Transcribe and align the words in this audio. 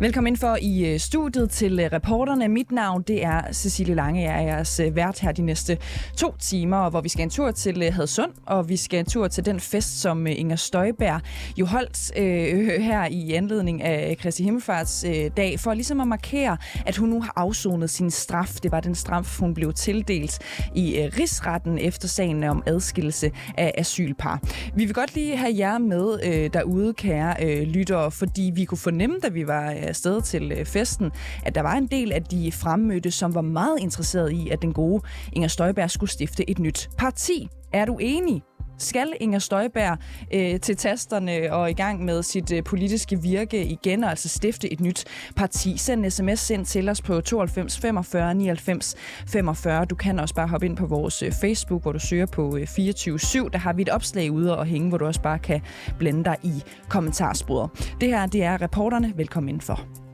Velkommen 0.00 0.32
ind 0.32 0.36
for 0.36 0.58
i 0.60 0.92
øh, 0.92 1.00
studiet 1.00 1.50
til 1.50 1.80
øh, 1.80 1.92
reporterne. 1.92 2.48
Mit 2.48 2.72
navn 2.72 3.02
det 3.02 3.24
er 3.24 3.52
Cecilie 3.52 3.94
Lange. 3.94 4.22
Jeg 4.22 4.36
er 4.36 4.40
jeres 4.40 4.80
øh, 4.80 4.96
vært 4.96 5.20
her 5.20 5.32
de 5.32 5.42
næste 5.42 5.78
to 6.16 6.34
timer, 6.38 6.90
hvor 6.90 7.00
vi 7.00 7.08
skal 7.08 7.22
en 7.22 7.30
tur 7.30 7.50
til 7.50 7.90
Hadsund, 7.90 8.30
og 8.46 8.68
vi 8.68 8.76
skal 8.76 8.98
en 8.98 9.06
tur 9.06 9.28
til 9.28 9.44
den 9.44 9.60
fest, 9.60 10.00
som 10.00 10.26
Inger 10.26 10.56
Støjberg 10.56 11.20
jo 11.56 11.66
holdt 11.66 12.18
øh, 12.18 12.82
her 12.82 13.06
i 13.10 13.32
anledning 13.32 13.82
af 13.82 14.16
Kristi 14.20 14.42
Himmelfarts 14.42 15.04
øh, 15.04 15.30
dag, 15.36 15.60
for 15.60 15.74
ligesom 15.74 16.00
at 16.00 16.08
markere, 16.08 16.56
at 16.86 16.96
hun 16.96 17.08
nu 17.08 17.22
har 17.22 17.32
afsonet 17.36 17.90
sin 17.90 18.10
straf. 18.10 18.54
Det 18.62 18.72
var 18.72 18.80
den 18.80 18.94
straf, 18.94 19.38
hun 19.38 19.54
blev 19.54 19.72
tildelt 19.72 20.38
i 20.74 20.98
øh, 20.98 21.12
rigsretten 21.18 21.78
efter 21.78 22.08
sagen 22.08 22.44
om 22.44 22.62
adskillelse 22.66 23.30
af 23.58 23.74
asylpar. 23.78 24.40
Vi 24.74 24.84
vil 24.84 24.94
godt 24.94 25.14
lige 25.14 25.36
have 25.36 25.54
jer 25.58 25.78
med 25.78 26.20
øh, 26.24 26.50
derude, 26.52 26.94
kære 26.94 27.34
øh, 27.42 27.62
lyttere, 27.62 28.10
fordi 28.10 28.52
vi 28.54 28.64
kunne 28.64 28.78
fornemme, 28.78 29.16
da 29.22 29.28
vi 29.28 29.46
var 29.46 29.89
afsted 29.90 30.22
til 30.22 30.52
øh, 30.52 30.64
festen, 30.64 31.10
at 31.42 31.54
der 31.54 31.60
var 31.60 31.74
en 31.74 31.86
del 31.86 32.12
af 32.12 32.22
de 32.22 32.52
fremmødte, 32.52 33.10
som 33.10 33.34
var 33.34 33.40
meget 33.40 33.78
interesseret 33.80 34.32
i, 34.32 34.48
at 34.48 34.62
den 34.62 34.72
gode 34.72 35.02
Inger 35.32 35.48
Støjberg 35.48 35.90
skulle 35.90 36.10
stifte 36.10 36.50
et 36.50 36.58
nyt 36.58 36.90
parti. 36.98 37.48
Er 37.72 37.84
du 37.84 37.98
enig? 38.00 38.42
Skal 38.82 39.12
Inger 39.20 39.38
Støjberg 39.38 39.98
øh, 40.34 40.60
til 40.60 40.76
tasterne 40.76 41.52
og 41.52 41.70
i 41.70 41.74
gang 41.74 42.04
med 42.04 42.22
sit 42.22 42.52
øh, 42.52 42.64
politiske 42.64 43.22
virke 43.22 43.64
igen, 43.64 44.04
og 44.04 44.10
altså 44.10 44.28
stifte 44.28 44.72
et 44.72 44.80
nyt 44.80 45.04
parti. 45.36 45.76
Send 45.76 46.04
en 46.04 46.10
sms 46.10 46.50
ind 46.50 46.66
til 46.66 46.88
os 46.88 47.02
på 47.02 47.20
92 47.20 47.78
45 47.78 48.34
99 48.34 48.94
45. 49.26 49.84
Du 49.84 49.94
kan 49.94 50.20
også 50.20 50.34
bare 50.34 50.48
hoppe 50.48 50.66
ind 50.66 50.76
på 50.76 50.86
vores 50.86 51.22
øh, 51.22 51.32
Facebook, 51.32 51.82
hvor 51.82 51.92
du 51.92 51.98
søger 51.98 52.26
på 52.26 52.56
øh, 52.56 52.62
24-7. 52.62 53.48
Der 53.48 53.58
har 53.58 53.72
vi 53.72 53.82
et 53.82 53.88
opslag 53.88 54.32
ude 54.32 54.58
og 54.58 54.66
hænge, 54.66 54.88
hvor 54.88 54.98
du 54.98 55.06
også 55.06 55.22
bare 55.22 55.38
kan 55.38 55.60
blende 55.98 56.24
dig 56.24 56.36
i 56.42 56.62
kommentarsporet. 56.88 57.94
Det 58.00 58.08
her, 58.08 58.26
det 58.26 58.42
er 58.42 58.62
reporterne. 58.62 59.12
Velkommen 59.16 59.48
indenfor. 59.48 60.09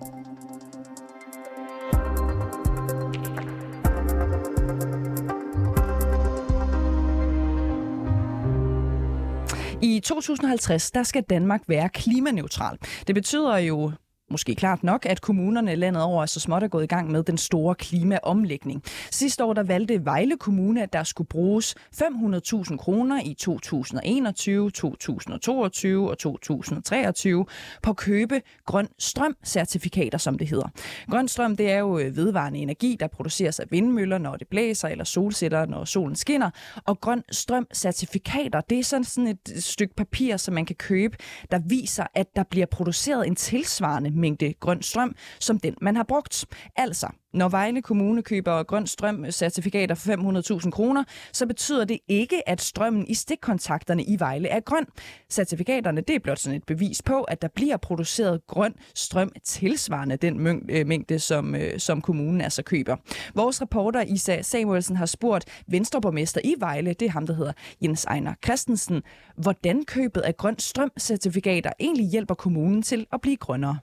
I 9.83 10.01
2050, 10.01 10.91
der 10.91 11.03
skal 11.03 11.23
Danmark 11.23 11.61
være 11.69 11.89
klimaneutral. 11.89 12.79
Det 13.07 13.15
betyder 13.15 13.57
jo 13.57 13.93
måske 14.31 14.55
klart 14.55 14.85
nok, 14.85 15.07
at 15.07 15.21
kommunerne 15.21 15.75
landet 15.75 16.03
over 16.03 16.23
er 16.23 16.27
så 16.27 16.41
småt 16.41 16.63
er 16.63 16.69
gået 16.69 16.85
i 16.85 16.87
gang 16.87 17.11
med 17.11 17.23
den 17.23 17.39
store 17.39 17.75
klimaomlægning. 17.75 18.83
Sidste 19.11 19.45
år 19.45 19.53
der 19.53 19.63
valgte 19.63 20.05
Vejle 20.05 20.37
Kommune, 20.37 20.83
at 20.83 20.93
der 20.93 21.03
skulle 21.03 21.29
bruges 21.29 21.75
500.000 21.95 22.77
kroner 22.77 23.21
i 23.25 23.35
2021, 23.35 24.71
2022 24.71 26.11
og 26.11 26.19
2023 26.19 27.47
på 27.83 27.91
at 27.91 27.97
købe 27.97 28.43
grøn 28.65 28.89
strømcertifikater, 28.99 30.19
som 30.19 30.39
det 30.39 30.49
hedder. 30.49 30.69
Grøn 31.11 31.29
strøm 31.29 31.57
det 31.57 31.71
er 31.71 31.79
jo 31.79 31.99
øh, 31.99 32.17
vedvarende 32.17 32.59
energi, 32.59 32.97
der 33.01 33.07
produceres 33.07 33.61
af 33.61 33.67
vindmøller, 33.71 34.19
når 34.19 34.37
det 34.37 34.49
blæser, 34.49 34.89
eller 34.89 35.05
solsætter, 35.05 35.67
når 35.67 35.85
solen 35.85 36.17
skinner. 36.17 36.51
Og 36.85 37.01
grøn 37.01 37.23
strømcertifikater, 37.33 38.61
det 38.61 38.79
er 38.79 38.85
sådan, 38.85 39.05
sådan 39.05 39.27
et 39.27 39.65
stykke 39.65 39.95
papir, 39.95 40.37
som 40.37 40.55
man 40.55 40.67
kan 40.67 40.77
købe, 40.77 41.17
der 41.51 41.61
viser, 41.67 42.07
at 42.15 42.27
der 42.37 42.43
bliver 42.51 42.67
produceret 42.67 43.27
en 43.27 43.37
tilsvarende 43.37 44.16
mængde 44.17 44.55
grøn 44.61 44.83
strøm, 44.83 45.14
som 45.41 45.59
den 45.59 45.75
man 45.81 45.97
har 45.97 46.03
brugt. 46.03 46.45
Altså, 46.77 47.09
når 47.36 47.48
Vejle 47.48 47.83
Kommune 47.83 48.22
køber 48.22 48.62
grøn 48.62 48.86
strøm 48.86 49.25
øh, 49.25 49.31
certifikater 49.31 49.94
for 49.94 50.60
500.000 50.60 50.71
kroner, 50.71 51.04
så 51.32 51.47
betyder 51.47 51.84
det 51.84 51.99
ikke, 52.09 52.49
at 52.49 52.60
strømmen 52.60 53.06
i 53.09 53.15
stikkontakterne 53.15 54.05
i 54.05 54.16
Vejle 54.19 54.49
er 54.49 54.60
grøn. 54.60 54.87
Certifikaterne 55.31 56.00
det 56.00 56.16
er 56.16 56.21
blot 56.21 56.38
sådan 56.38 56.56
et 56.56 56.65
bevis 56.66 57.03
på, 57.03 57.22
at 57.22 57.43
der 57.43 57.49
bliver 57.49 57.76
produceret 57.76 58.47
grøn 58.47 58.75
strøm 58.94 59.32
tilsvarende 59.44 60.16
den 60.16 60.62
øh, 60.69 60.87
mængde, 60.87 61.19
som, 61.19 61.55
øh, 61.55 61.78
som 61.78 62.00
kommunen 62.00 62.41
altså 62.41 62.62
køber. 62.62 62.97
Vores 63.34 63.62
reporter 63.62 64.03
Isa 64.03 64.43
Samuelsen 64.43 64.97
har 64.97 65.06
spurgt 65.06 65.44
Venstreborgmester 65.69 66.41
i 66.44 66.55
Vejle, 66.59 66.93
det 66.93 67.06
er 67.06 67.10
ham, 67.10 67.26
der 67.26 67.34
hedder 67.34 67.53
Jens 67.82 68.05
Ejner 68.05 68.34
Christensen, 68.44 69.03
hvordan 69.37 69.84
købet 69.84 70.21
af 70.21 70.37
grøn 70.37 70.59
strøm 70.59 70.91
certifikater 71.00 71.71
egentlig 71.81 72.06
hjælper 72.06 72.34
kommunen 72.34 72.82
til 72.82 73.06
at 73.12 73.21
blive 73.21 73.37
grønnere 73.37 73.78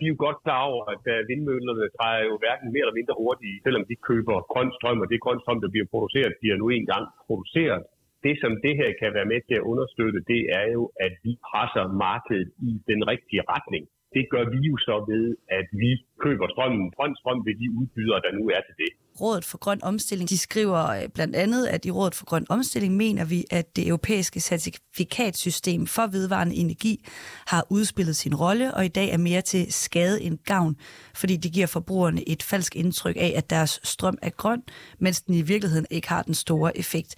de 0.00 0.06
er 0.06 0.12
jo 0.14 0.24
godt 0.26 0.38
klar 0.44 0.62
over, 0.70 0.82
at 0.94 1.04
øh, 1.14 1.18
vindmøllerne 1.30 1.86
drejer 1.98 2.22
jo 2.30 2.34
hverken 2.42 2.68
mere 2.72 2.84
eller 2.84 2.98
mindre 3.00 3.14
hurtigt, 3.22 3.62
selvom 3.66 3.84
de 3.90 3.96
køber 4.08 4.36
grøn 4.52 4.70
strøm, 4.76 5.02
og 5.02 5.08
det 5.10 5.24
grøn 5.24 5.40
strøm, 5.42 5.60
der 5.64 5.70
bliver 5.74 5.88
produceret, 5.92 6.40
bliver 6.40 6.56
nu 6.62 6.66
engang 6.68 7.04
produceret. 7.26 7.82
Det, 8.26 8.34
som 8.42 8.52
det 8.64 8.74
her 8.80 8.90
kan 9.00 9.10
være 9.18 9.30
med 9.32 9.40
til 9.48 9.56
at 9.60 9.66
understøtte, 9.72 10.20
det 10.32 10.42
er 10.60 10.66
jo, 10.76 10.82
at 11.06 11.14
vi 11.24 11.32
presser 11.48 11.84
markedet 12.06 12.48
i 12.68 12.70
den 12.90 13.00
rigtige 13.12 13.42
retning. 13.54 13.84
Det 14.16 14.24
gør 14.32 14.44
vi 14.54 14.60
jo 14.70 14.76
så 14.88 14.96
ved, 15.12 15.24
at 15.58 15.66
vi 15.82 15.90
køber 16.24 16.46
strømmen, 16.54 16.84
grøn 16.96 17.14
strøm 17.20 17.40
ved 17.46 17.54
de 17.60 17.66
udbydere, 17.78 18.20
der 18.24 18.32
nu 18.38 18.44
er 18.56 18.62
til 18.66 18.76
det. 18.82 18.90
Rådet 19.20 19.44
for 19.44 19.58
Grøn 19.58 19.84
Omstilling, 19.84 20.30
de 20.30 20.38
skriver 20.38 20.88
øh, 20.88 21.08
blandt 21.14 21.36
andet, 21.36 21.66
at 21.66 21.84
i 21.84 21.90
Rådet 21.90 22.14
for 22.14 22.24
Grøn 22.24 22.46
Omstilling 22.48 22.96
mener 22.96 23.24
vi, 23.24 23.44
at 23.50 23.76
det 23.76 23.86
europæiske 23.86 24.40
certifikatsystem 24.40 25.86
for 25.86 26.06
vedvarende 26.06 26.56
energi 26.56 27.04
har 27.46 27.66
udspillet 27.70 28.16
sin 28.16 28.34
rolle, 28.34 28.74
og 28.74 28.84
i 28.84 28.88
dag 28.88 29.10
er 29.10 29.16
mere 29.16 29.42
til 29.42 29.72
skade 29.72 30.22
end 30.22 30.38
gavn, 30.46 30.76
fordi 31.14 31.36
det 31.36 31.52
giver 31.52 31.66
forbrugerne 31.66 32.28
et 32.28 32.42
falsk 32.42 32.76
indtryk 32.76 33.16
af, 33.16 33.32
at 33.36 33.50
deres 33.50 33.80
strøm 33.82 34.18
er 34.22 34.30
grøn, 34.30 34.62
mens 34.98 35.22
den 35.22 35.34
i 35.34 35.42
virkeligheden 35.42 35.86
ikke 35.90 36.08
har 36.08 36.22
den 36.22 36.34
store 36.34 36.78
effekt. 36.78 37.14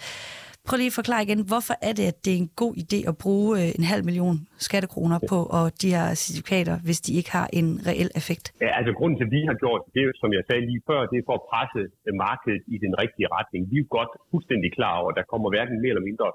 Prøv 0.67 0.77
lige 0.81 0.93
at 0.95 1.01
forklare 1.01 1.23
igen, 1.27 1.41
hvorfor 1.53 1.75
er 1.89 1.93
det, 1.99 2.07
at 2.13 2.19
det 2.25 2.33
er 2.35 2.41
en 2.45 2.53
god 2.63 2.73
idé 2.85 2.99
at 3.11 3.15
bruge 3.25 3.51
øh, 3.61 3.79
en 3.79 3.87
halv 3.93 4.05
million 4.09 4.37
skattekroner 4.67 5.19
på 5.33 5.39
og 5.59 5.65
de 5.83 5.89
her 5.97 6.07
certifikater, 6.23 6.77
hvis 6.87 7.01
de 7.07 7.13
ikke 7.19 7.31
har 7.39 7.47
en 7.59 7.69
reel 7.89 8.11
effekt? 8.21 8.45
Ja, 8.65 8.71
altså 8.79 8.93
grunden 8.99 9.17
til, 9.19 9.27
at 9.29 9.35
vi 9.37 9.41
har 9.51 9.57
gjort 9.65 9.83
det, 9.99 10.07
som 10.21 10.31
jeg 10.37 10.43
sagde 10.49 10.63
lige 10.71 10.83
før, 10.89 11.01
det 11.11 11.17
er 11.19 11.27
for 11.31 11.37
at 11.41 11.47
presse 11.53 11.83
øh, 12.07 12.15
markedet 12.27 12.63
i 12.75 12.77
den 12.85 12.93
rigtige 13.03 13.29
retning. 13.37 13.61
Vi 13.71 13.77
er 13.79 13.83
jo 13.85 13.89
godt 13.99 14.13
fuldstændig 14.31 14.71
klar 14.79 14.95
over, 15.01 15.11
at 15.13 15.19
der 15.21 15.31
kommer 15.33 15.49
hverken 15.55 15.77
mere 15.83 15.93
eller 15.95 16.09
mindre 16.11 16.29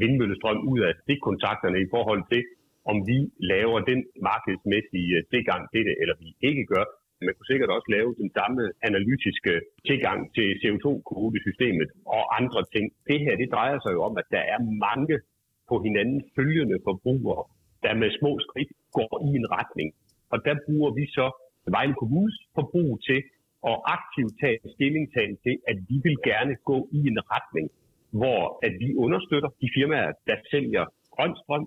vindmøllestrøm 0.00 0.60
ud 0.72 0.80
af 0.88 0.92
stikkontakterne 1.02 1.78
i 1.86 1.88
forhold 1.94 2.22
til, 2.32 2.42
om 2.90 2.96
vi 3.10 3.18
laver 3.52 3.78
den 3.90 4.00
markedsmæssige 4.30 5.12
øh, 5.18 5.26
tilgang 5.32 5.62
til 5.72 5.82
det, 5.88 5.94
eller 6.02 6.14
vi 6.24 6.28
ikke 6.48 6.64
gør. 6.74 6.84
Man 7.26 7.34
kunne 7.34 7.50
sikkert 7.52 7.70
også 7.76 7.88
lave 7.96 8.10
den 8.22 8.30
samme 8.38 8.62
analytiske 8.88 9.52
tilgang 9.88 10.18
til 10.36 10.48
CO2-kvotesystemet 10.62 11.88
og 12.14 12.22
andre 12.38 12.60
ting. 12.74 12.86
Det 13.08 13.18
her, 13.24 13.34
det 13.42 13.48
drejer 13.56 13.78
sig 13.84 13.92
jo 13.96 14.00
om, 14.08 14.14
at 14.22 14.28
der 14.36 14.44
er 14.54 14.60
mange 14.86 15.16
på 15.68 15.74
hinanden 15.86 16.20
følgende 16.36 16.78
forbrugere, 16.88 17.44
der 17.84 17.94
med 18.02 18.10
små 18.18 18.32
skridt 18.46 18.70
går 18.98 19.12
i 19.28 19.30
en 19.40 19.46
retning. 19.56 19.88
Og 20.32 20.38
der 20.46 20.54
bruger 20.66 20.90
vi 20.98 21.04
så 21.18 21.26
Vejle 21.76 21.94
Kommunes 22.00 22.36
forbrug 22.54 22.90
til 23.08 23.20
at 23.70 23.76
aktivt 23.96 24.34
tage 24.42 24.58
stilling 24.74 25.04
til, 25.44 25.54
at 25.70 25.78
vi 25.88 25.96
vil 26.06 26.16
gerne 26.30 26.54
gå 26.70 26.78
i 26.98 27.00
en 27.12 27.18
retning, 27.34 27.66
hvor 28.20 28.42
at 28.66 28.74
vi 28.82 28.88
understøtter 29.04 29.50
de 29.62 29.68
firmaer, 29.76 30.12
der 30.28 30.36
sælger 30.50 30.84
grøn 31.14 31.34
strøm, 31.42 31.66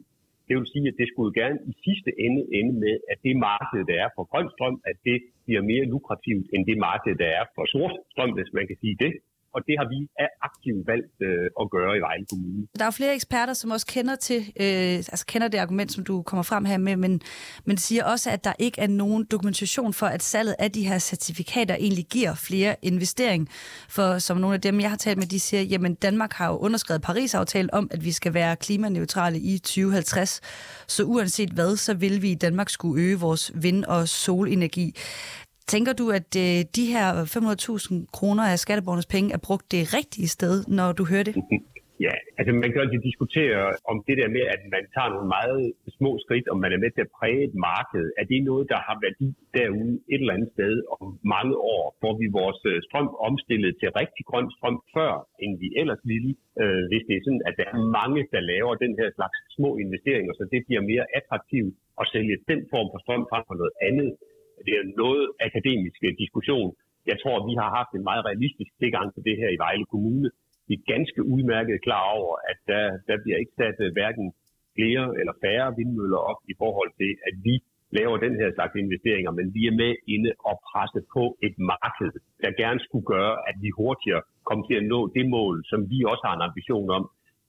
det 0.51 0.59
vil 0.59 0.73
sige, 0.75 0.87
at 0.91 0.99
det 1.01 1.07
skulle 1.13 1.33
gerne 1.41 1.57
i 1.71 1.73
sidste 1.85 2.11
ende 2.25 2.41
ende 2.59 2.73
med, 2.83 2.95
at 3.11 3.17
det 3.25 3.33
marked, 3.49 3.81
der 3.89 3.97
er 4.05 4.09
for 4.15 4.23
grøn 4.31 4.47
strøm, 4.55 4.77
at 4.89 4.97
det 5.07 5.17
bliver 5.45 5.63
mere 5.71 5.85
lukrativt 5.93 6.47
end 6.53 6.61
det 6.69 6.77
marked, 6.89 7.13
der 7.23 7.29
er 7.39 7.45
for 7.55 7.65
sort 7.73 7.95
strøm, 8.13 8.31
hvis 8.37 8.51
man 8.57 8.65
kan 8.69 8.77
sige 8.83 8.95
det 9.03 9.13
og 9.55 9.61
det 9.67 9.75
har 9.79 9.87
vi 9.93 9.99
aktivt 10.41 10.87
valgt 10.91 11.15
øh, 11.27 11.47
at 11.61 11.65
gøre 11.75 11.97
i 11.97 12.01
Vejle 12.07 12.25
Kommune. 12.31 12.67
Der 12.79 12.85
er 12.85 12.91
flere 12.91 13.15
eksperter, 13.15 13.53
som 13.53 13.71
også 13.71 13.87
kender 13.87 14.15
til, 14.15 14.39
øh, 14.39 14.95
altså 15.13 15.25
kender 15.27 15.47
det 15.47 15.57
argument, 15.57 15.91
som 15.91 16.03
du 16.03 16.21
kommer 16.21 16.43
frem 16.43 16.65
her 16.65 16.77
med, 16.77 16.95
men, 16.95 17.21
men 17.65 17.77
siger 17.77 18.03
også, 18.05 18.31
at 18.31 18.43
der 18.43 18.53
ikke 18.59 18.81
er 18.81 18.87
nogen 18.87 19.23
dokumentation 19.31 19.93
for, 19.93 20.05
at 20.05 20.23
salget 20.23 20.55
af 20.59 20.71
de 20.71 20.87
her 20.87 20.99
certifikater 20.99 21.75
egentlig 21.75 22.05
giver 22.05 22.33
flere 22.35 22.75
investering. 22.81 23.49
For 23.89 24.19
som 24.19 24.37
nogle 24.37 24.53
af 24.53 24.61
dem, 24.61 24.79
jeg 24.79 24.89
har 24.89 24.97
talt 24.97 25.17
med, 25.17 25.27
de 25.27 25.39
siger, 25.39 25.63
jamen 25.63 25.95
Danmark 25.95 26.33
har 26.33 26.47
jo 26.47 26.57
underskrevet 26.57 27.01
Paris-aftalen 27.01 27.69
om, 27.73 27.87
at 27.91 28.05
vi 28.05 28.11
skal 28.11 28.33
være 28.33 28.55
klimaneutrale 28.55 29.39
i 29.39 29.57
2050. 29.57 30.41
Så 30.87 31.03
uanset 31.03 31.49
hvad, 31.49 31.75
så 31.75 31.93
vil 31.93 32.21
vi 32.21 32.31
i 32.31 32.35
Danmark 32.35 32.69
skulle 32.69 33.03
øge 33.03 33.19
vores 33.19 33.51
vind- 33.55 33.85
og 33.85 34.07
solenergi. 34.07 34.95
Tænker 35.67 35.93
du, 35.93 36.09
at 36.09 36.35
øh, 36.37 36.65
de 36.75 36.85
her 36.93 37.07
500.000 37.23 38.05
kroner 38.17 38.43
af 38.43 38.59
skatteborgernes 38.59 39.05
penge 39.05 39.33
er 39.33 39.37
brugt 39.47 39.71
det 39.71 39.93
rigtige 39.93 40.27
sted, 40.27 40.63
når 40.67 40.91
du 40.91 41.05
hører 41.05 41.23
det? 41.23 41.35
Ja, 42.07 42.15
altså 42.39 42.51
man 42.63 42.69
kan 42.71 42.81
altid 42.83 43.01
diskutere 43.09 43.61
om 43.91 43.97
det 44.07 44.15
der 44.21 44.29
med, 44.35 44.43
at 44.55 44.61
man 44.75 44.83
tager 44.95 45.09
nogle 45.13 45.29
meget 45.37 45.63
små 45.97 46.11
skridt, 46.23 46.47
om 46.53 46.57
man 46.63 46.71
er 46.73 46.83
med 46.83 46.91
til 46.93 47.05
at 47.05 47.13
præge 47.19 47.41
et 47.49 47.55
marked. 47.69 48.05
Er 48.19 48.25
det 48.31 48.39
noget, 48.49 48.65
der 48.73 48.79
har 48.87 48.95
værdi 49.05 49.29
derude 49.57 49.93
et 50.13 50.21
eller 50.21 50.35
andet 50.37 50.51
sted 50.55 50.73
om 50.95 51.05
mange 51.35 51.55
år? 51.73 51.83
Får 52.01 52.13
vi 52.21 52.27
vores 52.39 52.61
øh, 52.71 52.77
strøm 52.87 53.09
omstillet 53.29 53.71
til 53.79 53.89
rigtig 54.01 54.23
grøn 54.29 54.47
strøm 54.57 54.77
før, 54.95 55.13
end 55.43 55.51
vi 55.63 55.67
ellers 55.81 56.03
ville? 56.11 56.31
Øh, 56.61 56.83
hvis 56.89 57.03
det 57.07 57.13
er 57.15 57.23
sådan, 57.25 57.45
at 57.49 57.55
der 57.59 57.67
er 57.73 57.79
mange, 57.99 58.21
der 58.33 58.41
laver 58.53 58.73
den 58.85 58.93
her 58.99 59.09
slags 59.17 59.37
små 59.57 59.69
investeringer, 59.85 60.33
så 60.39 60.43
det 60.53 60.61
bliver 60.67 60.83
mere 60.91 61.05
attraktivt 61.19 61.73
at 62.01 62.05
sælge 62.13 62.35
den 62.51 62.61
form 62.71 62.87
for 62.91 62.99
strøm 63.03 63.23
frem 63.31 63.43
for 63.49 63.55
noget 63.61 63.75
andet, 63.89 64.09
det 64.65 64.73
er 64.79 64.85
noget 65.03 65.25
akademisk 65.47 65.99
øh, 66.07 66.13
diskussion. 66.23 66.69
Jeg 67.11 67.17
tror, 67.21 67.47
vi 67.49 67.53
har 67.61 67.69
haft 67.79 67.91
en 67.93 68.07
meget 68.09 68.23
realistisk 68.29 68.71
tilgang 68.81 69.07
til 69.13 69.23
det 69.27 69.35
her 69.41 69.49
i 69.53 69.61
Vejle 69.65 69.85
Kommune. 69.93 70.29
Vi 70.67 70.73
er 70.79 70.89
ganske 70.93 71.21
udmærket 71.33 71.77
klar 71.87 72.05
over, 72.19 72.35
at 72.51 72.57
der, 72.71 72.83
der 73.07 73.15
bliver 73.23 73.37
ikke 73.41 73.57
sat 73.61 73.77
øh, 73.85 73.91
hverken 73.97 74.27
flere 74.77 75.05
eller 75.19 75.33
færre 75.43 75.67
vindmøller 75.79 76.21
op 76.31 76.41
i 76.51 76.53
forhold 76.61 76.91
til, 76.99 77.11
at 77.27 77.35
vi 77.47 77.55
laver 77.97 78.17
den 78.25 78.33
her 78.41 78.49
slags 78.57 78.75
investeringer, 78.85 79.31
men 79.39 79.47
vi 79.55 79.61
er 79.69 79.75
med 79.83 79.93
inde 80.15 80.31
og 80.49 80.55
presse 80.69 81.01
på 81.15 81.23
et 81.47 81.55
marked, 81.73 82.11
der 82.43 82.59
gerne 82.63 82.79
skulle 82.85 83.07
gøre, 83.15 83.33
at 83.49 83.55
vi 83.63 83.69
hurtigere 83.79 84.21
kommer 84.47 84.63
til 84.67 84.77
at 84.81 84.87
nå 84.93 84.99
det 85.17 85.25
mål, 85.37 85.55
som 85.71 85.79
vi 85.91 85.97
også 86.11 86.23
har 86.27 86.35
en 86.35 86.47
ambition 86.49 86.89
om, 86.97 87.03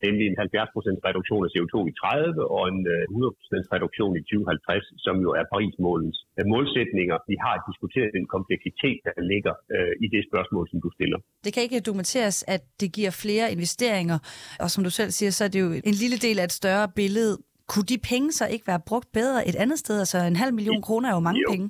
nemlig 0.06 0.25
en 0.31 0.37
70% 0.38 1.08
reduktion 1.08 1.43
af 1.46 1.50
CO2 1.54 1.75
i 1.90 1.93
30 2.00 2.50
og 2.56 2.62
en 2.72 2.81
100% 2.87 3.56
øh, 3.56 3.75
reduktion 3.75 4.12
i 4.20 4.22
2050, 4.22 5.04
som 5.06 5.14
jo 5.25 5.31
er 5.40 5.44
Paris-målens 5.52 6.19
øh, 6.38 6.44
målsætninger. 6.52 7.16
Vi 7.32 7.37
har 7.44 7.56
diskuteret 7.69 8.10
den 8.19 8.26
kompleksitet, 8.34 8.99
der 9.06 9.14
ligger 9.32 9.54
øh, 9.76 9.93
i 10.04 10.06
det 10.14 10.22
spørgsmål, 10.31 10.64
som 10.72 10.78
du 10.84 10.88
stiller. 10.96 11.19
Det 11.44 11.50
kan 11.54 11.62
ikke 11.66 11.81
dokumenteres, 11.88 12.37
at 12.54 12.62
det 12.81 12.88
giver 12.99 13.12
flere 13.25 13.46
investeringer, 13.56 14.19
og 14.62 14.69
som 14.75 14.81
du 14.87 14.90
selv 15.00 15.10
siger, 15.19 15.31
så 15.31 15.43
er 15.46 15.50
det 15.54 15.60
jo 15.64 15.70
en 15.90 15.96
lille 16.02 16.19
del 16.26 16.37
af 16.43 16.44
et 16.50 16.56
større 16.60 16.88
billede. 17.00 17.32
Kunne 17.72 17.88
de 17.93 17.99
penge 18.12 18.28
så 18.38 18.44
ikke 18.54 18.66
være 18.72 18.82
brugt 18.90 19.08
bedre 19.20 19.38
et 19.50 19.56
andet 19.64 19.78
sted? 19.84 19.96
Altså 20.04 20.19
en 20.32 20.38
halv 20.43 20.54
million 20.58 20.82
kroner 20.87 21.06
er 21.10 21.14
jo 21.19 21.25
mange 21.28 21.43
jo. 21.46 21.50
penge. 21.52 21.69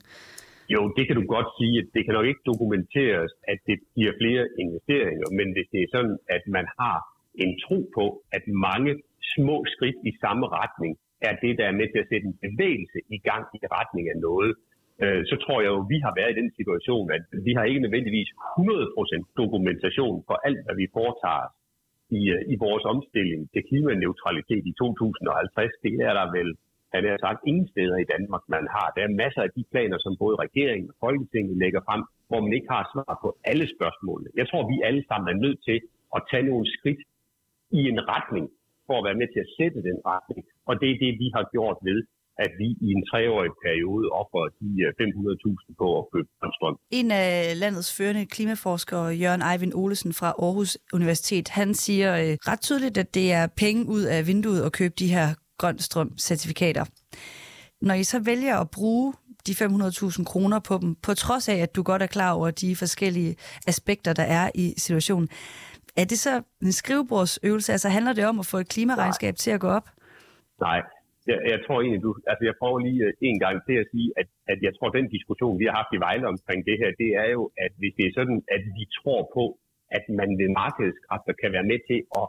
Jo, 0.75 0.81
det 0.97 1.05
kan 1.09 1.17
du 1.21 1.25
godt 1.35 1.49
sige. 1.59 1.77
Det 1.95 2.01
kan 2.05 2.15
nok 2.19 2.27
ikke 2.31 2.45
dokumenteres, 2.53 3.31
at 3.53 3.59
det 3.69 3.77
giver 3.97 4.13
flere 4.21 4.43
investeringer, 4.65 5.29
men 5.39 5.47
hvis 5.55 5.69
det 5.73 5.81
er 5.83 5.91
sådan, 5.95 6.17
at 6.37 6.43
man 6.57 6.67
har 6.81 6.97
en 7.35 7.53
tro 7.65 7.79
på, 7.97 8.05
at 8.37 8.45
mange 8.69 8.93
små 9.35 9.57
skridt 9.75 9.99
i 10.11 10.13
samme 10.25 10.47
retning 10.61 10.93
er 11.29 11.35
det, 11.45 11.53
der 11.59 11.67
er 11.69 11.79
med 11.81 11.89
til 11.91 12.01
at 12.03 12.11
sætte 12.11 12.27
en 12.31 12.39
bevægelse 12.47 12.99
i 13.17 13.19
gang 13.29 13.45
i 13.57 13.59
retning 13.79 14.05
af 14.13 14.17
noget, 14.29 14.53
øh, 15.03 15.23
så 15.31 15.35
tror 15.45 15.59
jeg 15.63 15.71
jo, 15.75 15.81
at 15.83 15.91
vi 15.93 15.99
har 16.07 16.13
været 16.19 16.33
i 16.33 16.41
den 16.41 16.51
situation, 16.59 17.07
at 17.17 17.25
vi 17.47 17.53
har 17.57 17.65
ikke 17.65 17.85
nødvendigvis 17.87 18.31
100% 18.59 19.41
dokumentation 19.43 20.17
for 20.29 20.37
alt, 20.47 20.61
hvad 20.65 20.77
vi 20.83 20.87
foretager 20.99 21.49
i, 22.19 22.23
øh, 22.35 22.43
i 22.55 22.57
vores 22.65 22.85
omstilling 22.95 23.41
til 23.53 23.63
klimaneutralitet 23.69 24.63
i 24.71 24.73
2050. 24.79 25.83
Det 25.85 25.95
er 26.09 26.15
der 26.21 26.27
vel, 26.39 26.51
han 26.95 27.03
har 27.15 27.21
sagt, 27.27 27.41
ingen 27.51 27.69
steder 27.75 27.97
i 28.01 28.11
Danmark, 28.15 28.45
man 28.55 28.65
har. 28.75 28.87
Der 28.97 29.03
er 29.05 29.19
masser 29.23 29.43
af 29.47 29.53
de 29.57 29.65
planer, 29.73 29.99
som 30.05 30.13
både 30.23 30.37
regeringen 30.45 30.89
og 30.93 30.97
Folketinget 31.07 31.57
lægger 31.63 31.81
frem, 31.89 32.03
hvor 32.29 32.41
man 32.45 32.53
ikke 32.57 32.71
har 32.77 32.85
svar 32.93 33.13
på 33.25 33.29
alle 33.51 33.67
spørgsmålene. 33.75 34.31
Jeg 34.41 34.47
tror, 34.49 34.63
vi 34.73 34.77
alle 34.89 35.03
sammen 35.09 35.29
er 35.33 35.39
nødt 35.45 35.61
til 35.69 35.79
at 36.17 36.21
tage 36.31 36.49
nogle 36.51 36.67
skridt 36.77 37.03
i 37.79 37.83
en 37.93 38.01
retning 38.13 38.45
for 38.87 38.95
at 38.99 39.05
være 39.09 39.19
med 39.21 39.29
til 39.35 39.41
at 39.45 39.53
sætte 39.59 39.79
den 39.89 39.99
retning. 40.13 40.41
Og 40.69 40.75
det 40.81 40.89
er 40.91 40.97
det, 41.05 41.13
vi 41.23 41.29
har 41.37 41.45
gjort 41.55 41.79
ved, 41.89 41.99
at 42.45 42.51
vi 42.61 42.69
i 42.87 42.89
en 42.97 43.05
treårig 43.11 43.53
periode 43.65 44.07
offrer 44.21 44.47
de 44.61 44.69
øh, 44.87 44.93
500.000 45.01 45.75
på 45.81 45.87
at 46.01 46.05
købe 46.13 46.29
strøm. 46.59 46.77
En 46.91 47.11
af 47.11 47.61
landets 47.63 47.97
førende 47.97 48.27
klimaforskere, 48.27 49.07
Jørgen 49.23 49.43
Eivind 49.51 49.75
Olesen 49.75 50.13
fra 50.13 50.31
Aarhus 50.45 50.79
Universitet, 50.93 51.49
han 51.49 51.75
siger 51.75 52.11
øh, 52.23 52.37
ret 52.51 52.61
tydeligt, 52.61 52.99
at 52.99 53.15
det 53.15 53.33
er 53.33 53.47
penge 53.57 53.87
ud 53.87 54.03
af 54.03 54.27
vinduet 54.27 54.63
at 54.63 54.73
købe 54.73 54.95
de 54.99 55.09
her 55.15 55.27
grøn 55.59 55.79
strøm-certifikater. 55.79 56.85
Når 57.81 57.95
I 57.95 58.05
så 58.05 58.19
vælger 58.25 58.57
at 58.57 58.71
bruge 58.71 59.15
de 59.47 59.53
500.000 59.53 60.25
kroner 60.25 60.59
på 60.59 60.79
dem, 60.83 60.95
på 60.95 61.15
trods 61.15 61.49
af, 61.49 61.57
at 61.57 61.77
du 61.77 61.83
godt 61.83 62.03
er 62.03 62.07
klar 62.07 62.33
over 62.33 62.51
de 62.51 62.77
forskellige 62.77 63.37
aspekter, 63.67 64.13
der 64.13 64.23
er 64.23 64.51
i 64.55 64.75
situationen, 64.77 65.29
er 66.01 66.05
det 66.11 66.19
så 66.27 66.35
en 66.67 66.73
skrivebordsøvelse? 66.81 67.73
Altså 67.73 67.89
handler 67.97 68.13
det 68.19 68.25
om 68.31 68.39
at 68.43 68.47
få 68.53 68.57
et 68.65 68.69
klimaregnskab 68.75 69.35
Nej. 69.35 69.43
til 69.45 69.51
at 69.57 69.61
gå 69.61 69.69
op? 69.79 69.87
Nej, 70.67 70.81
jeg, 71.31 71.39
jeg 71.53 71.59
tror 71.65 71.79
egentlig, 71.81 72.03
du, 72.07 72.11
altså 72.31 72.45
jeg 72.49 72.55
prøver 72.61 72.79
lige 72.87 73.03
øh, 73.07 73.13
en 73.31 73.39
gang 73.45 73.57
til 73.67 73.77
at 73.83 73.87
sige, 73.93 74.09
at, 74.21 74.29
at 74.53 74.59
jeg 74.67 74.73
tror, 74.75 74.89
at 74.91 74.99
den 75.01 75.09
diskussion, 75.17 75.59
vi 75.61 75.65
har 75.69 75.77
haft 75.81 75.93
i 75.97 76.03
Vejle 76.07 76.27
omkring 76.35 76.61
det 76.69 76.77
her, 76.81 76.91
det 77.03 77.11
er 77.23 77.29
jo, 77.37 77.43
at 77.65 77.73
hvis 77.81 77.95
det 77.99 78.05
er 78.07 78.15
sådan, 78.19 78.39
at 78.57 78.63
vi 78.79 78.85
tror 78.99 79.21
på, 79.37 79.45
at 79.97 80.05
man 80.21 80.31
ved 80.41 80.49
markedskræfter 80.61 81.35
kan 81.41 81.51
være 81.57 81.71
med 81.73 81.81
til 81.91 82.01
at, 82.21 82.27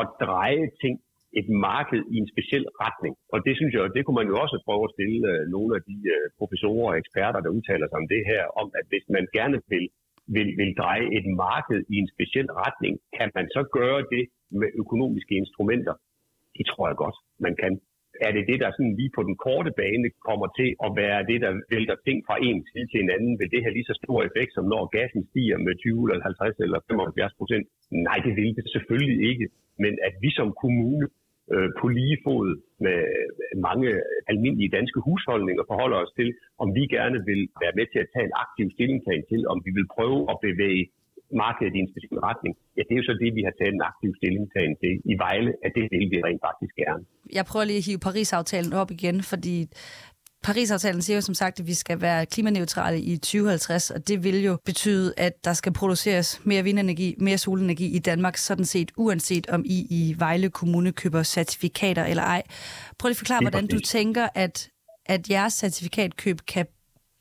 at 0.00 0.06
dreje 0.24 0.64
ting 0.82 0.94
et 1.40 1.48
marked 1.68 2.02
i 2.14 2.16
en 2.22 2.28
speciel 2.34 2.64
retning. 2.84 3.14
Og 3.32 3.38
det 3.46 3.54
synes 3.58 3.72
jeg, 3.74 3.82
det 3.96 4.02
kunne 4.04 4.20
man 4.20 4.30
jo 4.32 4.36
også 4.44 4.56
prøve 4.66 4.84
at 4.86 4.94
stille 4.96 5.18
uh, 5.32 5.40
nogle 5.54 5.70
af 5.76 5.82
de 5.90 5.96
uh, 6.14 6.24
professorer 6.38 6.88
og 6.90 6.98
eksperter, 7.02 7.40
der 7.44 7.56
udtaler 7.56 7.86
sig 7.88 7.98
om 8.02 8.08
det 8.14 8.22
her, 8.30 8.42
om 8.60 8.66
at 8.78 8.84
hvis 8.92 9.06
man 9.16 9.24
gerne 9.38 9.58
vil 9.72 9.86
vil, 10.26 10.48
vil 10.60 10.72
dreje 10.80 11.06
et 11.18 11.26
marked 11.46 11.80
i 11.92 11.96
en 12.02 12.08
speciel 12.14 12.48
retning. 12.62 12.94
Kan 13.18 13.30
man 13.34 13.46
så 13.56 13.62
gøre 13.78 14.00
det 14.14 14.24
med 14.60 14.68
økonomiske 14.82 15.34
instrumenter? 15.42 15.94
Det 16.56 16.64
tror 16.66 16.88
jeg 16.88 16.96
godt, 16.96 17.16
man 17.46 17.56
kan. 17.62 17.72
Er 18.26 18.32
det 18.36 18.44
det, 18.50 18.58
der 18.62 18.70
sådan 18.70 18.96
lige 19.00 19.14
på 19.16 19.22
den 19.28 19.36
korte 19.44 19.70
bane 19.80 20.08
kommer 20.28 20.48
til 20.58 20.68
at 20.86 20.90
være 21.02 21.20
det, 21.30 21.38
der 21.44 21.52
vælter 21.74 21.96
ting 22.06 22.18
fra 22.26 22.36
en 22.48 22.58
side 22.70 22.86
til 22.90 23.00
en 23.04 23.10
anden? 23.16 23.34
Vil 23.40 23.50
det 23.52 23.64
have 23.64 23.76
lige 23.76 23.90
så 23.90 23.96
stor 24.02 24.18
effekt, 24.28 24.52
som 24.54 24.64
når 24.72 24.84
gassen 24.96 25.22
stiger 25.30 25.58
med 25.66 25.74
20 25.74 26.12
eller 26.12 26.24
50 26.24 26.64
eller 26.64 26.78
75 26.90 27.34
procent? 27.40 27.64
Nej, 28.08 28.18
det 28.26 28.32
vil 28.38 28.50
det 28.58 28.64
selvfølgelig 28.74 29.20
ikke. 29.30 29.46
Men 29.84 29.92
at 30.08 30.14
vi 30.24 30.30
som 30.38 30.48
kommune 30.62 31.06
øh, 31.52 31.68
på 31.80 31.86
lige 31.98 32.18
fod 32.26 32.48
med 32.86 33.00
mange 33.68 33.88
almindelige 34.30 34.74
danske 34.78 35.00
husholdninger 35.06 35.62
forholder 35.70 35.98
os 36.04 36.12
til, 36.18 36.28
om 36.62 36.68
vi 36.76 36.82
gerne 36.96 37.18
vil 37.28 37.42
være 37.62 37.76
med 37.78 37.86
til 37.92 38.00
at 38.04 38.10
tage 38.14 38.26
en 38.30 38.36
aktiv 38.44 38.66
stillingtagen 38.76 39.24
til, 39.32 39.40
om 39.52 39.58
vi 39.66 39.70
vil 39.78 39.86
prøve 39.96 40.20
at 40.32 40.36
bevæge 40.48 40.84
markedet 41.42 41.74
i 41.76 41.80
en 41.84 41.90
speciel 41.92 42.20
retning. 42.30 42.52
Ja, 42.76 42.82
det 42.86 42.92
er 42.94 43.00
jo 43.02 43.06
så 43.10 43.14
det, 43.22 43.30
vi 43.38 43.42
har 43.48 43.54
taget 43.60 43.74
en 43.78 43.86
aktiv 43.90 44.10
stillingtagen 44.20 44.74
til 44.82 44.92
i 45.12 45.14
Vejle, 45.24 45.50
at 45.64 45.70
det 45.76 45.84
vil 45.92 46.10
vi 46.14 46.18
rent 46.26 46.42
faktisk 46.48 46.74
gerne. 46.82 47.02
Jeg 47.38 47.44
prøver 47.50 47.66
lige 47.70 47.80
at 47.82 47.86
hive 47.88 48.04
Paris-aftalen 48.08 48.72
op 48.82 48.90
igen, 48.98 49.16
fordi 49.32 49.56
Paris-aftalen 50.48 51.02
siger 51.02 51.16
jo 51.16 51.20
som 51.20 51.34
sagt, 51.34 51.60
at 51.60 51.66
vi 51.66 51.74
skal 51.74 52.00
være 52.00 52.26
klimaneutrale 52.26 52.98
i 53.00 53.16
2050, 53.16 53.90
og 53.90 54.08
det 54.08 54.24
vil 54.24 54.44
jo 54.44 54.58
betyde, 54.64 55.14
at 55.16 55.44
der 55.44 55.52
skal 55.52 55.72
produceres 55.72 56.46
mere 56.46 56.62
vindenergi, 56.62 57.14
mere 57.18 57.38
solenergi 57.38 57.96
i 57.96 57.98
Danmark, 57.98 58.36
sådan 58.36 58.64
set 58.64 58.92
uanset 58.96 59.46
om 59.50 59.62
I 59.64 59.78
i 59.90 60.14
Vejle 60.18 60.50
Kommune 60.50 60.92
køber 60.92 61.22
certifikater 61.22 62.04
eller 62.04 62.22
ej. 62.22 62.42
Prøv 62.98 63.08
lige 63.08 63.16
at 63.16 63.22
forklare, 63.24 63.42
hvordan 63.46 63.66
du 63.66 63.78
tænker, 63.78 64.26
at, 64.34 64.70
at 65.06 65.30
jeres 65.30 65.52
certifikatkøb 65.52 66.36
kan 66.54 66.66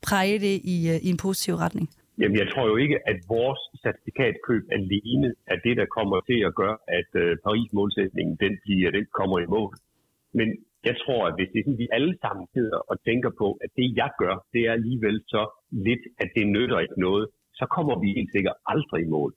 præge 0.07 0.39
det 0.39 0.55
i, 0.75 0.77
øh, 0.91 0.97
i 1.05 1.09
en 1.13 1.17
positiv 1.25 1.53
retning. 1.55 1.89
Jamen, 2.21 2.37
jeg 2.41 2.47
tror 2.51 2.65
jo 2.71 2.75
ikke, 2.83 2.97
at 3.11 3.17
vores 3.35 3.61
certifikatkøb 3.83 4.63
alene 4.77 5.27
er 5.51 5.57
det, 5.65 5.73
der 5.81 5.87
kommer 5.97 6.17
til 6.29 6.39
at 6.47 6.53
gøre, 6.61 6.77
at 6.99 7.09
uh, 7.23 7.29
Paris-målsætningen 7.45 8.35
den, 8.43 8.53
bliver, 8.63 8.91
den 8.97 9.05
kommer 9.19 9.37
i 9.39 9.47
mål. 9.55 9.73
Men 10.39 10.47
jeg 10.89 10.95
tror, 11.03 11.21
at 11.29 11.35
hvis 11.37 11.49
det 11.51 11.59
er 11.59 11.65
sådan, 11.65 11.83
vi 11.83 11.95
alle 11.97 12.13
sammen 12.23 12.45
sidder 12.55 12.79
og 12.91 12.95
tænker 13.07 13.31
på, 13.41 13.47
at 13.63 13.69
det 13.79 13.87
jeg 14.01 14.11
gør, 14.21 14.35
det 14.53 14.61
er 14.67 14.73
alligevel 14.79 15.17
så 15.33 15.41
lidt, 15.87 16.03
at 16.23 16.29
det 16.35 16.53
nytter 16.55 16.79
ikke 16.85 16.99
noget, 17.07 17.25
så 17.59 17.65
kommer 17.75 17.95
vi 18.03 18.07
helt 18.17 18.31
sikkert 18.35 18.57
aldrig 18.73 19.01
i 19.03 19.13
mål. 19.15 19.31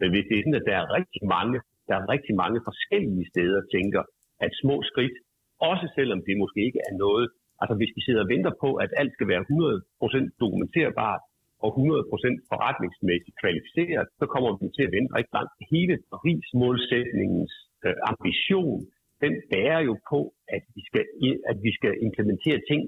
Men 0.00 0.08
hvis 0.12 0.26
det 0.28 0.34
er 0.36 0.42
sådan, 0.42 0.60
at 0.60 0.68
der 0.70 0.76
er 0.82 0.92
rigtig 0.98 1.22
mange, 1.36 1.56
der 1.88 1.94
er 2.00 2.04
rigtig 2.14 2.34
mange 2.42 2.58
forskellige 2.68 3.26
steder, 3.32 3.60
tænker, 3.76 4.02
at 4.44 4.50
små 4.62 4.76
skridt, 4.90 5.16
også 5.70 5.86
selvom 5.98 6.20
det 6.26 6.42
måske 6.42 6.60
ikke 6.68 6.82
er 6.88 6.94
noget, 7.04 7.26
altså 7.60 7.74
hvis 7.80 7.92
vi 7.96 8.00
sidder 8.06 8.22
og 8.24 8.30
venter 8.34 8.52
på, 8.64 8.68
at 8.84 8.90
alt 9.00 9.12
skal 9.16 9.28
være 9.32 9.44
100% 9.48 10.42
dokumenterbart, 10.42 11.22
og 11.64 11.70
100% 11.76 12.50
forretningsmæssigt 12.50 13.36
kvalificeret, 13.42 14.06
så 14.20 14.24
kommer 14.32 14.50
vi 14.60 14.66
til 14.76 14.84
at 14.86 14.92
vente 14.96 15.14
rigtig 15.18 15.34
langt. 15.38 15.52
Hele 15.74 15.94
Paris-målsætningens 16.12 17.54
øh, 17.86 17.96
ambition 18.12 18.78
den 19.24 19.32
bærer 19.50 19.80
jo 19.88 19.94
på, 20.10 20.20
at 20.56 20.62
vi 20.74 20.82
skal, 20.88 21.04
at 21.50 21.56
vi 21.66 21.70
skal 21.78 21.92
implementere 22.06 22.58
ting, 22.70 22.80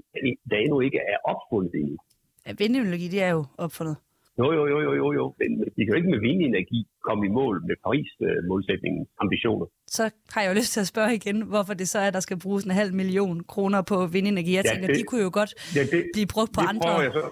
der 0.49 0.57
endnu 0.57 0.79
ikke 0.79 0.99
er 1.13 1.17
opfundet 1.33 1.73
endnu. 1.81 1.97
Ja, 2.45 2.51
vindenergi, 2.61 3.07
det 3.15 3.21
er 3.27 3.31
jo 3.37 3.45
opfundet. 3.57 3.97
Jo, 4.39 4.47
jo, 4.57 4.63
jo, 4.73 4.77
jo, 4.87 4.93
jo, 5.01 5.07
jo. 5.19 5.25
Men 5.39 5.49
vi 5.75 5.81
kan 5.83 5.91
jo 5.93 5.99
ikke 5.99 6.13
med 6.15 6.21
vindenergi 6.29 6.79
komme 7.07 7.25
i 7.25 7.31
mål 7.39 7.55
med 7.69 7.75
Paris-målsætningens 7.85 9.09
ambitioner. 9.23 9.65
Så 9.97 10.03
har 10.33 10.41
jeg 10.41 10.49
jo 10.51 10.55
lyst 10.59 10.71
til 10.73 10.79
at 10.85 10.87
spørge 10.93 11.15
igen, 11.19 11.37
hvorfor 11.53 11.73
det 11.73 11.87
så 11.93 11.97
er, 11.99 12.07
at 12.07 12.13
der 12.13 12.19
skal 12.27 12.39
bruges 12.43 12.63
en 12.63 12.71
halv 12.81 12.93
million 12.93 13.43
kroner 13.53 13.81
på 13.91 13.97
vindenergi. 14.15 14.51
Jeg 14.55 14.65
ja, 14.65 14.71
tænker, 14.71 14.87
det, 14.87 14.95
de 14.97 15.03
kunne 15.03 15.23
jo 15.27 15.31
godt 15.39 15.51
ja, 15.75 15.81
det, 15.91 15.99
blive 16.15 16.27
brugt 16.33 16.51
på 16.55 16.61
det 16.61 16.69
andre. 16.71 16.89
Prøver 16.89 17.03
jeg 17.07 17.13
så, 17.19 17.23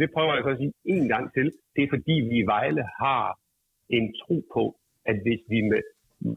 det 0.00 0.08
prøver 0.14 0.32
jeg 0.36 0.42
så 0.46 0.50
at 0.56 0.58
sige 0.62 0.72
en 0.94 1.08
gang 1.14 1.24
til. 1.36 1.46
Det 1.74 1.82
er 1.84 1.90
fordi, 1.94 2.14
vi 2.30 2.36
i 2.44 2.46
Vejle 2.54 2.84
har 3.02 3.24
en 3.96 4.06
tro 4.20 4.36
på, 4.54 4.64
at 5.10 5.16
hvis 5.24 5.42
vi 5.52 5.58
med 5.72 5.82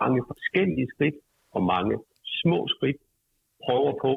mange 0.02 0.20
forskellige 0.32 0.88
skridt 0.94 1.18
og 1.56 1.64
mange 1.64 1.96
små 2.42 2.60
skridt 2.68 3.00
prøver 3.66 3.94
på 4.06 4.12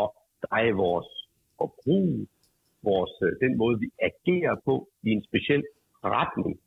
at 0.00 0.06
dreje 0.44 0.72
vores 0.72 1.10
forbrug, 1.58 2.26
vores, 2.82 3.14
øh, 3.26 3.30
den 3.44 3.52
måde, 3.62 3.76
vi 3.84 3.88
agerer 4.10 4.56
på 4.64 4.74
i 5.02 5.10
en 5.16 5.22
speciel 5.28 5.62
retning, 6.04 6.60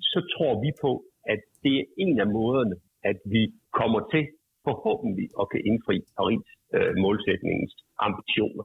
så 0.00 0.18
tror 0.32 0.52
vi 0.64 0.70
på, 0.80 0.92
at 1.32 1.40
det 1.62 1.74
er 1.80 1.84
en 1.96 2.20
af 2.20 2.26
måderne, 2.26 2.76
at 3.10 3.18
vi 3.24 3.42
kommer 3.80 4.00
til 4.12 4.24
forhåbentlig 4.64 5.26
at 5.40 5.44
kan 5.52 5.60
indfri 5.70 5.96
Paris 6.16 6.46
øh, 6.76 6.92
målsætningens 7.04 7.74
ambitioner. 8.06 8.64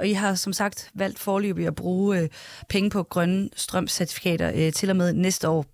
Og 0.00 0.06
I 0.06 0.12
har 0.12 0.34
som 0.34 0.52
sagt 0.52 0.90
valgt 0.94 1.18
forløbig 1.18 1.66
at 1.66 1.74
bruge 1.74 2.18
øh, 2.18 2.28
penge 2.68 2.90
på 2.90 3.02
grønne 3.02 3.48
strømcertifikater 3.52 4.48
øh, 4.58 4.72
til 4.72 4.90
og 4.90 4.96
med 4.96 5.12
næste 5.12 5.48
år. 5.48 5.64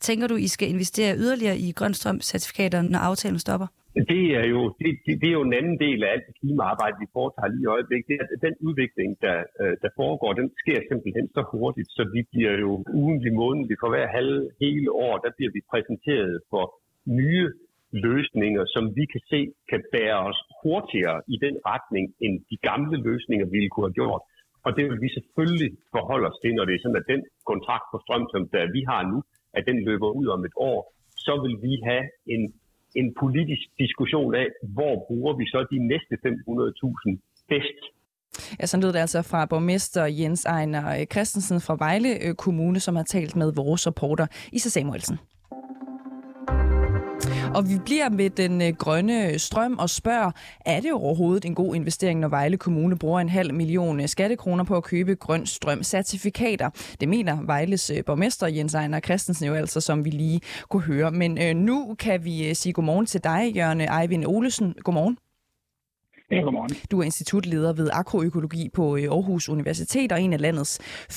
Tænker 0.00 0.26
du, 0.26 0.36
I 0.36 0.48
skal 0.48 0.68
investere 0.68 1.16
yderligere 1.16 1.58
i 1.58 1.72
grønstrømcertifikater, 1.72 2.82
når 2.82 2.98
aftalen 2.98 3.38
stopper? 3.38 3.66
Det 4.12 4.24
er 4.40 4.46
jo 4.54 4.60
det, 4.80 4.92
det, 5.04 5.12
det 5.20 5.28
er 5.28 5.36
jo 5.38 5.46
en 5.50 5.58
anden 5.60 5.78
del 5.84 5.98
af 6.04 6.10
alt 6.14 6.26
det 6.28 6.34
klimaarbejde, 6.40 6.96
vi 7.02 7.08
foretager 7.16 7.50
lige 7.52 7.66
i 7.66 7.72
øjeblikket. 7.76 8.08
Det 8.08 8.16
er, 8.16 8.26
at 8.36 8.44
den 8.46 8.56
udvikling, 8.68 9.10
der, 9.26 9.36
øh, 9.62 9.74
der 9.82 9.90
foregår, 10.00 10.30
den 10.40 10.48
sker 10.62 10.80
simpelthen 10.90 11.26
så 11.36 11.42
hurtigt, 11.52 11.88
så 11.96 12.02
vi 12.14 12.20
bliver 12.32 12.54
jo 12.64 12.70
ugentlig, 13.00 13.32
månedlig 13.42 13.76
for 13.82 13.88
hver 13.94 14.06
halve 14.18 14.40
hele 14.64 14.88
år, 15.06 15.14
der 15.24 15.30
bliver 15.36 15.52
vi 15.56 15.60
præsenteret 15.72 16.34
for 16.50 16.64
nye 17.20 17.46
løsninger, 18.06 18.62
som 18.74 18.84
vi 18.98 19.04
kan 19.12 19.22
se 19.32 19.40
kan 19.70 19.82
bære 19.92 20.18
os 20.30 20.40
hurtigere 20.62 21.18
i 21.34 21.36
den 21.44 21.54
retning, 21.70 22.04
end 22.24 22.34
de 22.50 22.56
gamle 22.68 22.96
løsninger 23.08 23.46
ville 23.54 23.70
kunne 23.70 23.88
have 23.88 24.00
gjort. 24.00 24.22
Og 24.66 24.70
det 24.76 24.84
vil 24.88 25.00
vi 25.04 25.10
selvfølgelig 25.16 25.70
forholde 25.96 26.26
os 26.30 26.38
til, 26.42 26.52
når 26.54 26.64
det 26.64 26.74
er 26.74 26.82
sådan, 26.82 27.02
at 27.02 27.10
den 27.12 27.22
kontrakt 27.50 27.86
på 27.92 27.96
strøm, 28.04 28.24
som 28.34 28.42
der 28.54 28.64
vi 28.76 28.82
har 28.90 29.02
nu, 29.12 29.18
at 29.56 29.62
den 29.68 29.78
løber 29.88 30.10
ud 30.20 30.26
om 30.26 30.44
et 30.48 30.54
år, 30.70 30.78
så 31.26 31.32
vil 31.44 31.56
vi 31.66 31.72
have 31.88 32.04
en, 32.34 32.42
en 33.00 33.14
politisk 33.22 33.64
diskussion 33.78 34.34
af, 34.34 34.48
hvor 34.76 34.94
bruger 35.08 35.32
vi 35.40 35.44
så 35.46 35.60
de 35.72 35.78
næste 35.92 36.14
500.000 36.26 37.18
bedst 37.52 37.82
Ja, 38.60 38.66
sådan 38.66 38.82
lød 38.82 38.92
det 38.92 38.98
altså 38.98 39.22
fra 39.22 39.46
borgmester 39.46 40.04
Jens 40.04 40.44
Ejner 40.44 41.00
øh, 41.00 41.06
Christensen 41.12 41.60
fra 41.60 41.76
Vejle 41.78 42.24
øh, 42.24 42.34
Kommune, 42.34 42.80
som 42.80 42.96
har 42.96 43.02
talt 43.02 43.36
med 43.36 43.52
vores 43.54 43.86
reporter 43.86 44.26
Isa 44.52 44.68
Samuelsen. 44.68 45.18
Og 47.56 47.68
vi 47.68 47.78
bliver 47.84 48.08
med 48.08 48.30
den 48.30 48.62
øh, 48.62 48.72
grønne 48.78 49.38
strøm 49.38 49.78
og 49.78 49.90
spørger, 49.90 50.30
er 50.66 50.80
det 50.80 50.92
overhovedet 50.92 51.44
en 51.44 51.54
god 51.54 51.74
investering, 51.74 52.20
når 52.20 52.28
Vejle 52.28 52.56
Kommune 52.56 52.98
bruger 52.98 53.20
en 53.20 53.28
halv 53.28 53.54
million 53.54 54.00
øh, 54.00 54.08
skattekroner 54.08 54.64
på 54.64 54.76
at 54.76 54.84
købe 54.84 55.14
grøn 55.14 55.46
strøm 55.46 55.82
certifikater? 55.82 56.70
Det 57.00 57.08
mener 57.08 57.38
Vejles 57.42 57.90
øh, 57.90 58.04
borgmester 58.04 58.46
Jens 58.46 58.74
Ejner 58.74 59.00
Christensen 59.00 59.46
jo 59.46 59.54
altså, 59.54 59.80
som 59.80 60.04
vi 60.04 60.10
lige 60.10 60.40
kunne 60.68 60.82
høre. 60.82 61.10
Men 61.10 61.42
øh, 61.42 61.54
nu 61.54 61.94
kan 61.98 62.24
vi 62.24 62.48
øh, 62.48 62.54
sige 62.54 62.72
godmorgen 62.72 63.06
til 63.06 63.24
dig, 63.24 63.52
Jørgen 63.56 63.80
Eivind 63.80 64.24
Olesen. 64.26 64.74
Godmorgen. 64.84 65.18
Ja, 66.30 66.40
godmorgen. 66.40 66.70
Du 66.90 67.00
er 67.00 67.04
institutleder 67.04 67.72
ved 67.72 67.88
agroøkologi 67.92 68.68
på 68.74 68.96
øh, 68.96 69.02
Aarhus 69.02 69.48
Universitet 69.48 70.12
og 70.12 70.20
en 70.22 70.32
af 70.32 70.40
landets 70.40 70.72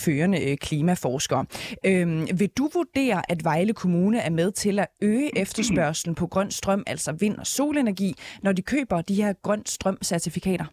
førende 0.06 0.38
øh, 0.52 0.58
klimaforskere. 0.58 1.46
Øhm, 1.90 2.22
vil 2.40 2.50
du 2.60 2.66
vurdere, 2.78 3.20
at 3.32 3.40
Vejle 3.44 3.74
Kommune 3.74 4.18
er 4.20 4.30
med 4.30 4.52
til 4.52 4.80
at 4.80 4.88
øge 5.02 5.30
efterspørgselen 5.44 6.16
på 6.16 6.28
grøn 6.28 6.52
strøm, 6.52 6.84
altså 6.88 7.18
vind- 7.20 7.40
og 7.44 7.48
solenergi, 7.48 8.12
når 8.44 8.52
de 8.52 8.62
køber 8.62 9.02
de 9.02 9.16
her 9.22 9.34
grøn 9.46 9.64
strøm-certifikater? 9.66 10.68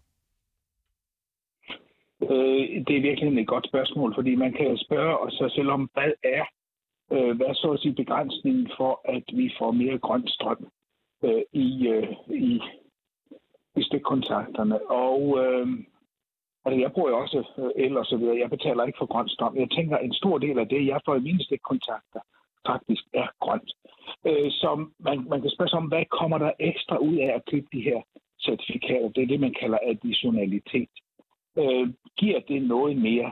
Øh, 2.30 2.64
det 2.86 2.96
er 2.96 3.06
virkelig 3.08 3.40
et 3.40 3.48
godt 3.54 3.66
spørgsmål, 3.66 4.14
fordi 4.14 4.34
man 4.34 4.52
kan 4.52 4.78
spørge 4.86 5.30
sig 5.30 5.50
selv 5.50 5.70
om, 5.70 5.90
hvad 5.94 6.12
er 6.24 6.44
øh, 7.12 7.36
hvad 7.36 7.54
så 7.54 7.70
at 7.72 7.80
sige 7.80 7.94
begrænsningen 7.94 8.68
for, 8.76 9.00
at 9.04 9.24
vi 9.32 9.54
får 9.58 9.70
mere 9.70 9.98
grøn 9.98 10.28
strøm 10.28 10.66
øh, 11.24 11.42
i, 11.52 11.88
øh, 11.88 12.08
i 12.30 12.60
i 13.76 13.82
stikkontakterne. 13.82 14.90
Og 14.90 15.20
øh, 15.42 15.66
altså, 16.64 16.80
jeg 16.80 16.92
bruger 16.92 17.10
jo 17.10 17.18
også 17.18 17.38
øh, 17.58 17.84
el 17.84 17.96
og 17.96 18.06
så 18.06 18.16
videre. 18.16 18.38
Jeg 18.38 18.50
betaler 18.50 18.84
ikke 18.84 18.98
for 18.98 19.06
grøn 19.06 19.28
strøm. 19.28 19.56
Jeg 19.56 19.70
tænker, 19.70 19.96
at 19.96 20.04
en 20.04 20.12
stor 20.12 20.38
del 20.38 20.58
af 20.58 20.68
det, 20.68 20.86
jeg 20.86 21.00
får 21.04 21.14
i 21.16 21.26
mine 21.28 21.44
stikkontakter, 21.44 22.20
faktisk 22.66 23.04
er 23.14 23.28
grønt. 23.40 23.70
Øh, 24.26 24.50
så 24.50 24.86
man, 25.00 25.26
man 25.28 25.40
kan 25.40 25.50
spørge 25.50 25.68
sig 25.68 25.78
om, 25.78 25.88
hvad 25.88 26.04
kommer 26.18 26.38
der 26.38 26.52
ekstra 26.60 26.96
ud 26.96 27.16
af 27.16 27.30
at 27.34 27.46
købe 27.50 27.66
de 27.72 27.80
her 27.80 28.00
certifikater? 28.44 29.08
Det 29.08 29.22
er 29.22 29.26
det, 29.26 29.40
man 29.40 29.54
kalder 29.60 29.78
additionalitet. 29.82 30.94
Øh, 31.58 31.88
giver 32.18 32.40
det 32.48 32.62
noget 32.62 32.96
mere? 32.96 33.30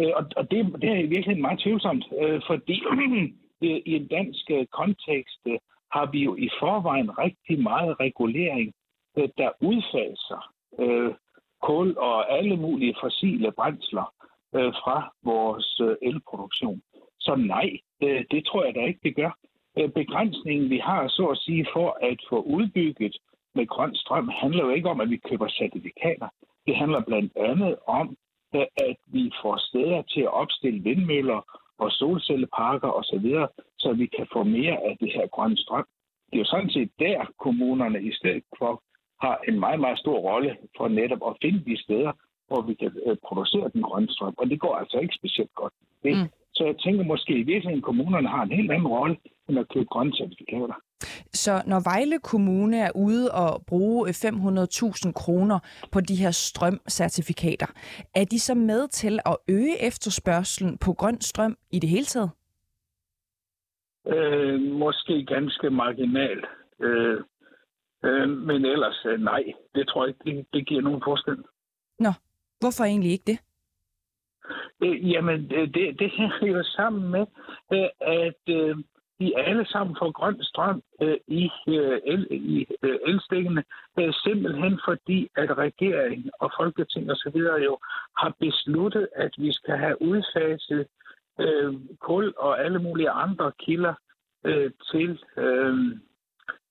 Øh, 0.00 0.12
og 0.16 0.24
og 0.36 0.50
det, 0.50 0.58
det 0.82 0.90
er 0.90 0.98
i 0.98 1.12
virkeligheden 1.14 1.42
meget 1.42 1.60
tvivlsomt, 1.60 2.04
øh, 2.22 2.40
fordi 2.46 2.82
i 3.90 3.92
en 4.00 4.06
dansk 4.06 4.50
øh, 4.50 4.66
kontekst 4.66 5.40
øh, 5.46 5.58
har 5.92 6.06
vi 6.12 6.20
jo 6.24 6.36
i 6.36 6.48
forvejen 6.60 7.18
rigtig 7.18 7.62
meget 7.62 8.00
regulering 8.00 8.72
Øh, 9.18 9.28
der 9.38 9.50
udfaser 9.60 10.40
øh, 10.78 11.14
kul 11.62 11.98
og 11.98 12.32
alle 12.38 12.56
mulige 12.56 12.96
fossile 13.02 13.52
brændsler 13.52 14.14
øh, 14.54 14.72
fra 14.72 15.12
vores 15.24 15.80
øh, 15.80 15.96
elproduktion. 16.02 16.82
Så 17.20 17.34
nej, 17.34 17.68
det, 18.00 18.26
det 18.30 18.46
tror 18.46 18.64
jeg 18.64 18.74
da 18.74 18.80
ikke, 18.80 19.00
det 19.02 19.16
gør. 19.16 19.38
Øh, 19.78 19.88
begrænsningen, 19.88 20.70
vi 20.70 20.78
har 20.78 21.08
så 21.08 21.26
at 21.26 21.38
sige 21.38 21.66
for 21.72 21.98
at 22.02 22.18
få 22.28 22.42
udbygget 22.42 23.16
med 23.54 23.66
grøn 23.66 23.94
strøm, 23.94 24.28
handler 24.28 24.64
jo 24.64 24.70
ikke 24.70 24.88
om, 24.88 25.00
at 25.00 25.10
vi 25.10 25.16
køber 25.16 25.48
certifikater. 25.48 26.28
Det 26.66 26.76
handler 26.76 27.00
blandt 27.00 27.32
andet 27.36 27.76
om, 27.86 28.16
øh, 28.54 28.66
at 28.76 28.96
vi 29.06 29.32
får 29.42 29.56
steder 29.68 30.02
til 30.02 30.20
at 30.20 30.34
opstille 30.42 30.82
vindmøller 30.82 31.40
og 31.78 31.90
solcelleparker 31.90 32.88
osv., 32.88 33.30
så, 33.30 33.46
så 33.78 33.92
vi 33.92 34.06
kan 34.06 34.26
få 34.32 34.42
mere 34.42 34.76
af 34.88 34.96
det 35.00 35.12
her 35.12 35.26
grønne 35.26 35.56
strøm. 35.56 35.86
Det 36.26 36.34
er 36.36 36.38
jo 36.38 36.44
sådan 36.44 36.70
set 36.70 36.90
der, 36.98 37.24
kommunerne 37.38 38.02
i 38.02 38.12
stedet 38.12 38.44
for 38.58 38.82
har 39.24 39.36
en 39.48 39.58
meget, 39.64 39.80
meget 39.80 39.98
stor 39.98 40.18
rolle 40.30 40.50
for 40.76 40.88
netop 40.88 41.22
at 41.28 41.36
finde 41.42 41.60
de 41.70 41.76
steder, 41.84 42.12
hvor 42.48 42.60
vi 42.68 42.74
kan 42.74 42.92
øh, 43.06 43.16
producere 43.28 43.70
den 43.74 43.82
grønne 43.82 44.10
strøm. 44.14 44.34
Og 44.40 44.46
det 44.50 44.60
går 44.60 44.74
altså 44.76 44.98
ikke 44.98 45.14
specielt 45.20 45.54
godt. 45.54 45.72
Mm. 46.04 46.28
Så 46.56 46.64
jeg 46.64 46.76
tænker 46.84 47.04
måske 47.04 47.32
i 47.32 47.42
virkeligheden, 47.52 47.78
at 47.82 47.88
kommunerne 47.90 48.28
har 48.28 48.42
en 48.42 48.52
helt 48.58 48.70
anden 48.70 48.88
rolle 48.88 49.16
end 49.48 49.58
at 49.58 49.68
købe 49.68 49.86
grønne 49.86 50.12
certifikater. 50.16 50.78
Så 51.32 51.62
når 51.66 51.80
Vejle 51.90 52.18
Kommune 52.18 52.78
er 52.78 52.90
ude 52.94 53.30
og 53.32 53.62
bruge 53.66 54.08
500.000 54.08 55.12
kroner 55.12 55.58
på 55.92 56.00
de 56.00 56.14
her 56.14 56.30
strømcertifikater, 56.30 57.66
er 58.14 58.24
de 58.24 58.38
så 58.38 58.54
med 58.54 58.88
til 58.88 59.18
at 59.26 59.36
øge 59.48 59.86
efterspørgselen 59.86 60.78
på 60.78 60.92
grøn 60.92 61.20
strøm 61.20 61.56
i 61.72 61.78
det 61.78 61.88
hele 61.88 62.04
taget? 62.04 62.30
Øh, 64.06 64.60
måske 64.60 65.24
ganske 65.24 65.70
marginalt. 65.70 66.46
Øh, 66.80 67.20
Øh, 68.04 68.28
men 68.28 68.64
ellers 68.64 69.06
øh, 69.06 69.20
nej, 69.20 69.42
det 69.74 69.88
tror 69.88 70.04
jeg 70.04 70.08
ikke, 70.08 70.36
det, 70.36 70.46
det 70.52 70.66
giver 70.66 70.82
nogen 70.82 71.02
forskel. 71.04 71.36
Nå, 71.98 72.12
hvorfor 72.60 72.84
egentlig 72.84 73.12
ikke 73.12 73.24
det? 73.26 73.38
Øh, 74.82 75.10
jamen, 75.10 75.50
det, 75.50 75.98
det 75.98 76.10
hænger 76.10 76.46
jo 76.46 76.62
sammen 76.62 77.10
med, 77.10 77.26
øh, 77.72 77.88
at 78.00 78.42
øh, 78.48 78.76
de 79.20 79.38
alle 79.38 79.66
sammen 79.66 79.96
får 79.98 80.10
grøn 80.10 80.42
strøm 80.42 80.82
øh, 81.00 81.16
i, 81.26 81.50
øh, 81.68 82.00
el, 82.04 82.26
i 82.30 82.66
øh, 82.82 82.98
elstikkene, 83.06 83.64
øh, 83.98 84.12
simpelthen 84.24 84.80
fordi, 84.84 85.28
at 85.36 85.58
regeringen 85.58 86.30
og 86.40 86.50
Folketing 86.58 87.10
og 87.10 87.16
så 87.16 87.30
videre 87.34 87.60
jo 87.62 87.78
har 88.18 88.34
besluttet, 88.40 89.08
at 89.14 89.30
vi 89.38 89.52
skal 89.52 89.76
have 89.76 90.02
udfaset 90.02 90.86
øh, 91.40 91.74
kul 92.00 92.34
og 92.36 92.64
alle 92.64 92.78
mulige 92.78 93.10
andre 93.10 93.52
kilder 93.58 93.94
øh, 94.44 94.70
til, 94.90 95.20
øh, 95.36 95.74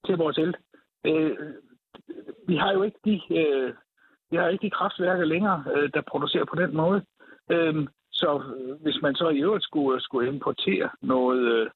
til 0.06 0.18
vores 0.18 0.38
el. 0.38 0.56
Øh, 1.06 1.38
vi 2.48 2.56
har 2.56 2.72
jo 2.74 2.84
ikke 2.84 3.00
de, 3.06 3.22
øh, 3.40 3.74
vi 4.32 4.38
har 4.38 4.48
ikke 4.48 4.66
de 4.68 4.76
kraftværker 4.78 5.26
længere, 5.26 5.64
øh, 5.76 5.90
der 5.94 6.02
producerer 6.02 6.46
på 6.46 6.56
den 6.56 6.76
måde. 6.76 7.06
Øh, 7.52 7.88
så 8.12 8.44
hvis 8.82 9.02
man 9.02 9.16
så 9.16 9.30
i 9.30 9.44
øvrigt 9.44 9.64
skulle, 9.64 10.02
skulle 10.02 10.28
importere 10.28 10.90
noget, 11.02 11.42
øh, 11.54 11.70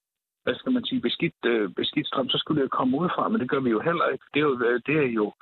hvad 0.44 0.56
skal 0.56 0.72
man 0.72 0.86
sige, 0.86 1.02
beskidt, 1.02 1.46
øh, 1.46 1.70
beskidt 1.70 2.08
strøm, 2.08 2.30
så 2.30 2.38
skulle 2.38 2.62
det 2.62 2.72
komme 2.72 2.98
udefra, 2.98 3.28
men 3.28 3.42
det 3.42 3.50
gør 3.50 3.60
vi 3.60 3.70
jo 3.70 3.80
heller 3.80 4.08
ikke. 4.10 4.26
Det 4.34 4.40
er 4.40 4.44
jo, 4.44 4.60
det 4.88 4.98
er 5.06 5.12
jo 5.20 5.34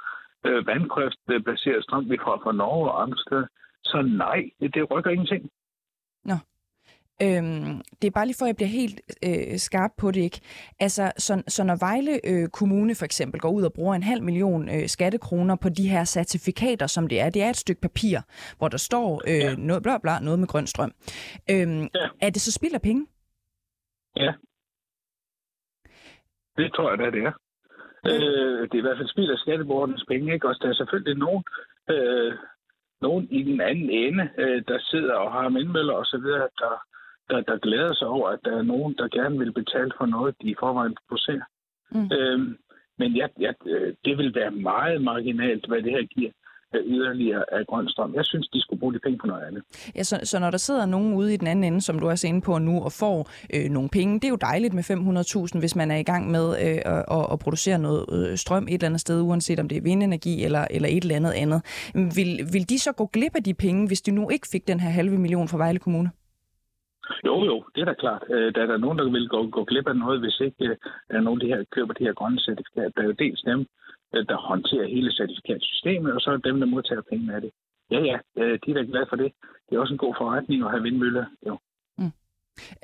øh, 0.45 0.67
vandkraftbaseret 0.67 1.83
strøm, 1.83 2.09
vi 2.09 2.17
får 2.23 2.39
fra 2.43 2.51
Norge 2.51 2.91
og 2.91 3.01
andre 3.01 3.17
steder. 3.17 3.47
Så 3.83 4.01
nej, 4.01 4.49
det, 4.59 4.73
det 4.73 4.91
rykker 4.91 5.11
ingenting. 5.11 5.51
Nå. 6.23 6.33
Øhm, 7.22 7.81
det 8.01 8.07
er 8.07 8.12
bare 8.12 8.25
lige 8.25 8.36
for, 8.39 8.45
at 8.45 8.48
jeg 8.48 8.55
bliver 8.55 8.69
helt 8.69 9.01
øh, 9.24 9.57
skarp 9.57 9.91
på 9.98 10.12
det, 10.12 10.22
ikke? 10.22 10.41
Altså, 10.79 11.12
så, 11.17 11.43
så 11.48 11.63
når 11.63 11.77
Vejle 11.79 12.13
øh, 12.29 12.50
Kommune 12.50 12.95
for 12.95 13.05
eksempel 13.05 13.39
går 13.39 13.51
ud 13.51 13.63
og 13.63 13.74
bruger 13.74 13.95
en 13.95 14.03
halv 14.03 14.24
million 14.24 14.69
øh, 14.69 14.88
skattekroner 14.88 15.55
på 15.55 15.69
de 15.69 15.89
her 15.89 16.03
certifikater, 16.05 16.88
som 16.88 17.07
det 17.07 17.19
er, 17.22 17.29
det 17.29 17.43
er 17.43 17.50
et 17.50 17.57
stykke 17.57 17.81
papir, 17.81 18.19
hvor 18.57 18.67
der 18.67 18.77
står 18.77 19.22
øh, 19.27 19.38
ja. 19.38 19.55
noget, 19.55 19.84
bla, 19.84 19.98
bla, 19.98 20.19
noget 20.19 20.39
med 20.39 20.48
grøn 20.48 20.67
strøm. 20.67 20.91
Øhm, 21.51 21.81
ja. 21.81 22.07
Er 22.22 22.29
det 22.29 22.41
så 22.41 22.51
spild 22.51 22.74
af 22.74 22.81
penge? 22.81 23.07
Ja. 24.15 24.34
Det 26.57 26.74
tror 26.74 26.89
jeg 26.89 27.00
da, 27.00 27.05
det 27.17 27.24
er. 27.29 27.34
Øh, 28.05 28.62
det 28.69 28.74
er 28.74 28.84
i 28.84 28.88
hvert 28.88 28.98
fald 28.98 29.10
spild 29.10 29.31
af 29.31 29.38
skatteborgernes 29.38 30.05
penge, 30.07 30.34
ikke? 30.34 30.48
Og 30.48 30.55
der 30.62 30.69
er 30.69 30.74
selvfølgelig 30.74 31.17
nogen, 31.17 31.43
øh, 31.89 32.34
nogen 33.01 33.27
i 33.31 33.43
den 33.43 33.62
anden 33.62 33.89
ende, 33.89 34.29
øh, 34.38 34.63
der 34.67 34.79
sidder 34.79 35.13
og 35.13 35.31
har 35.31 35.50
vindmøller 35.50 35.93
og 35.93 36.05
så 36.05 36.17
videre, 36.17 36.48
der 36.60 36.86
der, 37.29 37.41
der 37.41 37.58
glæder 37.58 37.94
sig 37.94 38.08
over, 38.08 38.29
at 38.29 38.39
der 38.46 38.58
er 38.58 38.62
nogen, 38.62 38.96
der 38.98 39.08
gerne 39.08 39.38
vil 39.39 39.53
betale 39.53 39.91
for 39.98 40.05
noget, 40.05 40.36
de 40.41 40.48
i 40.48 40.55
forvejen 40.60 40.96
producerer. 41.08 41.48
Mm. 41.91 42.10
Øhm, 42.17 42.58
men 43.00 43.12
ja, 43.12 43.27
ja, 43.39 43.51
det 44.05 44.17
vil 44.17 44.36
være 44.36 44.51
meget 44.51 45.01
marginalt, 45.01 45.67
hvad 45.67 45.82
det 45.82 45.91
her 45.91 46.05
giver 46.15 46.32
yderligere 46.84 47.44
af 47.51 47.67
grøn 47.67 47.89
strøm. 47.89 48.15
Jeg 48.15 48.25
synes, 48.25 48.48
de 48.48 48.62
skulle 48.62 48.79
bruge 48.79 48.94
de 48.94 49.00
penge 49.00 49.17
på 49.17 49.27
noget 49.27 49.44
andet. 49.48 49.63
Ja, 49.96 50.03
så, 50.03 50.20
så 50.24 50.39
når 50.39 50.51
der 50.51 50.58
sidder 50.58 50.86
nogen 50.86 51.13
ude 51.13 51.34
i 51.34 51.38
den 51.38 51.48
anden 51.48 51.63
ende, 51.63 51.82
som 51.82 52.00
du 52.00 52.08
er 52.08 52.25
inde 52.25 52.41
på 52.41 52.58
nu, 52.58 52.84
og 52.84 52.91
får 52.91 53.29
øh, 53.53 53.70
nogle 53.70 53.89
penge, 53.89 54.15
det 54.15 54.24
er 54.24 54.29
jo 54.29 54.36
dejligt 54.36 54.74
med 54.74 54.84
500.000, 55.53 55.60
hvis 55.60 55.75
man 55.75 55.91
er 55.91 55.98
i 55.98 56.03
gang 56.03 56.32
med 56.32 56.50
øh, 56.50 56.94
at, 57.17 57.25
at 57.32 57.39
producere 57.39 57.79
noget 57.79 58.05
øh, 58.12 58.38
strøm 58.38 58.63
et 58.63 58.74
eller 58.74 58.86
andet 58.86 59.01
sted, 59.01 59.22
uanset 59.22 59.60
om 59.60 59.67
det 59.67 59.77
er 59.77 59.82
vindenergi 59.82 60.44
eller, 60.44 60.67
eller 60.72 60.89
et 60.89 61.03
eller 61.03 61.15
andet 61.15 61.32
andet. 61.32 61.62
Vil, 62.15 62.48
vil 62.53 62.70
de 62.70 62.79
så 62.79 62.91
gå 62.91 63.05
glip 63.05 63.36
af 63.36 63.44
de 63.44 63.53
penge, 63.53 63.88
hvis 63.88 64.01
de 64.01 64.12
nu 64.12 64.29
ikke 64.29 64.48
fik 64.51 64.67
den 64.67 64.79
her 64.79 64.89
halve 64.89 65.17
million 65.17 65.48
fra 65.48 65.58
Vejle 65.58 65.79
Kommune? 65.79 66.10
Jo, 67.25 67.35
jo, 67.50 67.55
det 67.75 67.81
er 67.81 67.85
da 67.85 67.93
klart. 67.93 68.24
Øh, 68.29 68.55
der 68.55 68.62
er 68.62 68.65
der 68.65 68.77
nogen, 68.77 68.97
der 68.97 69.09
vil 69.09 69.27
gå, 69.29 69.50
gå 69.50 69.63
glip 69.63 69.88
af 69.88 69.95
noget, 69.95 70.19
hvis 70.19 70.39
ikke 70.39 70.65
øh, 70.65 70.75
der 71.09 71.17
er 71.17 71.21
nogen, 71.21 71.39
der 71.41 71.47
her, 71.47 71.63
køber 71.71 71.93
de 71.93 72.03
her 72.03 72.13
grønne 72.13 72.39
certifikater. 72.39 72.91
Der 72.95 73.01
er 73.01 73.05
jo 73.05 73.21
dels 73.24 73.41
dem, 73.41 73.59
øh, 74.15 74.25
der 74.29 74.38
håndterer 74.38 74.88
hele 74.88 75.12
certifikatsystemet, 75.12 76.13
og 76.13 76.21
så 76.21 76.31
er 76.31 76.38
dem, 76.38 76.59
der 76.59 76.67
modtager 76.67 77.01
penge 77.12 77.35
af 77.35 77.41
det. 77.41 77.51
Ja, 77.91 78.00
ja, 78.00 78.17
de 78.35 78.71
er 78.71 78.74
da 78.74 78.81
glade 78.81 79.05
for 79.09 79.15
det. 79.15 79.31
Det 79.69 79.75
er 79.75 79.79
også 79.79 79.93
en 79.93 80.03
god 80.05 80.15
forretning 80.17 80.63
at 80.63 80.71
have 80.71 80.83
vindmøller. 80.83 81.25
Jo. 81.47 81.57
Mm. 81.97 82.12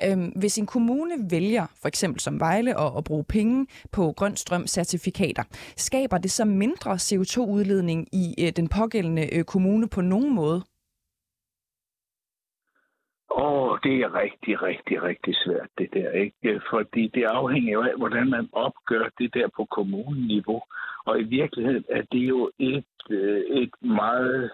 Øhm, 0.06 0.28
hvis 0.40 0.58
en 0.58 0.66
kommune 0.66 1.14
vælger, 1.30 1.66
for 1.80 1.88
eksempel 1.88 2.20
som 2.20 2.40
Vejle, 2.40 2.80
at, 2.80 2.92
at 2.98 3.04
bruge 3.04 3.24
penge 3.24 3.66
på 3.92 4.12
grøn 4.16 4.36
strømcertifikater, 4.36 5.42
skaber 5.76 6.18
det 6.18 6.30
så 6.30 6.44
mindre 6.44 6.92
CO2-udledning 6.94 8.08
i 8.12 8.34
øh, 8.38 8.52
den 8.56 8.68
pågældende 8.68 9.36
øh, 9.36 9.44
kommune 9.44 9.88
på 9.88 10.00
nogen 10.00 10.34
måde? 10.34 10.62
Åh, 13.36 13.62
oh, 13.62 13.78
det 13.82 13.94
er 14.00 14.14
rigtig, 14.14 14.62
rigtig, 14.62 15.02
rigtig 15.02 15.34
svært, 15.44 15.68
det 15.78 15.88
der, 15.92 16.10
ikke? 16.10 16.60
Fordi 16.70 17.08
det 17.14 17.24
afhænger 17.24 17.80
af, 17.80 17.96
hvordan 17.96 18.30
man 18.30 18.48
opgør 18.52 19.08
det 19.18 19.34
der 19.34 19.48
på 19.56 19.64
kommuneniveau. 19.64 20.62
Og 21.04 21.20
i 21.20 21.22
virkeligheden 21.22 21.84
er 21.88 22.02
det 22.12 22.28
jo 22.28 22.50
et, 22.58 22.94
øh, 23.10 23.40
et 23.40 23.74
meget 23.80 24.50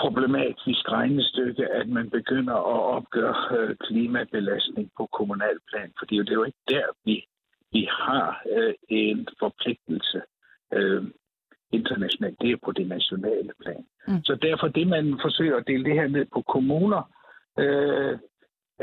problematisk 0.00 0.92
regnestykke, 0.92 1.66
at 1.66 1.88
man 1.88 2.10
begynder 2.10 2.54
at 2.54 2.82
opgøre 2.96 3.58
øh, 3.58 3.76
klimabelastning 3.76 4.90
på 4.96 5.06
kommunalplan, 5.06 5.92
fordi 5.98 6.16
det 6.16 6.28
er 6.30 6.40
jo 6.42 6.44
ikke 6.44 6.64
der, 6.68 6.86
vi, 7.04 7.24
vi 7.72 7.88
har 7.90 8.42
øh, 8.56 8.74
en 8.88 9.28
forpligtelse 9.38 10.22
øh, 10.72 11.02
internationalt. 11.72 12.40
Det 12.40 12.50
er 12.50 12.56
på 12.64 12.72
det 12.72 12.88
nationale 12.88 13.52
plan. 13.62 13.84
Mm. 14.08 14.24
Så 14.24 14.34
derfor 14.34 14.68
det, 14.68 14.86
man 14.86 15.18
forsøger 15.22 15.56
at 15.56 15.66
dele 15.66 15.84
det 15.84 15.94
her 15.94 16.08
ned 16.08 16.26
på 16.32 16.42
kommuner, 16.42 17.02
øh, 17.62 18.18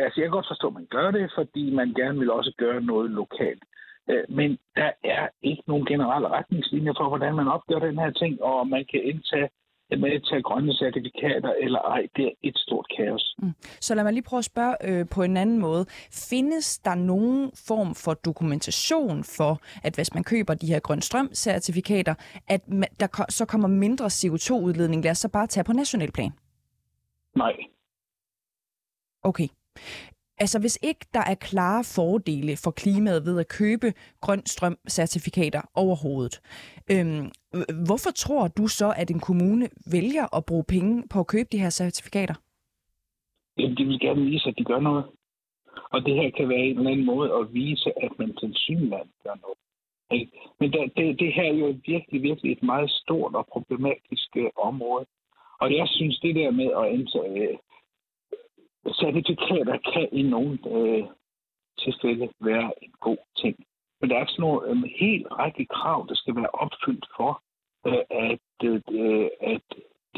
altså 0.04 0.16
jeg 0.18 0.26
kan 0.26 0.38
godt 0.38 0.52
forstå, 0.54 0.68
at 0.68 0.74
man 0.74 0.88
gør 0.96 1.12
det, 1.12 1.32
fordi 1.36 1.74
man 1.74 1.94
gerne 1.94 2.20
vil 2.20 2.32
også 2.32 2.52
gøre 2.58 2.82
noget 2.82 3.12
lokalt. 3.12 3.64
Øh, 4.10 4.24
men 4.30 4.58
der 4.76 4.92
er 5.04 5.28
ikke 5.42 5.64
nogen 5.68 5.86
generelle 5.86 6.28
retningslinjer 6.28 6.94
for, 6.98 7.08
hvordan 7.08 7.36
man 7.36 7.48
opgør 7.48 7.80
den 7.80 7.98
her 8.00 8.12
ting, 8.12 8.42
og 8.42 8.68
man 8.68 8.86
kan 8.92 9.02
indtage 9.04 9.50
med 9.90 10.30
tage 10.30 10.42
grønne 10.42 10.74
certifikater 10.74 11.54
eller 11.62 11.80
ej, 11.80 12.08
det 12.16 12.26
er 12.26 12.32
et 12.44 12.58
stort 12.58 12.88
kaos. 12.98 13.36
Mm. 13.38 13.54
Så 13.82 13.96
lad 13.96 14.04
mig 14.04 14.14
lige 14.14 14.24
prøve 14.24 14.38
at 14.38 14.46
spørge 14.46 14.76
øh, 14.84 15.06
på 15.12 15.24
en 15.24 15.38
anden 15.38 15.60
måde. 15.60 15.86
Findes 16.30 16.80
der 16.80 16.96
nogen 16.96 17.52
form 17.68 17.96
for 17.96 18.14
dokumentation 18.14 19.24
for, 19.24 19.62
at 19.84 19.96
hvis 19.96 20.14
man 20.14 20.24
køber 20.24 20.54
de 20.54 20.68
her 20.68 20.80
grøn 20.80 21.02
strøm-certifikater, 21.02 22.16
at 22.48 22.70
man, 22.70 22.90
der 23.00 23.26
så 23.30 23.46
kommer 23.46 23.68
mindre 23.68 24.06
CO2-udledning? 24.06 25.04
Lad 25.04 25.12
os 25.12 25.18
så 25.18 25.30
bare 25.30 25.48
tage 25.48 25.64
på 25.64 25.74
national 25.74 26.12
plan. 26.12 26.32
Nej. 27.36 27.54
Okay. 29.30 29.48
Altså 30.38 30.60
hvis 30.60 30.80
ikke 30.90 31.06
der 31.14 31.24
er 31.32 31.36
klare 31.36 31.84
fordele 31.96 32.54
for 32.64 32.72
klimaet 32.72 33.26
ved 33.26 33.40
at 33.40 33.48
købe 33.60 33.88
grøn 34.22 34.46
strømcertifikater 34.46 35.62
overhovedet, 35.76 36.36
øhm, 36.92 37.26
hvorfor 37.88 38.12
tror 38.12 38.48
du 38.48 38.68
så, 38.68 38.94
at 38.98 39.12
en 39.12 39.20
kommune 39.20 39.66
vælger 39.92 40.36
at 40.38 40.46
bruge 40.46 40.66
penge 40.68 41.04
på 41.12 41.20
at 41.20 41.28
købe 41.28 41.50
de 41.52 41.62
her 41.64 41.70
certifikater? 41.70 42.36
Jamen, 43.58 43.78
de 43.78 43.86
vil 43.86 44.00
gerne 44.00 44.26
vise, 44.26 44.50
at 44.50 44.58
de 44.58 44.64
gør 44.64 44.80
noget. 44.80 45.06
Og 45.94 46.06
det 46.06 46.14
her 46.16 46.30
kan 46.38 46.50
være 46.50 46.66
en 46.68 46.78
eller 46.78 46.92
anden 46.92 47.06
måde 47.06 47.30
at 47.40 47.54
vise, 47.54 47.90
at 48.06 48.12
man 48.20 48.36
til 48.40 48.52
synland 48.56 49.10
gør 49.24 49.36
noget. 49.44 49.58
Men 50.60 50.74
der, 50.74 50.82
det, 50.98 51.20
det 51.20 51.34
her 51.34 51.44
er 51.44 51.58
jo 51.64 51.76
virkelig, 51.86 52.22
virkelig 52.22 52.52
et 52.52 52.64
meget 52.64 52.92
stort 52.92 53.36
og 53.36 53.48
problematisk 53.54 54.30
øh, 54.38 54.50
område. 54.58 55.06
Og 55.62 55.76
jeg 55.76 55.88
synes, 55.88 56.20
det 56.20 56.36
der 56.36 56.52
med 56.52 56.70
at 56.82 56.92
indtage 56.94 57.60
certifikater 58.94 59.78
kan 59.94 60.08
i 60.12 60.22
nogle 60.22 60.60
øh, 60.76 61.04
tilfælde 61.80 62.30
være 62.40 62.72
en 62.82 62.92
god 63.00 63.18
ting. 63.42 63.56
Men 64.02 64.10
der 64.10 64.18
er 64.18 64.26
sådan 64.28 64.42
nogle 64.42 64.70
øh, 64.70 64.78
helt 65.00 65.28
række 65.32 65.66
krav, 65.66 66.06
der 66.10 66.16
skal 66.16 66.36
være 66.36 66.56
opfyldt 66.64 67.06
for, 67.18 67.42
øh, 67.88 68.04
at, 68.10 68.58
øh, 68.92 69.30
at 69.42 69.68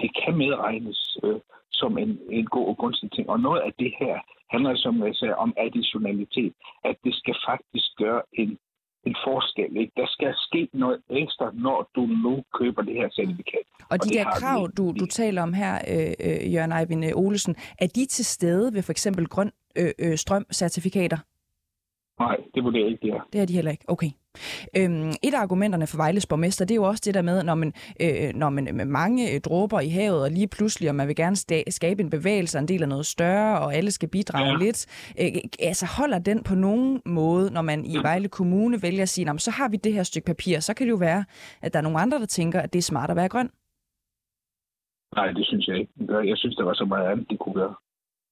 det 0.02 0.10
kan 0.24 0.38
medregnes 0.38 1.18
øh, 1.24 1.40
som 1.72 1.98
en, 1.98 2.20
en 2.30 2.46
god 2.46 2.68
og 2.68 2.78
gunstig 2.78 3.12
ting. 3.12 3.30
Og 3.30 3.40
noget 3.40 3.62
af 3.62 3.74
det 3.80 3.94
her 4.00 4.20
handler, 4.50 4.76
som 4.76 5.04
jeg 5.08 5.16
sagde, 5.16 5.36
om 5.36 5.54
additionalitet. 5.58 6.54
At 6.84 6.96
det 7.04 7.16
skal 7.16 7.36
faktisk 7.50 7.88
gøre 7.98 8.22
en 8.34 8.58
en 9.08 9.16
forskel. 9.28 9.72
Ikke? 9.82 9.94
Der 10.02 10.08
skal 10.16 10.32
ske 10.48 10.70
noget 10.74 11.00
ekstra, 11.10 11.46
når 11.54 11.90
du 11.96 12.04
nu 12.26 12.34
køber 12.60 12.82
det 12.82 12.94
her 12.94 13.10
certifikat. 13.10 13.66
Og, 13.80 13.86
og 13.90 14.04
de 14.04 14.10
der 14.10 14.26
krav, 14.40 14.70
du, 14.78 14.94
du 15.00 15.06
taler 15.06 15.42
om 15.48 15.54
her, 15.54 15.74
øh, 15.94 16.14
øh, 16.28 16.54
Jørgen 16.54 16.72
Eivind 16.72 17.06
øh, 17.06 17.12
Olesen, 17.16 17.56
er 17.84 17.88
de 17.88 18.06
til 18.06 18.26
stede 18.26 18.74
ved 18.74 18.82
for 18.82 18.92
eksempel 18.92 19.28
grøn 19.28 19.52
øh, 19.76 19.92
øh, 20.00 20.18
strøm-certifikater? 20.24 21.20
Nej, 22.20 22.38
det 22.56 22.64
vurderer 22.64 22.84
jeg 22.84 22.92
ikke, 22.92 23.02
det 23.08 23.14
er. 23.14 23.28
Det 23.34 23.42
er 23.42 23.46
de 23.46 23.54
heller 23.54 23.72
ikke. 23.72 23.86
Okay. 23.88 24.10
Øhm, 24.78 25.10
et 25.24 25.34
af 25.34 25.40
argumenterne 25.40 25.88
for 25.88 25.98
Vejles 25.98 26.26
borgmester, 26.26 26.66
det 26.66 26.72
er 26.72 26.76
jo 26.76 26.84
også 26.84 27.02
det 27.06 27.14
der 27.14 27.22
med, 27.22 27.44
når 27.44 27.56
man, 27.56 27.74
øh, 28.02 28.34
når 28.36 28.50
man 28.50 28.70
med 28.74 28.86
mange 28.86 29.34
øh, 29.34 29.42
dråber 29.42 29.80
i 29.80 29.90
havet, 29.90 30.24
og 30.24 30.32
lige 30.32 30.48
pludselig, 30.48 30.90
og 30.90 30.96
man 30.96 31.08
vil 31.08 31.16
gerne 31.16 31.36
sta- 31.36 31.70
skabe 31.70 32.02
en 32.04 32.10
bevægelse, 32.10 32.60
en 32.60 32.68
del 32.68 32.82
af 32.84 32.90
noget 32.90 33.06
større, 33.06 33.60
og 33.60 33.76
alle 33.76 33.92
skal 33.92 34.10
bidrage 34.10 34.48
ja. 34.48 34.58
lidt. 34.58 34.86
Øh, 35.22 35.28
altså 35.60 35.86
holder 35.86 36.20
den 36.20 36.44
på 36.44 36.56
nogen 36.56 37.02
måde, 37.06 37.52
når 37.54 37.62
man 37.62 37.86
i. 37.86 37.98
Vejle 37.98 38.28
Kommune 38.30 38.82
vælger 38.82 39.02
at 39.02 39.10
sige, 39.10 39.40
så 39.40 39.52
har 39.52 39.70
vi 39.70 39.78
det 39.78 39.94
her 39.94 40.04
stykke 40.04 40.26
papir, 40.26 40.60
så 40.60 40.74
kan 40.74 40.88
det 40.88 40.92
jo 40.92 40.98
være, 40.98 41.26
at 41.62 41.74
der 41.74 41.80
er 41.80 41.84
nogle 41.84 42.00
andre, 42.00 42.20
der 42.20 42.26
tænker, 42.26 42.62
at 42.62 42.74
det 42.74 42.80
er 42.80 42.84
smart 42.84 43.10
at 43.10 43.16
være 43.16 43.30
grøn. 43.30 43.50
Nej, 45.16 45.32
det 45.32 45.46
synes 45.46 45.68
jeg 45.68 45.78
ikke. 45.80 45.92
Jeg 46.32 46.38
synes, 46.38 46.56
der 46.56 46.64
var 46.64 46.74
så 46.74 46.86
meget 46.86 47.12
andet, 47.12 47.30
det 47.30 47.40
kunne 47.40 47.56
gøre. 47.56 47.76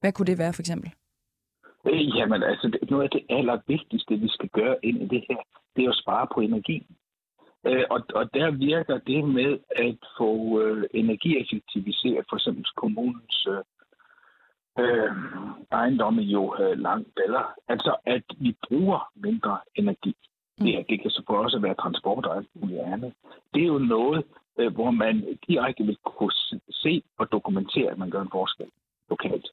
Hvad 0.00 0.12
kunne 0.12 0.26
det 0.26 0.38
være, 0.38 0.52
for 0.52 0.62
eksempel? 0.62 0.90
Øh, 1.86 2.16
jamen 2.16 2.42
altså, 2.42 2.78
noget 2.90 3.04
af 3.04 3.10
det 3.10 3.26
allervigtigste, 3.28 4.16
vi 4.16 4.28
skal 4.28 4.48
gøre 4.48 4.76
ind 4.82 5.02
i 5.02 5.06
det 5.06 5.24
her, 5.28 5.36
det 5.76 5.84
er 5.84 5.90
at 5.90 5.98
spare 6.02 6.26
på 6.34 6.40
energi. 6.40 6.86
Øh, 7.66 7.84
og, 7.90 8.00
og 8.14 8.34
der 8.34 8.50
virker 8.50 8.98
det 8.98 9.24
med 9.28 9.58
at 9.76 9.96
få 10.18 10.60
øh, 10.60 10.84
energieffektiviseret 10.94 12.26
for 12.28 12.36
eksempel 12.36 12.64
kommunens 12.76 13.46
øh, 13.50 13.62
øh, 14.78 15.10
ejendomme 15.72 16.22
jo 16.22 16.54
øh, 16.60 16.78
langt 16.78 17.08
bedre. 17.14 17.44
Altså, 17.68 17.96
at 18.04 18.24
vi 18.38 18.56
bruger 18.68 19.10
mindre 19.16 19.58
energi. 19.74 20.16
Mm. 20.58 20.66
Det, 20.66 20.86
det 20.88 21.02
kan 21.02 21.10
selvfølgelig 21.10 21.44
også 21.44 21.58
være 21.58 21.74
transport 21.74 22.26
og 22.26 22.36
alt 22.36 22.48
muligt 22.54 22.80
andet. 22.80 23.12
Det 23.54 23.62
er 23.62 23.66
jo 23.66 23.78
noget, 23.78 24.24
øh, 24.58 24.74
hvor 24.74 24.90
man 24.90 25.38
direkte 25.48 25.84
vil 25.84 25.96
kunne 26.04 26.32
se 26.70 27.02
og 27.18 27.32
dokumentere, 27.32 27.90
at 27.90 27.98
man 27.98 28.10
gør 28.10 28.22
en 28.22 28.36
forskel 28.38 28.70
lokalt. 29.10 29.46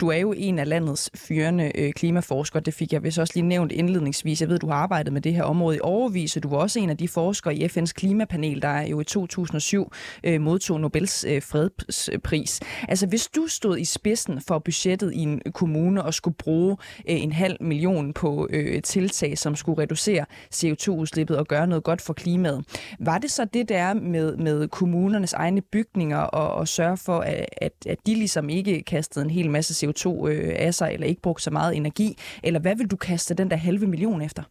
Du 0.00 0.08
er 0.08 0.16
jo 0.16 0.32
en 0.36 0.58
af 0.58 0.68
landets 0.68 1.10
førende 1.14 1.72
øh, 1.74 1.92
klimaforskere. 1.92 2.62
Det 2.62 2.74
fik 2.74 2.92
jeg 2.92 3.02
vist 3.02 3.18
også 3.18 3.32
lige 3.36 3.46
nævnt 3.46 3.72
indledningsvis. 3.72 4.40
Jeg 4.40 4.48
ved, 4.48 4.58
du 4.58 4.66
har 4.66 4.74
arbejdet 4.74 5.12
med 5.12 5.20
det 5.20 5.34
her 5.34 5.42
område 5.42 5.76
i 5.76 5.80
overvis, 5.82 6.36
og 6.36 6.42
du 6.42 6.48
er 6.48 6.56
også 6.58 6.78
en 6.80 6.90
af 6.90 6.96
de 6.96 7.08
forskere 7.08 7.54
i 7.54 7.64
FN's 7.64 7.92
klimapanel, 7.92 8.62
der 8.62 8.80
jo 8.80 9.00
i 9.00 9.04
2007 9.04 9.92
øh, 10.24 10.40
modtog 10.40 10.80
Nobels 10.80 11.24
øh, 11.24 11.42
fredspris. 11.42 12.60
Altså, 12.88 13.06
hvis 13.06 13.26
du 13.26 13.46
stod 13.46 13.78
i 13.78 13.84
spidsen 13.84 14.40
for 14.40 14.58
budgettet 14.58 15.12
i 15.14 15.18
en 15.18 15.42
kommune 15.54 16.02
og 16.02 16.14
skulle 16.14 16.36
bruge 16.36 16.76
øh, 17.08 17.22
en 17.22 17.32
halv 17.32 17.56
million 17.60 18.12
på 18.12 18.48
øh, 18.50 18.82
tiltag, 18.82 19.38
som 19.38 19.56
skulle 19.56 19.82
reducere 19.82 20.24
CO2-udslippet 20.54 21.36
og 21.36 21.46
gøre 21.46 21.66
noget 21.66 21.84
godt 21.84 22.00
for 22.00 22.12
klimaet, 22.12 22.64
var 23.00 23.18
det 23.18 23.30
så 23.30 23.44
det 23.44 23.68
der 23.68 23.94
med, 23.94 24.36
med 24.36 24.68
kommunernes 24.68 25.32
egne 25.32 25.60
bygninger 25.60 26.18
og, 26.18 26.54
og 26.54 26.68
sørge 26.68 26.96
for, 26.96 27.20
at, 27.20 27.46
at, 27.56 27.72
at 27.86 27.98
de 28.06 28.14
ligesom 28.14 28.48
ikke 28.48 28.82
kastede 28.82 29.24
en 29.24 29.30
hel 29.30 29.50
masse 29.50 29.85
CO2 29.85 29.85
øh, 30.28 30.52
af 30.66 30.74
sig, 30.74 30.90
eller 30.94 31.06
ikke 31.06 31.22
brugt 31.22 31.42
så 31.42 31.50
meget 31.50 31.76
energi? 31.76 32.16
Eller 32.44 32.60
hvad 32.60 32.76
vil 32.76 32.90
du 32.90 32.96
kaste 32.96 33.34
den 33.34 33.50
der 33.50 33.56
halve 33.56 33.86
million 33.86 34.22
efter? 34.22 34.42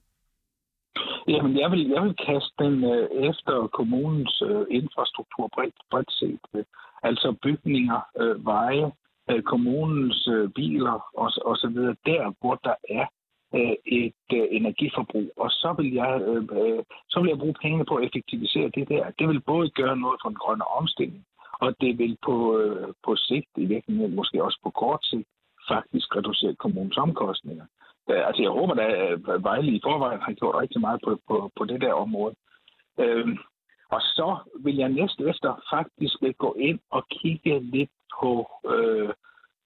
Jamen, 1.27 1.59
jeg 1.59 1.71
vil, 1.71 1.89
jeg 1.89 2.03
vil 2.03 2.15
kaste 2.15 2.53
den 2.59 2.83
øh, 2.83 3.29
efter 3.29 3.67
kommunens 3.67 4.41
øh, 4.49 4.65
infrastruktur 4.69 5.49
bredt, 5.55 5.75
bredt 5.91 6.11
set. 6.11 6.39
Øh, 6.55 6.63
altså 7.03 7.35
bygninger, 7.43 7.99
øh, 8.21 8.45
veje, 8.45 8.91
øh, 9.29 9.41
kommunens 9.43 10.27
øh, 10.27 10.49
biler 10.49 10.97
og, 11.21 11.31
og 11.45 11.57
så 11.57 11.67
videre, 11.73 11.95
der 12.05 12.33
hvor 12.39 12.55
der 12.55 12.75
er 12.89 13.05
øh, 13.55 13.75
et 13.85 14.27
øh, 14.33 14.47
energiforbrug. 14.51 15.29
Og 15.37 15.49
så 15.51 15.73
vil, 15.77 15.93
jeg, 15.93 16.21
øh, 16.21 16.43
øh, 16.61 16.83
så 17.09 17.19
vil 17.19 17.29
jeg 17.29 17.37
bruge 17.37 17.61
pengene 17.61 17.85
på 17.85 17.95
at 17.95 18.05
effektivisere 18.05 18.69
det 18.75 18.89
der. 18.89 19.03
Det 19.19 19.27
vil 19.27 19.41
både 19.41 19.69
gøre 19.69 19.97
noget 19.97 20.17
for 20.21 20.29
den 20.29 20.37
grønne 20.43 20.67
omstilling, 20.79 21.25
og 21.61 21.75
det 21.81 21.97
vil 21.97 22.17
på, 22.25 22.57
øh, 22.59 22.93
på 23.05 23.15
sigt, 23.15 23.49
i 23.57 23.65
virkeligheden 23.65 24.15
måske 24.15 24.43
også 24.43 24.59
på 24.63 24.69
kort 24.69 25.05
sigt, 25.05 25.27
faktisk 25.71 26.15
reducere 26.15 26.55
kommunens 26.55 26.97
omkostninger. 26.97 27.65
Øh, 28.09 28.27
altså 28.27 28.41
jeg 28.41 28.51
håber 28.51 28.73
da, 28.73 28.85
at 29.33 29.43
Vejle 29.43 29.71
i 29.71 29.81
forvejen 29.83 30.21
har 30.21 30.33
gjort 30.33 30.61
rigtig 30.61 30.81
meget 30.81 31.01
på, 31.03 31.19
på, 31.27 31.51
på 31.57 31.65
det 31.65 31.81
der 31.81 31.93
område. 31.93 32.35
Øh, 32.99 33.27
og 33.89 34.01
så 34.01 34.37
vil 34.59 34.75
jeg 34.75 34.89
næste 34.89 35.29
efter 35.29 35.63
faktisk 35.73 36.15
gå 36.37 36.55
ind 36.59 36.79
og 36.91 37.07
kigge 37.07 37.59
lidt 37.59 37.89
på 38.19 38.31
øh, 38.73 39.09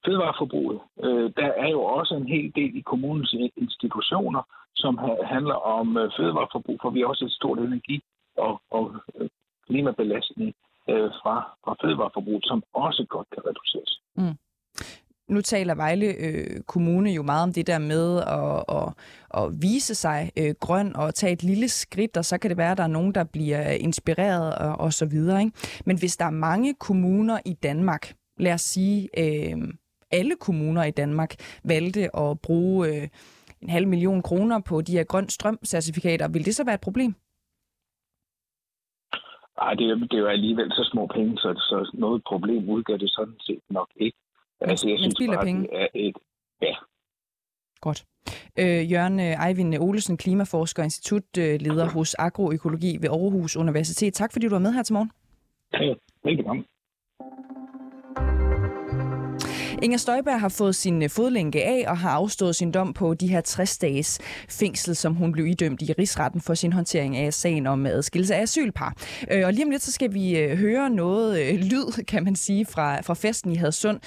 fødevareforbruget. 0.05 0.79
Øh, 1.03 1.31
der 1.37 1.51
er 1.63 1.69
jo 1.69 1.81
også 1.81 2.15
en 2.15 2.27
hel 2.27 2.51
del 2.55 2.77
i 2.77 2.81
kommunens 2.81 3.33
institutioner, 3.57 4.41
som 4.75 4.97
ha- 4.97 5.23
handler 5.23 5.55
om 5.55 5.97
øh, 5.97 6.11
fødevareforbrug, 6.17 6.79
for 6.81 6.89
vi 6.89 6.99
har 6.99 7.07
også 7.07 7.25
et 7.25 7.31
stort 7.31 7.59
energi- 7.59 8.03
og, 8.37 8.61
og 8.71 8.95
øh, 9.15 9.29
klimabelastning 9.67 10.55
øh, 10.89 11.09
fra, 11.21 11.35
fra 11.63 11.73
fødevareforbruget, 11.81 12.45
som 12.45 12.63
også 12.73 13.05
godt 13.09 13.27
kan 13.33 13.41
reduceres. 13.49 13.91
Mm. 14.17 14.37
Nu 15.29 15.41
taler 15.41 15.75
Vejle 15.75 16.05
øh, 16.05 16.61
Kommune 16.67 17.11
jo 17.11 17.23
meget 17.23 17.43
om 17.43 17.53
det 17.53 17.67
der 17.67 17.79
med 17.79 18.17
at, 18.17 18.77
at, 18.77 18.93
at 19.43 19.61
vise 19.61 19.95
sig 19.95 20.31
øh, 20.37 20.55
grøn 20.59 20.95
og 20.95 21.15
tage 21.15 21.33
et 21.33 21.43
lille 21.43 21.69
skridt, 21.69 22.17
og 22.17 22.25
så 22.25 22.37
kan 22.37 22.49
det 22.49 22.57
være, 22.57 22.71
at 22.71 22.77
der 22.77 22.83
er 22.83 22.87
nogen, 22.87 23.15
der 23.15 23.23
bliver 23.23 23.69
inspireret 23.69 24.55
og, 24.55 24.75
og 24.79 24.93
så 24.93 25.05
videre. 25.05 25.39
Ikke? 25.41 25.57
Men 25.85 25.99
hvis 25.99 26.17
der 26.17 26.25
er 26.25 26.29
mange 26.29 26.73
kommuner 26.73 27.39
i 27.45 27.53
Danmark, 27.53 28.13
lad 28.37 28.53
os 28.53 28.61
sige, 28.61 29.09
øh, 29.17 29.57
alle 30.11 30.35
kommuner 30.35 30.83
i 30.83 30.91
Danmark 30.91 31.35
valgte 31.63 32.15
at 32.17 32.39
bruge 32.39 32.87
øh, 32.87 33.07
en 33.61 33.69
halv 33.69 33.87
million 33.87 34.21
kroner 34.21 34.59
på 34.59 34.81
de 34.81 34.91
her 34.91 35.03
grøn 35.03 35.29
strømcertifikater, 35.29 36.27
vil 36.27 36.45
det 36.45 36.55
så 36.55 36.63
være 36.63 36.75
et 36.75 36.81
problem? 36.81 37.15
Nej, 39.61 39.73
det, 39.73 39.89
er, 39.89 39.95
det 39.95 40.13
er 40.13 40.17
jo 40.17 40.27
alligevel 40.27 40.71
så 40.71 40.89
små 40.91 41.07
penge, 41.07 41.37
så, 41.37 41.53
så 41.53 41.91
noget 41.93 42.23
problem 42.23 42.69
udgør 42.69 42.97
det 42.97 43.11
sådan 43.11 43.39
set 43.39 43.61
nok 43.69 43.89
ikke. 43.95 44.17
Men, 44.59 44.69
altså, 44.69 44.87
jeg 44.87 44.99
men 45.01 45.11
synes 45.11 45.35
bare, 45.35 45.45
penge? 45.45 45.61
det 45.61 45.69
er 45.81 45.87
et... 45.93 46.15
Ja. 46.61 46.75
Godt. 47.81 48.05
Øh, 48.59 48.91
Jørgen 48.91 49.19
øh, 49.19 49.47
Eivind 49.47 49.75
Olesen, 49.79 50.17
klimaforsker 50.17 50.83
og 50.83 50.85
institutleder 50.85 51.89
hos 51.89 52.15
Agroøkologi 52.19 52.97
ved 53.01 53.09
Aarhus 53.09 53.57
Universitet. 53.57 54.13
Tak 54.13 54.33
fordi 54.33 54.45
du 54.45 54.51
var 54.51 54.59
med 54.59 54.73
her 54.73 54.83
til 54.83 54.93
morgen. 54.93 55.11
Ja, 55.73 55.93
velkommen. 56.23 56.65
Inger 59.81 59.97
Støjberg 59.97 60.39
har 60.39 60.49
fået 60.49 60.75
sin 60.75 61.03
øh, 61.03 61.09
fodlænke 61.09 61.63
af 61.63 61.85
og 61.87 61.97
har 61.97 62.09
afstået 62.09 62.55
sin 62.55 62.71
dom 62.71 62.93
på 62.93 63.13
de 63.13 63.27
her 63.27 63.41
60 63.41 63.77
dages 63.77 64.19
fængsel, 64.49 64.95
som 64.95 65.15
hun 65.15 65.31
blev 65.31 65.47
idømt 65.47 65.81
i 65.81 65.93
rigsretten 65.93 66.41
for 66.41 66.53
sin 66.53 66.73
håndtering 66.73 67.17
af 67.17 67.33
sagen 67.33 67.67
om 67.67 67.85
øh, 67.85 67.91
adskillelse 67.91 68.35
af 68.35 68.41
asylpar. 68.41 68.95
Øh, 69.31 69.45
og 69.45 69.53
lige 69.53 69.65
om 69.65 69.71
lidt, 69.71 69.83
så 69.83 69.91
skal 69.91 70.13
vi 70.13 70.55
høre 70.55 70.89
noget 70.89 71.55
lyd, 71.55 72.03
kan 72.11 72.23
man 72.23 72.35
sige, 72.35 72.65
fra, 72.65 73.01
fra 73.01 73.13
festen 73.13 73.51
i 73.51 73.55
Hadsund, 73.55 73.99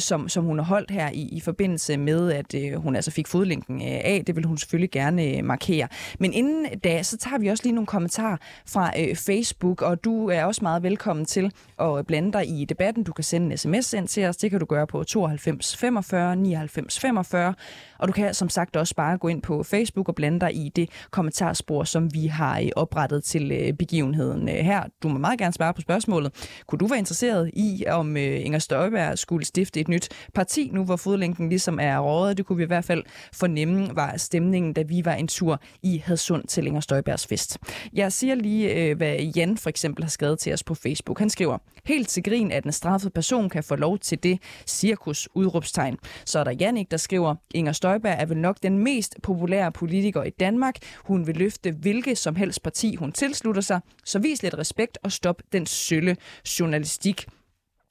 som, 0.00 0.28
som 0.28 0.44
hun 0.44 0.58
har 0.58 0.64
holdt 0.64 0.90
her 0.90 1.10
i, 1.10 1.28
i 1.32 1.40
forbindelse 1.40 1.96
med, 1.96 2.32
at 2.32 2.54
hun 2.76 2.96
altså 2.96 3.10
fik 3.10 3.26
fodlænken 3.26 3.82
af. 3.82 4.22
Det 4.26 4.36
vil 4.36 4.44
hun 4.44 4.58
selvfølgelig 4.58 4.90
gerne 4.90 5.42
markere. 5.42 5.88
Men 6.18 6.32
inden 6.32 6.78
da, 6.84 7.02
så 7.02 7.16
tager 7.16 7.38
vi 7.38 7.48
også 7.48 7.64
lige 7.64 7.74
nogle 7.74 7.86
kommentarer 7.86 8.36
fra 8.66 8.90
Facebook, 9.14 9.82
og 9.82 10.04
du 10.04 10.28
er 10.28 10.44
også 10.44 10.60
meget 10.62 10.82
velkommen 10.82 11.26
til 11.26 11.52
at 11.80 12.06
blande 12.06 12.32
dig 12.32 12.48
i 12.48 12.64
debatten. 12.64 13.04
Du 13.04 13.12
kan 13.12 13.24
sende 13.24 13.52
en 13.52 13.58
sms 13.58 13.92
ind 13.92 14.08
til 14.08 14.24
os. 14.24 14.36
Det 14.36 14.50
kan 14.50 14.60
du 14.60 14.66
gøre 14.66 14.86
på 14.86 15.04
92 15.06 15.76
45 15.76 16.36
99 16.36 17.00
45. 17.00 17.54
Og 17.98 18.08
du 18.08 18.12
kan 18.12 18.34
som 18.34 18.48
sagt 18.48 18.76
også 18.76 18.94
bare 18.94 19.18
gå 19.18 19.28
ind 19.28 19.42
på 19.42 19.62
Facebook 19.62 20.08
og 20.08 20.14
blande 20.14 20.40
dig 20.40 20.54
i 20.54 20.68
det 20.76 20.90
kommentarspor, 21.10 21.84
som 21.84 22.14
vi 22.14 22.26
har 22.26 22.60
øh, 22.60 22.68
oprettet 22.76 23.24
til 23.24 23.52
øh, 23.52 23.72
begivenheden 23.72 24.48
øh, 24.48 24.54
her. 24.54 24.82
Du 25.02 25.08
må 25.08 25.18
meget 25.18 25.38
gerne 25.38 25.52
svare 25.52 25.74
på 25.74 25.80
spørgsmålet. 25.80 26.58
Kunne 26.66 26.78
du 26.78 26.86
være 26.86 26.98
interesseret 26.98 27.50
i, 27.54 27.84
om 27.88 28.16
Inger 28.16 28.58
Støjberg 28.58 29.18
skulle 29.18 29.44
stifte 29.44 29.80
et 29.80 29.88
nyt 29.88 30.08
parti, 30.34 30.70
nu 30.72 30.84
hvor 30.84 30.96
fodlænken 30.96 31.48
ligesom 31.48 31.78
er 31.80 31.98
rådet? 31.98 32.36
Det 32.36 32.46
kunne 32.46 32.56
vi 32.56 32.62
i 32.62 32.66
hvert 32.66 32.84
fald 32.84 33.02
fornemme, 33.32 33.96
var 33.96 34.16
stemningen, 34.16 34.72
da 34.72 34.82
vi 34.82 35.04
var 35.04 35.14
en 35.14 35.28
tur 35.28 35.60
i 35.82 36.02
Hadsund 36.06 36.44
til 36.44 36.66
Inger 36.66 36.80
Støjbergs 36.80 37.26
fest. 37.26 37.58
Jeg 37.92 38.12
siger 38.12 38.34
lige, 38.34 38.94
hvad 38.94 39.16
Jan 39.36 39.56
for 39.56 39.68
eksempel 39.68 40.04
har 40.04 40.10
skrevet 40.10 40.38
til 40.38 40.52
os 40.52 40.62
på 40.62 40.74
Facebook. 40.74 41.18
Han 41.18 41.30
skriver, 41.30 41.58
helt 41.86 42.08
til 42.08 42.22
grin, 42.22 42.52
at 42.52 42.64
en 42.64 42.72
straffet 42.72 43.12
person 43.12 43.48
kan 43.48 43.64
få 43.64 43.76
lov 43.76 43.98
til 43.98 44.22
det, 44.22 44.38
cirkus 44.66 45.28
udråbstegn. 45.34 45.98
Så 46.24 46.38
er 46.38 46.44
der 46.44 46.52
Jannik, 46.60 46.90
der 46.90 46.96
skriver, 46.96 47.34
Inger 47.54 47.72
Støjberg 47.72 48.16
er 48.18 48.26
vel 48.26 48.36
nok 48.36 48.56
den 48.62 48.78
mest 48.78 49.16
populære 49.22 49.72
politiker 49.72 50.22
i 50.22 50.30
Danmark. 50.30 50.76
Hun 51.04 51.26
vil 51.26 51.36
løfte 51.36 51.70
hvilket 51.70 52.18
som 52.18 52.36
helst 52.36 52.62
parti, 52.62 52.94
hun 52.94 53.12
tilslutter 53.12 53.62
sig. 53.62 53.80
Så 54.04 54.18
vis 54.18 54.42
lidt 54.42 54.58
respekt 54.58 54.98
og 55.02 55.12
stop 55.12 55.42
den 55.52 55.66
sølle 55.66 56.16
journalistik. 56.60 57.26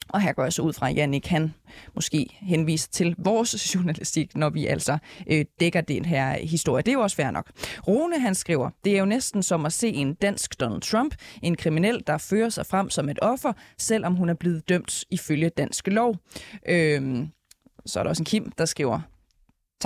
Og 0.08 0.20
her 0.20 0.32
går 0.32 0.42
jeg 0.42 0.52
så 0.52 0.62
ud 0.62 0.72
fra, 0.72 0.90
at 0.90 0.96
Jannik 0.96 1.26
han 1.26 1.54
måske 1.94 2.26
henviser 2.40 2.88
til 2.92 3.14
vores 3.18 3.54
journalistik, 3.74 4.36
når 4.36 4.50
vi 4.50 4.66
altså 4.66 4.98
øh, 5.26 5.44
dækker 5.60 5.80
den 5.80 6.04
her 6.04 6.38
historie. 6.38 6.82
Det 6.82 6.88
er 6.88 6.92
jo 6.92 7.00
også 7.00 7.16
fair 7.16 7.30
nok. 7.30 7.50
Rune 7.88 8.20
han 8.20 8.34
skriver, 8.34 8.70
det 8.84 8.94
er 8.94 8.98
jo 8.98 9.04
næsten 9.04 9.42
som 9.42 9.66
at 9.66 9.72
se 9.72 9.88
en 9.88 10.14
dansk 10.14 10.60
Donald 10.60 10.80
Trump, 10.80 11.14
en 11.42 11.56
kriminel, 11.56 12.02
der 12.06 12.18
fører 12.18 12.48
sig 12.48 12.66
frem 12.66 12.90
som 12.90 13.08
et 13.08 13.18
offer, 13.22 13.52
selvom 13.78 14.14
hun 14.14 14.28
er 14.28 14.34
blevet 14.34 14.68
dømt 14.68 15.04
ifølge 15.10 15.48
dansk 15.48 15.86
lov. 15.86 16.16
Øh, 16.68 17.26
så 17.86 17.98
er 17.98 18.02
der 18.02 18.10
også 18.10 18.22
en 18.22 18.24
Kim, 18.24 18.52
der 18.58 18.64
skriver, 18.64 19.00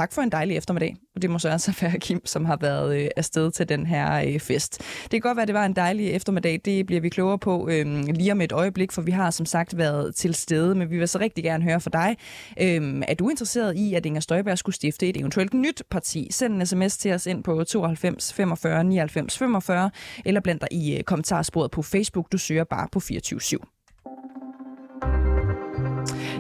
Tak 0.01 0.13
for 0.13 0.23
en 0.23 0.33
dejlig 0.33 0.57
eftermiddag. 0.57 0.97
Og 1.15 1.23
det 1.23 1.31
må 1.31 1.39
så 1.39 1.49
altså 1.49 1.73
være 1.81 1.99
Kim, 1.99 2.27
som 2.27 2.45
har 2.45 2.59
været 2.61 3.01
øh, 3.01 3.09
afsted 3.17 3.51
til 3.51 3.69
den 3.69 3.87
her 3.87 4.25
øh, 4.27 4.41
fest. 4.41 4.79
Det 5.03 5.11
kan 5.11 5.21
godt 5.21 5.37
være, 5.37 5.43
at 5.43 5.49
det 5.49 5.55
var 5.55 5.65
en 5.65 5.77
dejlig 5.77 6.11
eftermiddag. 6.11 6.61
Det 6.65 6.87
bliver 6.87 7.01
vi 7.01 7.09
klogere 7.09 7.39
på 7.39 7.69
øh, 7.69 7.87
lige 8.05 8.33
om 8.33 8.41
et 8.41 8.53
øjeblik, 8.53 8.93
for 8.93 9.03
vi 9.03 9.11
har 9.11 9.31
som 9.31 9.47
sagt 9.47 9.77
været 9.77 10.15
til 10.15 10.35
stede. 10.35 10.75
Men 10.75 10.91
vi 10.91 10.99
vil 10.99 11.09
så 11.09 11.19
rigtig 11.19 11.45
gerne 11.45 11.65
høre 11.65 11.81
fra 11.81 11.91
dig. 11.93 12.17
Øh, 12.61 13.03
er 13.09 13.15
du 13.15 13.29
interesseret 13.29 13.77
i, 13.77 13.95
at 13.95 14.07
Inger 14.07 14.21
Støjberg 14.21 14.59
skulle 14.59 14.77
stifte 14.77 15.09
et 15.09 15.17
eventuelt 15.17 15.55
nyt 15.55 15.83
parti? 15.91 16.29
Send 16.31 16.55
en 16.55 16.67
sms 16.67 16.99
til 16.99 17.13
os 17.13 17.27
ind 17.27 17.45
på 17.45 17.65
92 17.65 18.33
45 18.33 18.85
99 18.85 19.39
45, 19.39 19.91
eller 20.25 20.41
bland 20.41 20.61
dig 20.61 20.69
i 20.73 20.97
øh, 20.97 21.03
kommentarsporet 21.03 21.71
på 21.71 21.83
Facebook. 21.83 22.33
Du 22.33 22.39
søger 22.39 22.65
bare 22.65 22.89
på 22.93 23.01
24 23.01 23.41
/7. 23.41 23.80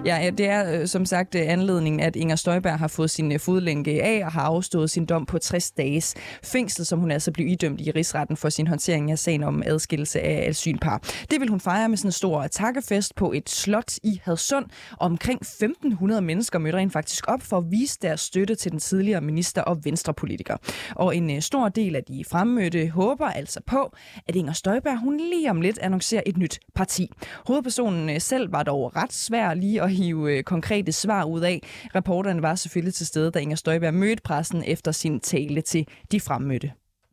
Ja, 0.05 0.27
øh, 0.27 0.39
det 0.39 0.49
er 0.49 0.81
øh, 0.81 0.87
som 0.87 1.05
sagt 1.05 1.35
øh, 1.35 1.43
anledningen, 1.45 2.01
at 2.01 2.17
Inger 2.17 2.37
Støjberg 2.37 2.79
har 2.79 2.89
fået 2.89 3.11
sin 3.11 3.41
fodlænke 3.41 4.03
af 4.03 4.25
og 4.25 4.33
har 4.33 4.41
afstået 4.43 4.91
sin 4.91 5.07
dom 5.07 5.27
på 5.27 5.39
60 5.39 5.71
dages 5.71 6.15
fængsel, 6.45 6.87
som 6.87 6.99
hun 6.99 7.11
altså 7.11 7.33
blev 7.33 7.47
idømt 7.47 7.81
i 7.81 7.91
rigsretten 7.91 8.37
for 8.37 8.49
sin 8.49 8.67
håndtering 8.67 9.11
af 9.11 9.19
sagen 9.19 9.43
om 9.43 9.63
adskillelse 9.67 10.21
af 10.21 10.49
asylpar. 10.49 11.03
Det 11.31 11.41
vil 11.41 11.49
hun 11.49 11.61
fejre 11.61 11.89
med 11.89 11.97
sådan 11.97 12.09
en 12.09 12.13
stor 12.13 12.47
takkefest 12.47 13.15
på 13.15 13.33
et 13.33 13.51
slot 13.51 13.97
i 14.03 14.21
Hadsund. 14.25 14.67
Omkring 15.01 15.41
1500 15.41 16.21
mennesker 16.21 16.59
mødte 16.59 16.79
rent 16.79 16.93
faktisk 16.93 17.25
op 17.29 17.43
for 17.43 17.59
at 17.59 17.71
vise 17.71 17.99
deres 18.03 18.21
støtte 18.21 18.55
til 18.55 18.71
den 18.71 18.81
tidligere 18.81 19.21
minister 19.21 19.63
og 19.63 19.85
venstrepolitiker. 19.85 20.57
Og 20.97 21.17
en 21.17 21.43
stor 21.43 21.69
del 21.69 21.97
af 21.97 22.05
de 22.05 22.25
fremmødte 22.31 22.89
håber 22.89 23.27
altså 23.27 23.61
på, 23.67 23.93
at 24.29 24.37
Inger 24.37 24.53
Støjberg 24.53 25.01
hun 25.01 25.17
lige 25.17 25.51
om 25.51 25.61
lidt 25.61 25.79
annoncerer 25.79 26.23
et 26.27 26.37
nyt 26.37 26.61
parti. 26.75 27.11
Hovedpersonen 27.47 28.21
selv 28.21 28.53
var 28.53 28.63
dog 28.63 28.97
ret 28.97 29.13
svær 29.13 29.55
lige 29.55 29.83
at 29.83 29.90
at 29.91 29.97
hive 29.97 30.33
øh, 30.33 30.43
konkrete 30.43 30.93
svar 30.93 31.25
ud 31.25 31.41
af. 31.41 31.63
Reporterne 31.95 32.43
var 32.43 32.55
selvfølgelig 32.55 32.95
til 32.95 33.07
stede, 33.07 33.31
da 33.31 33.39
Inger 33.39 33.57
Støjberg 33.57 33.95
mødte 33.95 34.23
pressen 34.23 34.65
efter 34.67 34.93
sin 34.93 35.21
tale 35.21 35.61
til 35.61 35.87
de 36.13 36.21
fremmødte. 36.21 36.73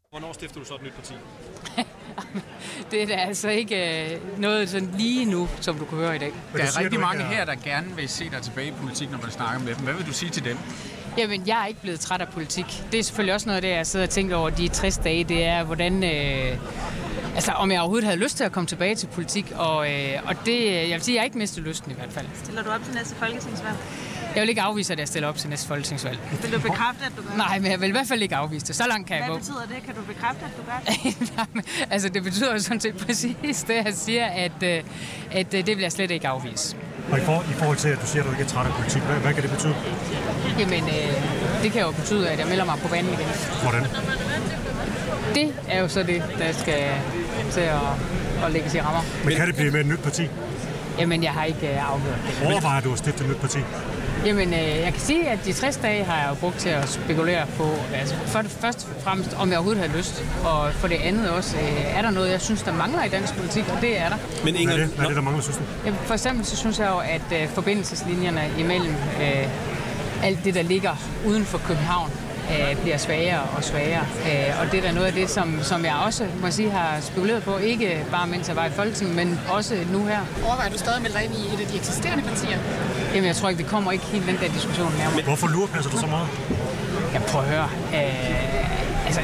Hvornår 0.10 0.34
stifter 0.34 0.60
du 0.60 0.66
så 0.66 0.76
et 0.76 0.84
nyt 0.84 0.94
parti? 0.94 1.14
det 2.92 3.04
er 3.04 3.08
da 3.08 3.14
altså 3.14 3.50
ikke 3.50 4.06
øh, 4.14 4.40
noget 4.40 4.70
sådan 4.70 4.90
lige 4.98 5.26
nu, 5.26 5.48
som 5.62 5.76
du 5.76 5.86
kan 5.86 5.98
høre 5.98 6.16
i 6.16 6.20
dag. 6.20 6.32
Der 6.54 6.64
er 6.64 6.80
rigtig 6.80 7.00
mange 7.00 7.24
her, 7.24 7.46
der 7.46 7.56
gerne 7.56 7.96
vil 7.96 8.10
se 8.10 8.30
dig 8.30 8.42
tilbage 8.42 8.68
i 8.68 8.72
politik, 8.72 9.12
når 9.12 9.18
man 9.22 9.32
snakker 9.32 9.60
med 9.60 9.76
dem. 9.76 9.84
Hvad 9.84 9.94
vil 9.94 10.06
du 10.06 10.14
sige 10.14 10.30
til 10.30 10.44
dem? 10.46 10.58
Jamen, 11.18 11.48
jeg 11.48 11.62
er 11.62 11.66
ikke 11.66 11.82
blevet 11.82 12.00
træt 12.00 12.22
af 12.22 12.28
politik. 12.28 12.66
Det 12.92 13.00
er 13.00 13.04
selvfølgelig 13.04 13.34
også 13.34 13.48
noget 13.48 13.56
af 13.56 13.62
det, 13.62 13.70
jeg 13.70 13.88
sidder 13.88 14.06
og 14.06 14.10
tænker 14.10 14.36
over 14.36 14.50
de 14.50 14.68
60 14.68 14.98
dage. 14.98 15.24
Det 15.24 15.46
er, 15.46 15.64
hvordan... 15.64 16.04
Øh, 16.04 16.58
altså, 17.38 17.52
om 17.52 17.72
jeg 17.72 17.80
overhovedet 17.80 18.06
havde 18.06 18.20
lyst 18.20 18.38
til 18.38 18.44
at 18.44 18.52
komme 18.52 18.68
tilbage 18.68 18.96
til 18.96 19.08
politik. 19.08 19.54
Og, 19.56 19.94
øh, 19.94 20.10
og 20.26 20.36
det, 20.46 20.66
jeg 20.74 20.94
vil 20.94 21.02
sige, 21.02 21.16
jeg 21.16 21.22
har 21.22 21.26
ikke 21.26 21.38
mistet 21.38 21.64
lysten 21.64 21.92
i 21.92 21.94
hvert 21.94 22.12
fald. 22.12 22.28
Stiller 22.44 22.64
du 22.64 22.70
op 22.70 22.84
til 22.84 22.94
næste 22.94 23.16
folketingsvalg? 23.16 23.78
Jeg 24.36 24.42
vil 24.42 24.50
ikke 24.50 24.62
afvise, 24.62 24.94
at 24.94 25.00
jeg 25.00 25.08
stiller 25.08 25.30
op 25.30 25.38
til 25.38 25.50
næste 25.50 25.68
folketingsvalg. 25.68 26.20
Vil 26.42 26.54
du 26.54 26.60
bekræfte, 26.60 27.06
at 27.06 27.12
du 27.18 27.22
gør 27.22 27.30
det? 27.30 27.38
Nej, 27.38 27.60
men 27.60 27.72
jeg 27.72 27.82
vil 27.82 27.90
i 27.90 27.92
hvert 27.92 28.08
fald 28.08 28.22
ikke 28.22 28.36
afvise 28.36 28.66
det. 28.66 28.76
Så 28.76 28.84
langt 28.88 29.08
kan 29.08 29.18
Hvad 29.18 29.24
jeg 29.24 29.28
gå. 29.28 29.34
Hvad 29.34 29.42
betyder 29.42 29.76
det? 29.76 29.86
Kan 29.86 29.96
du 29.96 30.02
bekræfte, 30.02 30.46
at 30.46 30.52
du 30.58 30.64
gør 30.70 31.54
det? 31.56 31.66
altså, 31.94 32.10
det 32.10 32.24
betyder 32.24 32.52
jo 32.54 32.60
sådan 32.60 32.80
set 32.80 32.98
præcis 32.98 33.64
det, 33.64 33.76
jeg 33.86 33.94
siger, 33.94 34.26
at, 34.26 34.64
øh, 34.64 34.84
at 35.32 35.54
øh, 35.54 35.66
det 35.66 35.68
vil 35.68 35.80
jeg 35.80 35.92
slet 35.92 36.12
ikke 36.12 36.28
afvise. 36.28 36.76
Og 37.12 37.18
i, 37.18 37.22
for, 37.22 37.46
i 37.52 37.54
forhold 37.54 37.78
til, 37.78 37.90
at 37.90 38.02
du 38.02 38.06
siger, 38.06 38.24
at 38.24 38.28
du 38.28 38.32
ikke 38.32 38.44
er 38.44 38.48
træt 38.48 38.66
af 38.66 38.74
politik, 38.74 39.02
hvad, 39.02 39.16
hvad 39.16 39.34
kan 39.34 39.44
det 39.44 39.52
betyde? 39.52 39.76
Jamen, 40.60 40.84
øh, 40.84 41.64
det 41.64 41.72
kan 41.72 41.82
jo 41.82 41.92
betyde, 41.92 42.30
at 42.30 42.40
jeg 42.40 42.48
melder 42.48 42.66
mig 42.66 42.80
på 42.82 42.88
banen 42.88 43.14
igen. 43.14 43.28
Hvordan? 43.62 43.84
Det 45.36 45.56
er 45.70 45.80
jo 45.82 45.88
så 45.88 46.04
det, 46.04 46.24
der 46.40 46.52
skal 46.52 46.92
til 47.52 47.62
at, 47.62 47.82
at 48.46 48.52
lægge 48.52 48.70
sig 48.70 48.78
i 48.78 48.82
rammer. 48.82 49.02
Men 49.26 49.36
kan 49.36 49.48
det 49.48 49.56
blive 49.56 49.72
med 49.72 49.80
et 49.80 49.86
nyt 49.86 50.00
parti? 50.00 50.28
Jamen, 51.00 51.24
jeg 51.24 51.32
har 51.32 51.44
ikke 51.44 51.68
øh, 51.68 51.92
afgjort 51.94 52.18
det. 52.40 52.48
Overvejer 52.48 52.82
du 52.82 52.92
at 52.92 52.98
stifte 52.98 53.24
et 53.24 53.30
nyt 53.30 53.38
parti? 53.38 53.60
Jamen, 54.26 54.54
øh, 54.54 54.60
jeg 54.60 54.92
kan 54.94 55.02
sige, 55.02 55.30
at 55.30 55.40
de 55.46 55.54
60 55.54 55.78
dage 55.78 56.04
har 56.04 56.22
jeg 56.22 56.30
jo 56.30 56.36
brugt 56.36 56.58
til 56.58 56.70
at 56.70 56.90
spekulere 56.90 57.46
på, 57.58 57.70
altså 57.96 58.16
for 58.26 58.42
det 58.42 58.52
første 58.52 58.86
og 58.96 59.02
fremmest, 59.04 59.34
om 59.40 59.50
jeg 59.50 59.58
overhovedet 59.58 59.90
har 59.90 59.98
lyst, 59.98 60.24
og 60.46 60.74
for 60.74 60.88
det 60.88 60.96
andet 60.96 61.30
også, 61.30 61.58
øh, 61.58 61.98
er 61.98 62.02
der 62.02 62.12
noget, 62.12 62.32
jeg 62.32 62.42
synes, 62.42 62.62
der 62.62 62.74
mangler 62.74 63.04
i 63.04 63.10
dansk 63.10 63.36
politik, 63.36 63.64
og 63.76 63.82
det 63.82 64.00
er 64.00 64.10
der. 64.10 64.18
Men 64.46 64.56
Inger, 64.56 64.74
hvad, 64.74 64.84
er 64.84 64.88
det, 64.88 64.96
hvad 64.96 65.06
er 65.06 65.10
det, 65.10 65.16
der 65.16 65.22
mangler, 65.22 65.44
synes 65.44 65.58
du? 65.58 65.64
Jamen, 65.86 66.00
for 66.04 66.14
eksempel 66.14 66.46
så 66.46 66.56
synes 66.56 66.80
jeg 66.80 66.88
jo, 66.88 66.98
at 66.98 67.42
øh, 67.42 67.50
forbindelseslinjerne 67.50 68.50
imellem 68.60 68.96
øh, 69.22 69.48
alt 70.24 70.40
det, 70.46 70.54
der 70.56 70.62
ligger 70.62 70.96
uden 71.26 71.46
for 71.46 71.58
København, 71.58 72.12
øh, 72.52 72.82
bliver 72.82 72.98
svagere 72.98 73.42
og 73.58 73.64
svagere. 73.64 74.06
Øh, 74.26 74.62
og 74.62 74.72
det 74.72 74.78
er 74.78 74.82
da 74.82 74.92
noget 74.92 75.08
af 75.08 75.14
det, 75.14 75.30
som, 75.30 75.60
som 75.62 75.86
jeg 75.86 75.96
også 76.06 76.28
må 76.42 76.52
sige, 76.52 76.70
har 76.70 77.00
spekuleret 77.02 77.44
på, 77.44 77.58
ikke 77.58 78.06
bare 78.12 78.28
mens 78.28 78.48
jeg 78.48 78.56
var 78.56 78.66
i 78.66 78.70
Folketinget, 78.70 79.16
men 79.16 79.40
også 79.50 79.76
nu 79.92 80.06
her. 80.06 80.20
Overvejer 80.46 80.70
du 80.70 80.78
stadig 80.78 80.96
at 80.96 81.02
melde 81.02 81.18
dig 81.18 81.26
ind 81.26 81.34
i 81.34 81.54
et 81.54 81.60
af 81.62 81.68
de 81.68 81.78
eksisterende 81.78 82.24
partier? 82.24 82.58
Jamen, 83.14 83.28
jeg 83.28 83.36
tror 83.36 83.50
ikke, 83.50 83.64
vi 83.64 83.70
kommer 83.70 83.92
ikke 83.92 84.06
helt 84.06 84.26
den 84.28 84.38
der 84.42 84.48
diskussion 84.54 84.92
her. 84.92 85.16
Men 85.16 85.24
hvorfor 85.24 85.48
lurepasser 85.48 85.92
du 85.92 85.98
så 85.98 86.08
meget? 86.08 86.28
Jeg 87.14 87.22
prøver 87.22 87.44
at 87.44 87.50
høre. 87.50 87.70
Øh, 87.94 89.06
altså, 89.06 89.22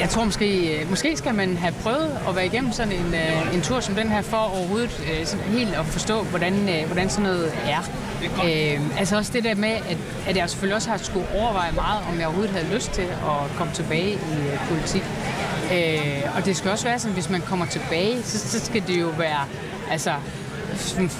jeg 0.00 0.08
tror 0.08 0.24
måske, 0.24 0.86
måske 0.90 1.16
skal 1.16 1.34
man 1.34 1.56
have 1.56 1.74
prøvet 1.82 2.18
at 2.28 2.36
være 2.36 2.46
igennem 2.46 2.72
sådan 2.72 2.92
en, 2.92 3.14
øh, 3.14 3.54
en 3.54 3.62
tur 3.62 3.80
som 3.80 3.94
den 3.94 4.08
her, 4.08 4.22
for 4.22 4.36
overhovedet 4.36 5.04
øh, 5.12 5.26
sådan 5.26 5.44
helt 5.44 5.74
at 5.74 5.86
forstå, 5.86 6.22
hvordan, 6.22 6.68
øh, 6.68 6.86
hvordan 6.86 7.10
sådan 7.10 7.22
noget 7.22 7.52
er. 7.66 7.90
Øh, 8.24 8.98
altså 8.98 9.16
også 9.16 9.32
det 9.32 9.44
der 9.44 9.54
med, 9.54 9.68
at, 9.68 9.98
at 10.26 10.36
jeg 10.36 10.50
selvfølgelig 10.50 10.76
også 10.76 10.90
har 10.90 10.96
skulle 10.96 11.26
overveje 11.34 11.72
meget, 11.72 12.00
om 12.08 12.18
jeg 12.18 12.26
overhovedet 12.26 12.54
havde 12.54 12.74
lyst 12.74 12.90
til 12.92 13.02
at 13.02 13.56
komme 13.56 13.72
tilbage 13.72 14.12
i 14.12 14.16
øh, 14.16 14.68
politik. 14.68 15.02
Øh, 15.72 16.36
og 16.36 16.44
det 16.44 16.56
skal 16.56 16.70
også 16.70 16.84
være 16.84 16.98
sådan, 16.98 17.14
hvis 17.14 17.30
man 17.30 17.40
kommer 17.40 17.66
tilbage, 17.66 18.22
så, 18.22 18.38
så 18.38 18.64
skal 18.66 18.82
det 18.86 19.00
jo 19.00 19.08
være 19.18 19.44
altså, 19.90 20.12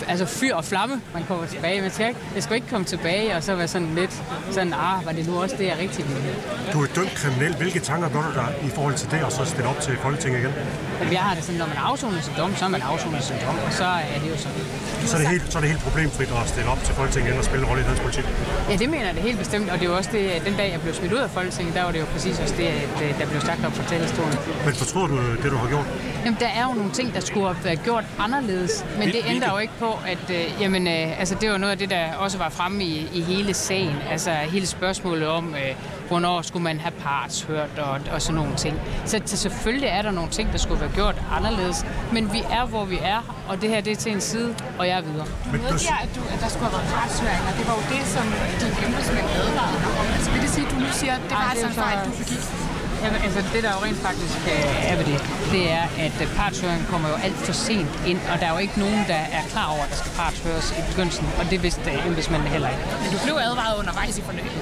altså 0.08 0.26
fyr 0.26 0.54
og 0.54 0.64
flamme, 0.64 1.00
man 1.14 1.24
kommer 1.28 1.46
tilbage. 1.46 1.80
Man 1.80 1.90
skal 1.90 2.08
ikke, 2.08 2.20
jeg 2.34 2.42
skal 2.42 2.56
ikke 2.56 2.68
komme 2.68 2.86
tilbage 2.86 3.36
og 3.36 3.42
så 3.42 3.54
være 3.54 3.68
sådan 3.68 3.94
lidt 3.94 4.22
sådan, 4.50 4.72
ah, 4.72 5.06
var 5.06 5.12
det 5.12 5.26
nu 5.28 5.42
også 5.42 5.56
det, 5.58 5.66
jeg 5.66 5.76
rigtig 5.80 6.04
ville? 6.08 6.34
Du 6.72 6.82
er 6.82 6.86
dømt 6.94 7.14
kriminel. 7.14 7.56
Hvilke 7.56 7.80
tanker 7.80 8.08
gør 8.08 8.22
du 8.28 8.32
dig 8.34 8.48
i 8.68 8.70
forhold 8.76 8.94
til 8.94 9.10
det, 9.10 9.22
og 9.22 9.32
så 9.32 9.44
stille 9.44 9.68
op 9.68 9.80
til 9.80 9.96
Folketinget 10.02 10.40
igen? 10.40 10.52
Jamen, 11.00 11.12
jeg 11.12 11.20
har 11.20 11.34
det 11.34 11.44
sådan, 11.44 11.58
når 11.58 11.66
man 11.66 11.76
afsoner 11.76 12.20
sin 12.20 12.34
dom, 12.38 12.56
så 12.56 12.64
er 12.64 12.68
man 12.68 12.82
afsonet 12.82 13.24
sin 13.24 13.36
dom, 13.46 13.56
og 13.66 13.72
så 13.72 13.84
er 13.84 14.18
det 14.22 14.30
jo 14.30 14.36
sådan. 14.36 14.62
Så 15.06 15.16
er 15.16 15.20
det 15.20 15.28
helt, 15.28 15.52
så 15.52 15.58
er 15.58 15.62
det 15.62 15.70
helt 15.70 15.82
problemfrit 15.82 16.28
at 16.42 16.48
stille 16.48 16.70
op 16.70 16.82
til 16.84 16.94
Folketinget 16.94 17.28
igen 17.28 17.38
og 17.38 17.44
spille 17.44 17.62
en 17.64 17.68
rolle 17.70 17.82
i 17.82 17.86
dansk 17.86 18.02
politik. 18.02 18.24
Ja, 18.70 18.76
det 18.76 18.88
mener 18.94 19.06
jeg 19.06 19.14
det 19.14 19.22
helt 19.22 19.38
bestemt, 19.38 19.70
og 19.70 19.78
det 19.78 19.84
er 19.86 19.90
jo 19.90 19.96
også 19.96 20.10
det, 20.12 20.24
at 20.36 20.42
den 20.48 20.54
dag, 20.60 20.68
jeg 20.72 20.80
blev 20.80 20.94
smidt 20.94 21.12
ud 21.12 21.18
af 21.18 21.30
Folketinget, 21.30 21.74
der 21.74 21.82
var 21.82 21.92
det 21.92 22.00
jo 22.00 22.04
præcis 22.14 22.38
også 22.38 22.54
det, 22.56 22.66
at 22.66 22.96
øh, 23.04 23.18
der 23.18 23.26
blev 23.26 23.40
sagt 23.40 23.64
op 23.66 23.72
på 23.72 23.82
talerstolen. 23.92 24.36
Men 24.66 24.74
fortryder 24.74 25.06
du 25.06 25.16
det, 25.42 25.50
du 25.54 25.56
har 25.56 25.68
gjort? 25.68 25.86
Jamen, 26.24 26.38
der 26.40 26.50
er 26.58 26.64
jo 26.68 26.72
nogle 26.80 26.92
ting, 26.92 27.14
der 27.14 27.20
skulle 27.20 27.46
have 27.46 27.64
været 27.64 27.80
gjort 27.84 28.04
anderledes, 28.18 28.84
men 28.98 29.08
det 29.08 29.20
ændrer 29.40 29.52
jo 29.52 29.58
ikke 29.58 29.78
på, 29.78 29.98
at 30.06 30.30
øh, 30.30 30.60
jamen, 30.60 30.86
øh, 30.86 31.20
altså, 31.20 31.34
det 31.40 31.50
var 31.50 31.58
noget 31.58 31.72
af 31.72 31.78
det, 31.78 31.90
der 31.90 32.14
også 32.14 32.38
var 32.38 32.48
fremme 32.48 32.84
i, 32.84 33.08
i 33.14 33.20
hele 33.20 33.54
sagen. 33.54 33.96
Altså 34.10 34.30
hele 34.30 34.66
spørgsmålet 34.66 35.28
om, 35.28 35.54
øh, 35.54 35.74
hvornår 36.08 36.42
skulle 36.42 36.62
man 36.62 36.80
have 36.80 36.92
partshørt 37.00 37.78
og, 37.78 38.00
og 38.12 38.22
sådan 38.22 38.34
nogle 38.40 38.56
ting. 38.56 38.80
Så, 39.04 39.20
så 39.24 39.36
selvfølgelig 39.36 39.88
er 39.88 40.02
der 40.02 40.10
nogle 40.10 40.30
ting, 40.30 40.52
der 40.52 40.58
skulle 40.58 40.80
være 40.80 40.90
gjort 40.94 41.22
anderledes, 41.36 41.86
men 42.12 42.32
vi 42.32 42.42
er, 42.50 42.64
hvor 42.66 42.84
vi 42.84 42.98
er, 43.02 43.44
og 43.48 43.60
det 43.62 43.68
her 43.70 43.80
det 43.80 43.92
er 43.92 43.96
til 43.96 44.12
en 44.12 44.20
side, 44.20 44.56
og 44.78 44.88
jeg 44.88 44.98
er 44.98 45.02
videre. 45.02 45.26
Du 45.26 45.50
medgiver, 45.50 45.98
at, 46.02 46.08
du, 46.16 46.20
at 46.34 46.40
der 46.40 46.48
skulle 46.48 46.66
have 46.70 46.76
været 46.78 46.88
partshøringer. 46.94 47.50
Det 47.58 47.64
var 47.68 47.74
jo 47.80 47.84
det, 47.94 48.02
som 48.14 48.24
dine 48.60 48.86
embedsmænd 48.86 49.26
advarede 49.38 49.86
om. 50.00 50.06
Altså 50.16 50.30
vil 50.30 50.40
det 50.42 50.50
sige, 50.50 50.66
at 50.66 50.72
du 50.72 50.78
nu 50.86 50.90
siger, 51.00 51.14
at 51.14 51.22
det 51.22 51.30
var 51.30 51.36
Ej, 51.36 51.50
altså 51.50 51.66
en 51.66 51.72
er 51.72 51.82
fejl, 51.82 51.98
du 52.08 52.12
begik? 52.22 52.59
Jamen, 53.04 53.20
altså, 53.26 53.40
det 53.54 53.62
der 53.64 53.70
jo 53.76 53.80
rent 53.86 54.00
faktisk 54.08 54.38
øh, 54.54 54.90
er 54.90 54.96
ved 54.96 55.04
det, 55.12 55.18
det 55.54 55.64
er, 55.78 55.84
at 56.06 56.16
øh, 56.22 56.26
partshøringen 56.36 56.86
kommer 56.92 57.08
jo 57.08 57.16
alt 57.26 57.38
for 57.46 57.52
sent 57.52 57.92
ind, 58.06 58.20
og 58.32 58.40
der 58.40 58.46
er 58.46 58.52
jo 58.56 58.58
ikke 58.58 58.78
nogen, 58.84 59.00
der 59.12 59.20
er 59.38 59.42
klar 59.52 59.66
over, 59.74 59.82
at 59.86 59.90
der 59.90 59.96
skal 60.02 60.12
partshøres 60.22 60.66
i 60.78 60.82
begyndelsen, 60.90 61.26
og 61.38 61.44
det 61.50 61.62
vidste 61.62 61.90
øh, 61.90 62.06
embedsmændene 62.06 62.50
heller 62.50 62.68
ikke. 62.74 62.82
Men 63.02 63.10
du 63.14 63.18
blev 63.24 63.34
advaret 63.48 63.74
undervejs 63.78 64.18
i 64.18 64.22
forløbet. 64.22 64.52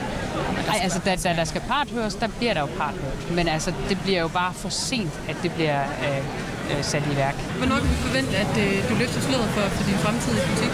Nej, 0.66 0.79
altså, 0.83 0.98
da, 1.05 1.16
da 1.24 1.31
der 1.40 1.44
skal 1.44 1.62
parthøres, 1.68 2.14
der 2.14 2.29
bliver 2.38 2.55
der 2.55 2.61
jo 2.61 2.70
parthørt. 2.79 3.31
Men 3.38 3.48
altså, 3.48 3.72
det 3.88 3.98
bliver 4.05 4.20
jo 4.20 4.29
bare 4.29 4.53
for 4.55 4.68
sent, 4.68 5.12
at 5.29 5.37
det 5.42 5.53
bliver 5.53 5.81
øh, 6.07 6.18
øh, 6.70 6.85
sat 6.85 7.03
i 7.12 7.16
værk. 7.16 7.35
Hvornår 7.35 7.77
kan 7.77 7.88
vi 7.90 7.94
forvente, 7.94 8.37
at 8.37 8.53
øh, 8.64 8.88
du 8.88 8.94
løfter 8.94 9.20
sløret 9.20 9.48
for, 9.55 9.61
for 9.77 9.85
din 9.90 9.98
fremtidige 10.05 10.42
politik? 10.46 10.72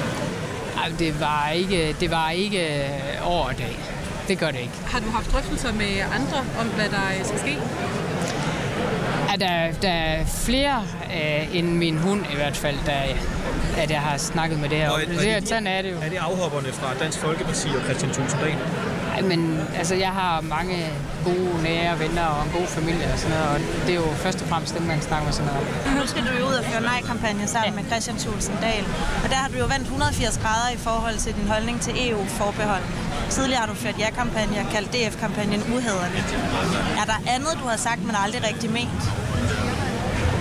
Ej, 0.80 0.88
det 0.98 1.20
var 1.20 1.48
ikke, 1.48 1.96
det 2.00 2.10
var 2.10 2.30
ikke 2.30 2.84
øh, 2.84 3.30
over 3.30 3.44
og 3.44 3.58
dag. 3.58 3.76
Det 4.28 4.38
gør 4.38 4.50
det 4.50 4.58
ikke. 4.58 4.72
Har 4.86 5.00
du 5.00 5.10
haft 5.10 5.32
drøftelser 5.32 5.72
med 5.72 6.00
andre 6.14 6.38
om, 6.60 6.66
hvad 6.66 6.88
der 6.88 7.04
øh, 7.18 7.24
skal 7.26 7.38
ske? 7.38 7.58
Ja, 9.30 9.36
der, 9.46 9.72
der 9.82 9.88
er 9.88 10.24
flere 10.26 10.82
øh, 11.16 11.56
end 11.56 11.68
min 11.68 11.98
hund 11.98 12.20
i 12.32 12.34
hvert 12.36 12.56
fald, 12.56 12.76
der, 12.86 12.92
at 13.76 13.90
jeg 13.90 14.00
har 14.00 14.16
snakket 14.18 14.58
med 14.58 14.68
det 14.68 14.78
her. 14.78 14.88
Og 14.88 14.94
Og 14.94 15.00
er- 15.00 15.30
er 15.36 15.40
det, 15.40 15.48
sådan 15.48 15.66
er 15.66 15.82
det 15.82 15.90
jo. 15.92 15.96
Er 15.96 16.08
det 16.08 16.16
afhopperne 16.16 16.72
fra 16.72 16.88
Dansk 17.00 17.18
Folkeparti 17.18 17.68
og 17.78 17.82
Christian 17.84 18.12
Tulsendal? 18.12 18.54
Men 19.22 19.60
altså, 19.78 19.94
jeg 19.94 20.08
har 20.08 20.40
mange 20.40 20.76
gode, 21.24 21.62
nære 21.62 21.98
venner 22.00 22.24
og 22.24 22.44
en 22.46 22.50
god 22.58 22.66
familie 22.66 23.06
og 23.12 23.18
sådan 23.18 23.36
noget, 23.36 23.48
og 23.54 23.60
det 23.86 23.90
er 23.90 24.00
jo 24.04 24.08
først 24.24 24.42
og 24.42 24.48
fremmest 24.48 24.74
dem, 24.78 24.82
man 24.82 25.02
snakker 25.02 25.24
med 25.24 25.32
sådan 25.32 25.46
noget 25.52 25.60
om. 25.86 25.92
Nu 26.00 26.06
skal 26.06 26.22
du 26.22 26.32
jo 26.40 26.44
ud 26.50 26.53
føre 26.74 26.82
nej-kampagne 26.92 27.46
sammen 27.54 27.70
ja. 27.74 27.76
med 27.80 27.84
Christian 27.90 28.16
Thulsen 28.24 28.54
Dahl. 28.66 28.84
Og 29.24 29.28
der 29.32 29.38
har 29.42 29.48
du 29.48 29.56
jo 29.58 29.64
vendt 29.74 29.82
180 29.82 30.38
grader 30.44 30.70
i 30.74 30.76
forhold 30.88 31.16
til 31.24 31.32
din 31.38 31.48
holdning 31.54 31.80
til 31.80 31.92
EU-forbehold. 32.10 32.82
Tidligere 33.30 33.60
har 33.60 33.66
du 33.66 33.74
ført 33.74 33.98
ja-kampagne 33.98 34.56
og 34.64 34.66
kaldt 34.74 34.88
DF-kampagnen 34.94 35.60
uhederlig. 35.74 36.22
Er 37.00 37.04
der 37.12 37.18
andet, 37.34 37.52
du 37.62 37.66
har 37.72 37.76
sagt, 37.76 38.00
men 38.06 38.14
aldrig 38.24 38.40
rigtig 38.50 38.70
ment? 38.70 39.02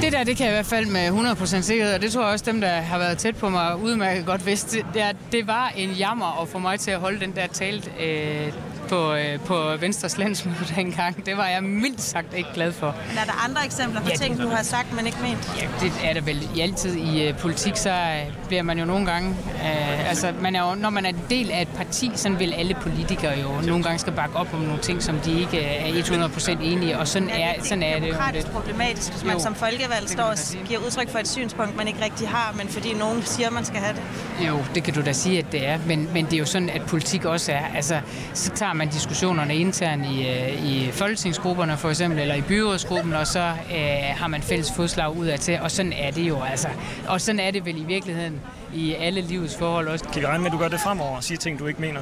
Det 0.01 0.11
der, 0.13 0.23
det 0.23 0.37
kan 0.37 0.45
jeg 0.45 0.53
i 0.53 0.55
hvert 0.55 0.65
fald 0.65 0.85
med 0.85 1.09
100% 1.09 1.61
sikkerhed, 1.61 1.93
og 1.93 2.01
det 2.01 2.11
tror 2.11 2.21
jeg 2.23 2.31
også 2.31 2.45
dem, 2.45 2.61
der 2.61 2.69
har 2.81 2.97
været 2.97 3.17
tæt 3.17 3.35
på 3.35 3.49
mig, 3.49 3.75
udmærket 3.77 4.25
godt 4.25 4.45
vidste. 4.45 4.77
Det, 4.93 5.01
er- 5.01 5.11
det 5.31 5.47
var 5.47 5.71
en 5.75 5.89
jammer 5.91 6.41
at 6.41 6.47
få 6.49 6.59
mig 6.59 6.79
til 6.79 6.91
at 6.91 6.99
holde 6.99 7.19
den 7.19 7.35
der 7.35 7.47
tale 7.47 7.81
øh, 7.99 8.53
på, 8.93 9.13
øh, 9.13 9.39
på 9.39 9.77
Venstres 9.79 10.17
landsmøde 10.17 10.55
dengang. 10.75 11.25
Det 11.25 11.37
var 11.37 11.45
jeg 11.47 11.63
mildt 11.63 12.01
sagt 12.01 12.33
ikke 12.33 12.49
glad 12.53 12.71
for. 12.71 12.95
Men 13.09 13.17
er 13.17 13.23
der 13.25 13.45
andre 13.45 13.65
eksempler 13.65 14.01
på 14.01 14.07
Ja, 14.09 14.15
ting, 14.15 14.39
du 14.41 14.47
har 14.47 14.63
sagt, 14.63 14.93
men 14.95 15.05
ikke 15.05 15.17
ment? 15.21 15.53
Ja, 15.61 15.67
det 15.85 15.91
er 16.03 16.13
det 16.13 16.25
vel 16.25 16.49
i 16.55 16.59
altid 16.59 16.95
i 16.95 17.27
øh, 17.27 17.37
politik, 17.37 17.77
så 17.77 17.89
øh, 17.89 18.33
bliver 18.47 18.63
man 18.63 18.79
jo 18.79 18.85
nogle 18.85 19.05
gange... 19.05 19.29
Øh, 19.29 20.09
altså, 20.09 20.33
man 20.41 20.55
er 20.55 20.69
jo, 20.69 20.75
når 20.75 20.89
man 20.89 21.05
er 21.05 21.09
en 21.09 21.21
del 21.29 21.51
af 21.51 21.61
et 21.61 21.67
parti, 21.67 22.11
så 22.15 22.29
vil 22.29 22.53
alle 22.53 22.73
politikere 22.81 23.39
jo 23.39 23.47
nogle 23.67 23.83
gange 23.83 23.99
skal 23.99 24.13
bakke 24.13 24.35
op 24.35 24.53
om 24.53 24.59
nogle 24.59 24.81
ting, 24.81 25.03
som 25.03 25.19
de 25.19 25.39
ikke 25.39 25.57
øh, 25.57 25.97
er 25.97 26.27
100% 26.27 26.51
enige 26.51 26.89
i, 26.89 26.91
og 26.93 27.07
sådan 27.07 27.29
er, 27.29 27.53
sådan 27.63 27.83
er 27.83 27.99
det 27.99 28.07
jo 28.07 28.11
demokratisk 28.11 28.47
lidt. 28.47 28.55
problematisk, 28.55 29.11
hvis 29.11 29.23
man 29.23 29.33
Jo. 29.33 29.39
som 29.43 29.55
folkevalgt 29.55 30.01
Det 30.03 30.09
står 30.11 30.23
og 30.23 30.37
giver 30.67 30.79
udtryk 30.79 31.09
for 31.09 31.19
et 31.19 31.27
synspunkt, 31.27 31.77
man 31.77 31.87
ikke 31.87 32.03
rigtig 32.05 32.27
har, 32.27 32.53
men 32.57 32.67
fordi 32.67 32.93
nogen 32.93 33.23
siger, 33.25 33.49
man 33.49 33.65
skal 33.65 33.79
have 33.79 33.93
det. 34.39 34.47
Jo, 34.47 34.59
det 34.75 34.83
kan 34.83 34.93
du 34.93 35.01
da 35.01 35.13
sige, 35.13 35.39
at 35.39 35.45
det 35.51 35.67
er. 35.67 35.79
Men, 35.87 36.09
men 36.13 36.25
det 36.25 36.33
er 36.33 36.37
jo 36.37 36.45
sådan, 36.45 36.69
at 36.69 36.81
politik 36.81 37.25
også 37.25 37.51
er. 37.51 37.65
Altså, 37.75 37.99
så 38.33 38.49
tager 38.49 38.73
man 38.73 38.82
diskussionerne 38.89 39.55
internt 39.55 40.05
i, 40.05 40.27
øh, 40.27 40.65
i 40.65 40.91
folketingsgrupperne 40.91 41.77
for 41.77 41.89
eksempel, 41.89 42.19
eller 42.19 42.35
i 42.35 42.41
byrådsgruppen, 42.41 43.13
og 43.13 43.27
så 43.27 43.39
øh, 43.39 44.17
har 44.17 44.27
man 44.27 44.41
fælles 44.41 44.71
fodslag 44.75 45.17
ud 45.17 45.25
af 45.25 45.39
til. 45.39 45.59
Og 45.61 45.71
sådan 45.71 45.93
er 45.93 46.11
det 46.11 46.27
jo 46.27 46.41
altså. 46.41 46.67
Og 47.07 47.21
sådan 47.21 47.39
er 47.39 47.51
det 47.51 47.65
vel 47.65 47.77
i 47.77 47.83
virkeligheden 47.83 48.41
i 48.73 48.93
alle 48.93 49.21
livets 49.21 49.57
forhold 49.57 49.87
også. 49.87 50.05
Kan 50.05 50.21
vi 50.21 50.27
regne 50.27 50.43
med, 50.43 50.51
at 50.51 50.53
du 50.53 50.57
gør 50.57 50.67
det 50.67 50.79
fremover 50.79 51.15
og 51.15 51.23
siger 51.23 51.37
ting, 51.37 51.59
du 51.59 51.65
ikke 51.65 51.81
mener? 51.81 52.01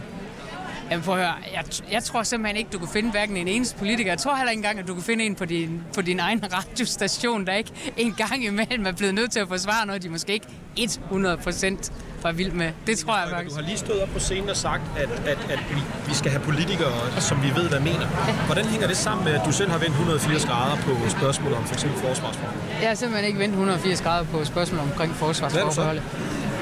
Jamen 0.91 1.03
prøv 1.03 1.15
at 1.15 1.21
høre, 1.21 1.33
jeg, 1.53 1.63
jeg 1.91 2.03
tror 2.03 2.23
simpelthen 2.23 2.57
ikke, 2.57 2.69
du 2.73 2.79
kan 2.79 2.87
finde 2.87 3.11
hverken 3.11 3.37
en 3.37 3.47
eneste 3.47 3.77
politiker. 3.77 4.11
Jeg 4.11 4.19
tror 4.19 4.35
heller 4.35 4.51
ikke 4.51 4.59
engang, 4.59 4.79
at 4.79 4.87
du 4.87 4.93
kan 4.93 5.03
finde 5.03 5.25
en 5.25 5.35
på 5.35 5.45
din, 5.45 5.83
på 5.95 6.01
din 6.01 6.19
egen 6.19 6.43
radiostation, 6.57 7.45
der 7.45 7.53
ikke 7.53 7.71
en 7.97 8.13
gang 8.13 8.45
imellem 8.45 8.85
er 8.85 8.91
blevet 8.91 9.15
nødt 9.15 9.31
til 9.31 9.39
at 9.39 9.47
forsvare 9.47 9.85
noget, 9.85 10.03
de 10.03 10.09
måske 10.09 10.41
ikke 10.75 10.99
100% 11.11 11.91
var 12.23 12.31
vild 12.31 12.51
med. 12.51 12.71
Det 12.87 12.97
tror 12.97 13.17
jeg 13.17 13.27
Du 13.29 13.35
faktisk. 13.35 13.55
har 13.55 13.63
lige 13.63 13.77
stået 13.77 14.01
op 14.01 14.09
på 14.13 14.19
scenen 14.19 14.49
og 14.49 14.55
sagt, 14.57 14.81
at, 14.97 15.09
at, 15.31 15.37
at 15.49 15.59
vi, 15.69 15.81
vi 16.07 16.13
skal 16.13 16.31
have 16.31 16.43
politikere, 16.43 16.91
som 17.19 17.43
vi 17.43 17.55
ved, 17.55 17.69
hvad 17.69 17.79
mener. 17.79 18.05
Hvordan 18.45 18.65
hænger 18.65 18.87
det 18.87 18.97
sammen 18.97 19.25
med, 19.25 19.33
at 19.33 19.41
du 19.45 19.51
selv 19.51 19.71
har 19.71 19.77
vendt 19.77 19.91
180 19.95 20.45
grader 20.45 20.75
på 20.75 21.09
spørgsmålet 21.09 21.57
om 21.57 21.63
f.eks. 21.65 21.83
forsvarsforhold? 21.83 22.55
Jeg 22.81 22.87
har 22.89 22.95
simpelthen 22.95 23.27
ikke 23.27 23.39
vendt 23.39 23.53
180 23.53 24.01
grader 24.01 24.25
på 24.25 24.45
spørgsmål 24.45 24.79
omkring 24.81 25.15
forsvarsforholdet. 25.15 26.03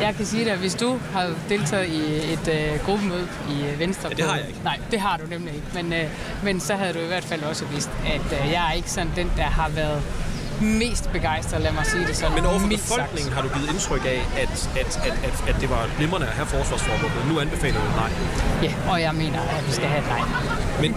Jeg 0.02 0.16
kan 0.16 0.26
sige 0.26 0.44
dig, 0.46 0.52
at 0.54 0.60
hvis 0.60 0.76
du 0.76 1.00
har 1.14 1.34
deltaget 1.50 1.88
i 1.88 2.34
et 2.34 2.48
øh, 2.48 2.80
gruppemøde 2.86 3.28
i 3.50 3.66
øh, 3.66 3.80
Venstre... 3.80 4.10
Ja, 4.10 4.16
det 4.16 4.26
har 4.26 4.36
jeg 4.36 4.48
ikke. 4.48 4.60
Nej, 4.64 4.80
det 4.92 5.00
har 5.00 5.18
du 5.18 5.24
nemlig 5.30 5.54
ikke. 5.56 5.68
Men, 5.74 5.94
øh, 5.94 6.10
men 6.44 6.60
så 6.60 6.74
havde 6.76 6.94
du 6.94 7.00
i 7.00 7.08
hvert 7.08 7.24
fald 7.24 7.44
også 7.44 7.66
vidst, 7.66 7.90
at 8.06 8.22
øh, 8.46 8.52
jeg 8.52 8.68
er 8.70 8.72
ikke 8.74 8.92
sådan 8.92 9.12
den, 9.16 9.32
der 9.38 9.44
har 9.44 9.70
været 9.70 10.02
mest 10.62 11.12
begejstret, 11.12 11.62
lad 11.62 11.72
mig 11.72 11.86
sige 11.86 12.08
det 12.08 12.16
sådan. 12.16 12.36
Men 12.36 12.46
overfor 12.46 12.68
mildt 12.68 12.82
sagt. 12.82 13.00
befolkningen 13.00 13.34
har 13.34 13.42
du 13.42 13.50
givet 13.56 13.70
indtryk 13.74 14.06
af, 14.06 14.22
at, 14.44 14.70
at, 14.82 14.92
at, 15.08 15.16
at, 15.28 15.36
at 15.50 15.56
det 15.62 15.70
var 15.70 15.90
glimrende 15.98 16.28
at 16.28 16.34
have 16.34 16.48
forsvarsforbeholdet. 16.48 17.28
Nu 17.32 17.40
anbefaler 17.40 17.80
du 17.86 17.90
nej. 18.02 18.12
Ja, 18.64 18.74
og 18.92 19.02
jeg 19.02 19.14
mener, 19.16 19.42
at 19.58 19.68
vi 19.68 19.72
skal 19.72 19.88
have 19.88 20.02
et 20.06 20.10
nej. 20.16 20.22
Men, 20.82 20.92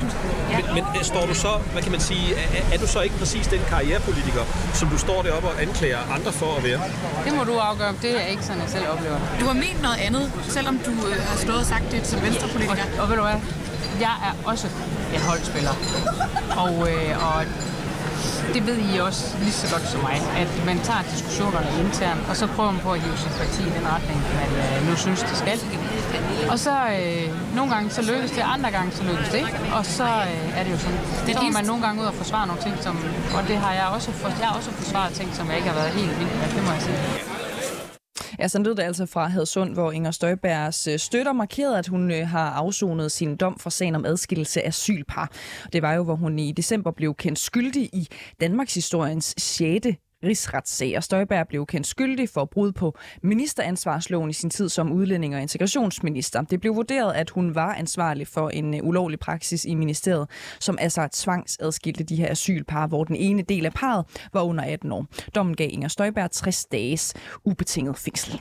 men, 0.57 0.65
men 0.75 0.85
øh, 0.97 1.05
står 1.05 1.27
du 1.27 1.35
så, 1.35 1.53
hvad 1.73 1.83
kan 1.83 1.93
man 1.93 2.01
sige, 2.01 2.35
er, 2.35 2.75
er 2.75 2.79
du 2.79 2.87
så 2.87 3.01
ikke 3.01 3.19
præcis 3.19 3.47
den 3.47 3.61
karrierepolitiker, 3.69 4.45
som 4.75 4.89
du 4.89 4.99
står 4.99 5.23
deroppe 5.23 5.49
og 5.49 5.63
anklager 5.63 5.99
andre 6.17 6.33
for 6.33 6.57
at 6.59 6.65
være? 6.65 6.81
Det 7.25 7.33
må 7.37 7.45
du 7.45 7.55
afgøre. 7.59 7.95
Det 8.03 8.23
er 8.23 8.27
ikke 8.27 8.45
sådan, 8.45 8.63
jeg 8.63 8.71
selv 8.71 8.89
oplever. 8.89 9.19
Du 9.41 9.45
har 9.47 9.55
ment 9.55 9.83
noget 9.83 9.97
andet, 10.07 10.33
selvom 10.49 10.79
du 10.79 10.91
øh, 10.91 11.17
har 11.29 11.37
stået 11.37 11.59
og 11.59 11.67
sagt 11.67 11.85
det 11.91 12.07
som 12.07 12.23
venstrepolitiker. 12.23 12.85
Og, 12.97 13.03
og 13.03 13.09
ved 13.09 13.17
du 13.17 13.23
hvad? 13.23 13.39
Jeg 14.01 14.15
er 14.29 14.51
også 14.51 14.67
en 15.15 15.21
holdspiller. 15.21 15.75
Og, 16.57 16.91
øh, 16.91 17.27
og 17.27 17.45
det 18.55 18.63
ved 18.67 18.79
I 18.91 18.99
også 19.09 19.23
lige 19.45 19.53
så 19.53 19.67
godt 19.75 19.87
som 19.93 20.01
mig, 20.09 20.19
at 20.43 20.51
man 20.71 20.79
tager 20.89 21.03
diskussionerne 21.15 21.71
internt, 21.85 22.23
og 22.31 22.35
så 22.41 22.47
prøver 22.55 22.71
man 22.71 22.81
på 22.87 22.93
at 22.97 23.01
hive 23.05 23.17
sin 23.25 23.33
parti 23.41 23.63
i 23.71 23.73
den 23.79 23.87
retning, 23.95 24.19
man 24.41 24.51
øh, 24.63 24.89
nu 24.89 24.95
synes, 25.05 25.21
det 25.31 25.37
skal. 25.43 25.59
Og 26.53 26.59
så 26.59 26.75
øh, 26.97 27.27
nogle 27.57 27.69
gange 27.75 27.91
så 27.91 28.03
lykkes 28.11 28.31
det, 28.31 28.43
andre 28.55 28.71
gange 28.77 28.93
så 28.93 29.03
lykkes 29.11 29.29
det 29.29 29.39
ikke. 29.39 29.57
Og 29.79 29.85
så 29.87 30.09
øh, 30.31 30.59
er 30.59 30.63
det 30.65 30.73
jo 30.75 30.79
sådan. 30.79 30.99
Det 31.27 31.35
er 31.35 31.53
man 31.53 31.65
nogle 31.65 31.83
gange 31.87 32.03
ud 32.03 32.07
og 32.07 32.15
forsvare 32.15 32.47
nogle 32.47 32.63
ting, 32.63 32.75
som, 32.87 32.95
og 33.37 33.43
det 33.49 33.57
har 33.57 33.73
jeg 33.81 33.87
også, 33.97 34.11
for, 34.13 34.29
jeg 34.29 34.49
har 34.49 34.57
også 34.57 34.71
forsvaret 34.71 35.13
ting, 35.21 35.29
som 35.39 35.49
jeg 35.49 35.57
ikke 35.57 35.69
har 35.69 35.79
været 35.81 35.91
helt 35.91 36.19
vild 36.19 36.33
med, 36.41 36.49
det 36.55 36.63
må 36.67 36.73
jeg 36.73 36.83
sige. 36.83 37.32
Ja, 38.39 38.49
sådan 38.49 38.65
lød 38.65 38.75
det 38.75 38.83
altså 38.83 39.07
fra 39.07 39.27
Hadsund, 39.27 39.75
hvor 39.75 39.93
Inger 39.93 40.11
Støjbergs 40.11 40.87
øh, 40.87 40.99
støtter 40.99 41.33
markerede, 41.33 41.79
at 41.79 41.87
hun 41.87 42.11
øh, 42.11 42.29
har 42.29 42.51
afsonet 42.51 43.13
sin 43.13 43.37
dom 43.37 43.59
for 43.59 43.71
sagen 43.71 43.95
om 43.95 44.05
adskillelse 44.05 44.63
af 44.63 44.69
asylpar. 44.69 45.31
Det 45.73 45.83
var 45.83 45.93
jo, 45.93 46.05
hvor 46.05 46.15
hun 46.15 46.39
i 46.39 46.53
december 46.53 46.91
blev 46.91 47.15
kendt 47.15 47.39
skyldig 47.39 47.83
i 47.83 48.09
Danmarks 48.41 48.75
historiens 48.75 49.35
6 49.39 49.87
rigsretssag, 50.25 50.97
og 50.97 51.05
Støjberg 51.05 51.49
blev 51.49 51.67
kendt 51.67 51.87
skyldig 51.87 52.29
for 52.29 52.45
brud 52.45 52.73
på 52.73 52.99
ministeransvarsloven 53.23 54.31
i 54.31 54.33
sin 54.33 54.51
tid 54.51 54.69
som 54.69 54.93
udlænding 54.93 55.35
og 55.35 55.43
integrationsminister. 55.43 56.43
Det 56.43 56.61
blev 56.61 56.77
vurderet, 56.77 57.13
at 57.13 57.31
hun 57.31 57.55
var 57.55 57.75
ansvarlig 57.75 58.29
for 58.29 58.49
en 58.49 58.75
øh, 58.75 58.81
ulovlig 58.83 59.19
praksis 59.19 59.65
i 59.65 59.75
ministeriet, 59.75 60.29
som 60.61 60.79
altså 60.81 61.09
tvangsadskilte 61.13 62.05
de 62.05 62.17
her 62.17 62.31
asylpar, 62.31 62.87
hvor 62.87 63.05
den 63.05 63.17
ene 63.17 63.43
del 63.43 63.67
af 63.67 63.73
parret 63.73 64.07
var 64.33 64.43
under 64.43 64.65
18 64.65 64.93
år. 64.93 65.07
Dommen 65.35 65.57
gav 65.57 65.69
Inger 65.73 65.89
Støjberg 65.89 66.31
60 66.31 66.65
dages 66.65 67.15
ubetinget 67.45 67.97
fængsel. 67.97 68.41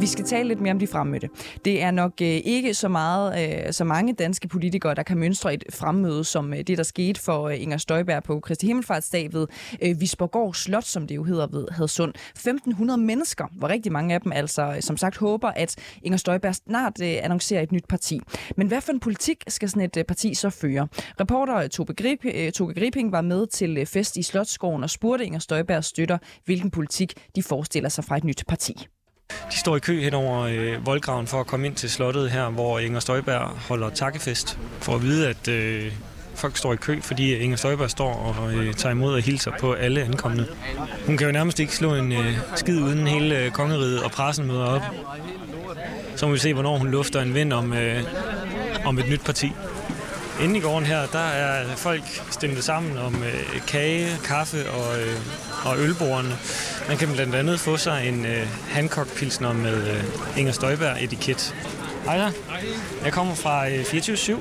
Vi 0.00 0.06
skal 0.06 0.24
tale 0.24 0.48
lidt 0.48 0.60
mere 0.60 0.72
om 0.72 0.78
de 0.78 0.86
fremmødte. 0.86 1.28
Det 1.64 1.82
er 1.82 1.90
nok 1.90 2.12
øh, 2.22 2.28
ikke 2.28 2.74
så 2.74 2.88
meget 2.88 3.64
øh, 3.66 3.72
så 3.72 3.84
mange 3.84 4.12
danske 4.12 4.48
politikere, 4.48 4.94
der 4.94 5.02
kan 5.02 5.18
mønstre 5.18 5.54
et 5.54 5.64
fremmøde, 5.70 6.24
som 6.24 6.52
øh, 6.52 6.58
det, 6.58 6.78
der 6.78 6.84
skete 6.84 7.20
for 7.20 7.48
øh, 7.48 7.62
Inger 7.62 7.76
Støjberg 7.76 8.22
på 8.22 8.40
Kristi 8.40 8.66
Himmelfartsdag 8.66 9.32
ved 9.32 9.46
øh, 9.82 10.00
Visborgård 10.00 10.54
Slot, 10.54 10.84
som 10.84 11.06
det 11.06 11.16
jo 11.16 11.24
hedder 11.24 11.46
ved 11.46 11.66
Hadsund. 11.70 12.14
1.500 12.38 12.96
mennesker, 12.96 13.46
hvor 13.52 13.68
rigtig 13.68 13.92
mange 13.92 14.14
af 14.14 14.20
dem 14.20 14.32
altså, 14.32 14.62
øh, 14.62 14.82
som 14.82 14.96
sagt, 14.96 15.16
håber, 15.16 15.48
at 15.48 15.76
Inger 16.02 16.18
Støjberg 16.18 16.54
snart 16.54 17.02
øh, 17.02 17.14
annoncerer 17.22 17.62
et 17.62 17.72
nyt 17.72 17.88
parti. 17.88 18.20
Men 18.56 18.66
hvad 18.66 18.80
for 18.80 18.92
en 18.92 19.00
politik 19.00 19.44
skal 19.48 19.68
sådan 19.68 19.82
et 19.82 19.96
øh, 19.96 20.04
parti 20.04 20.34
så 20.34 20.50
føre? 20.50 20.88
Reporter 21.20 21.56
øh, 21.56 21.68
Tobe, 21.68 21.94
Grip, 21.94 22.24
øh, 22.24 22.52
Tobe 22.52 22.74
Griping 22.74 23.12
var 23.12 23.20
med 23.20 23.46
til 23.46 23.78
øh, 23.78 23.86
fest 23.86 24.16
i 24.16 24.22
Slotskoven 24.22 24.82
og 24.82 24.90
spurgte 24.90 25.24
Inger 25.24 25.38
Støjbergs 25.38 25.86
støtter, 25.86 26.18
hvilken 26.44 26.70
politik 26.70 27.14
de 27.36 27.42
forestiller 27.42 27.88
sig 27.88 28.04
fra 28.04 28.16
et 28.16 28.24
nyt 28.24 28.44
parti. 28.48 28.86
De 29.52 29.58
står 29.58 29.76
i 29.76 29.78
kø 29.78 30.00
hen 30.02 30.14
over 30.14 30.40
øh, 30.40 30.86
voldgraven 30.86 31.26
for 31.26 31.40
at 31.40 31.46
komme 31.46 31.66
ind 31.66 31.74
til 31.74 31.90
slottet 31.90 32.30
her, 32.30 32.50
hvor 32.50 32.78
Inger 32.78 33.00
Støjberg 33.00 33.48
holder 33.68 33.90
takkefest. 33.90 34.58
For 34.80 34.94
at 34.94 35.02
vide, 35.02 35.28
at 35.28 35.48
øh, 35.48 35.92
folk 36.34 36.56
står 36.56 36.72
i 36.72 36.76
kø, 36.76 37.00
fordi 37.00 37.34
Inger 37.36 37.56
Støjberg 37.56 37.90
står 37.90 38.12
og 38.38 38.54
øh, 38.54 38.74
tager 38.74 38.92
imod 38.92 39.14
og 39.14 39.20
hilser 39.20 39.52
på 39.60 39.72
alle 39.72 40.02
ankommende. 40.02 40.46
Hun 41.06 41.16
kan 41.16 41.26
jo 41.26 41.32
nærmest 41.32 41.60
ikke 41.60 41.76
slå 41.76 41.94
en 41.94 42.12
øh, 42.12 42.38
skid 42.56 42.82
uden 42.82 43.06
hele 43.06 43.38
øh, 43.38 43.50
kongeriget 43.50 44.02
og 44.02 44.10
pressen 44.10 44.46
møder 44.46 44.64
op. 44.64 44.82
Så 46.16 46.26
må 46.26 46.32
vi 46.32 46.38
se, 46.38 46.54
hvornår 46.54 46.78
hun 46.78 46.90
lufter 46.90 47.20
en 47.20 47.34
vind 47.34 47.52
om, 47.52 47.72
øh, 47.72 48.02
om 48.84 48.98
et 48.98 49.08
nyt 49.08 49.24
parti. 49.24 49.52
Inde 50.42 50.56
i 50.56 50.60
gården 50.60 50.86
her, 50.86 51.06
der 51.06 51.18
er 51.18 51.76
folk 51.76 52.22
stemt 52.30 52.64
sammen 52.64 52.98
om 52.98 53.22
øh, 53.22 53.60
kage, 53.66 54.18
kaffe 54.24 54.70
og, 54.70 55.00
øh, 55.00 55.16
og 55.64 55.78
ølbordene. 55.78 56.36
Man 56.88 56.96
kan 56.96 57.08
blandt 57.12 57.34
andet 57.34 57.60
få 57.60 57.76
sig 57.76 58.08
en 58.08 58.26
øh, 58.26 58.46
Hancock-pilsner 58.70 59.52
med 59.52 59.90
øh, 59.90 60.04
Inger 60.36 60.52
Støjberg-etiket. 60.52 61.54
Hej 62.04 62.16
der. 62.16 62.30
Jeg 63.04 63.12
kommer 63.12 63.34
fra 63.34 63.68
øh, 63.68 63.80
24-7. 63.80 64.38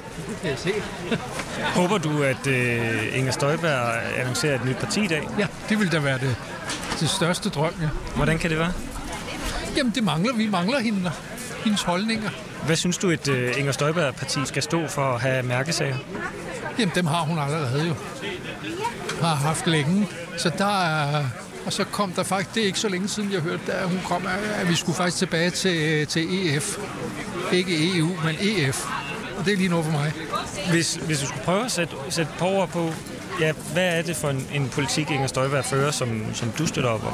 Håber 1.80 1.98
du, 1.98 2.24
at 2.24 2.48
øh, 2.48 3.18
Inger 3.18 3.32
Støjberg 3.32 4.02
annoncerer 4.18 4.56
et 4.56 4.66
nyt 4.66 4.78
parti 4.78 5.04
i 5.04 5.08
dag? 5.08 5.28
Ja, 5.40 5.48
det 5.70 5.80
vil 5.80 5.92
da 5.92 6.00
være 6.00 6.18
det, 6.18 6.36
det 7.00 7.10
største 7.10 7.50
drøm, 7.50 7.74
ja. 7.82 7.88
Hvordan 8.16 8.38
kan 8.38 8.50
det 8.50 8.60
være? 8.60 8.74
Jamen, 9.78 9.92
det 9.96 10.04
mangler. 10.04 10.36
Vi 10.36 10.48
mangler 10.48 10.80
hende, 10.80 11.12
hendes 11.64 11.82
holdninger. 11.82 12.30
Hvad 12.66 12.76
synes 12.76 12.98
du, 12.98 13.10
et 13.10 13.28
øh, 13.28 13.60
Inger 13.60 13.72
Støjberg-parti 13.72 14.40
skal 14.46 14.64
stå 14.64 14.88
for 14.88 15.02
at 15.02 15.22
have 15.22 15.44
mærkesager? 15.44 15.98
Jamen, 16.80 16.92
dem 16.96 17.06
har 17.06 17.22
hun 17.22 17.40
allerede 17.40 17.88
jo. 17.88 17.96
Har 19.22 19.36
haft 19.36 19.68
længe. 19.68 20.08
Så 20.38 20.52
der 20.58 20.84
er... 20.84 21.26
Og 21.66 21.74
så 21.74 21.84
kom 21.84 22.12
der 22.12 22.24
faktisk, 22.24 22.56
det 22.56 22.64
er 22.64 22.68
ikke 22.68 22.80
så 22.80 22.90
længe 22.90 23.08
siden, 23.08 23.32
jeg 23.32 23.42
hørte, 23.42 23.62
da 23.68 23.84
hun 23.84 24.00
kom, 24.06 24.28
at 24.62 24.70
vi 24.70 24.76
skulle 24.76 24.96
faktisk 24.96 25.18
tilbage 25.18 25.50
til, 25.50 26.08
til 26.08 26.56
EF. 26.56 26.78
Ikke 27.52 27.98
EU, 27.98 28.08
men 28.26 28.36
EF. 28.42 28.86
Og 29.38 29.46
det 29.46 29.54
er 29.54 29.58
lige 29.58 29.70
noget 29.70 29.86
for 29.86 29.92
mig. 29.92 30.14
Hvis, 30.70 30.96
hvis 30.96 31.20
du 31.20 31.26
skulle 31.26 31.44
prøve 31.44 31.66
at 31.66 31.72
sætte, 31.72 31.96
sætte 32.10 32.32
på 32.40 32.46
ord 32.46 32.70
på, 32.70 32.94
ja, 33.40 33.52
hvad 33.74 33.98
er 33.98 34.02
det 34.02 34.16
for 34.16 34.30
en, 34.30 34.48
en 34.54 34.70
politik, 34.70 35.12
Inger 35.12 35.28
Støjberg 35.28 35.66
fører, 35.66 35.92
som, 35.92 36.24
som 36.34 36.52
du 36.58 36.68
støtter 36.68 36.90
op 36.90 37.06
om? 37.06 37.14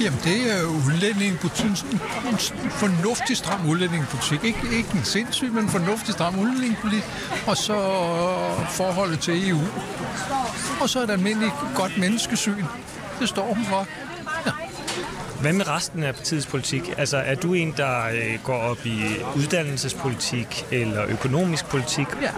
Jamen, 0.00 0.18
det 0.24 0.52
er 0.52 0.64
udlændingepolitik. 0.64 1.84
En 2.30 2.38
fornuftig 2.70 3.36
stram 3.36 3.68
udlændingepolitik. 3.68 4.44
Ikke, 4.44 4.76
ikke 4.76 4.88
en 4.94 5.04
sindssyg, 5.04 5.52
men 5.52 5.64
en 5.64 5.70
fornuftig 5.70 6.14
stram 6.14 6.38
udlændingepolitik. 6.38 7.04
Og 7.46 7.56
så 7.56 7.74
forholdet 8.70 9.20
til 9.20 9.48
EU. 9.48 9.60
Og 10.80 10.88
så 10.88 11.02
et 11.02 11.10
almindeligt 11.10 11.52
godt 11.74 11.98
menneskesyn. 11.98 12.64
Det 13.20 13.28
står 13.28 13.54
hun 13.54 13.64
for. 13.64 13.86
Hvad 15.40 15.52
med 15.52 15.68
resten 15.68 16.02
af 16.02 16.14
partiets 16.14 16.46
politik? 16.46 16.94
Altså, 16.98 17.16
er 17.16 17.34
du 17.34 17.54
en, 17.54 17.74
der 17.76 18.06
øh, 18.06 18.38
går 18.44 18.58
op 18.58 18.86
i 18.86 19.00
uddannelsespolitik 19.36 20.66
eller 20.70 21.04
økonomisk 21.08 21.66
politik? 21.66 22.06
Ja, 22.22 22.30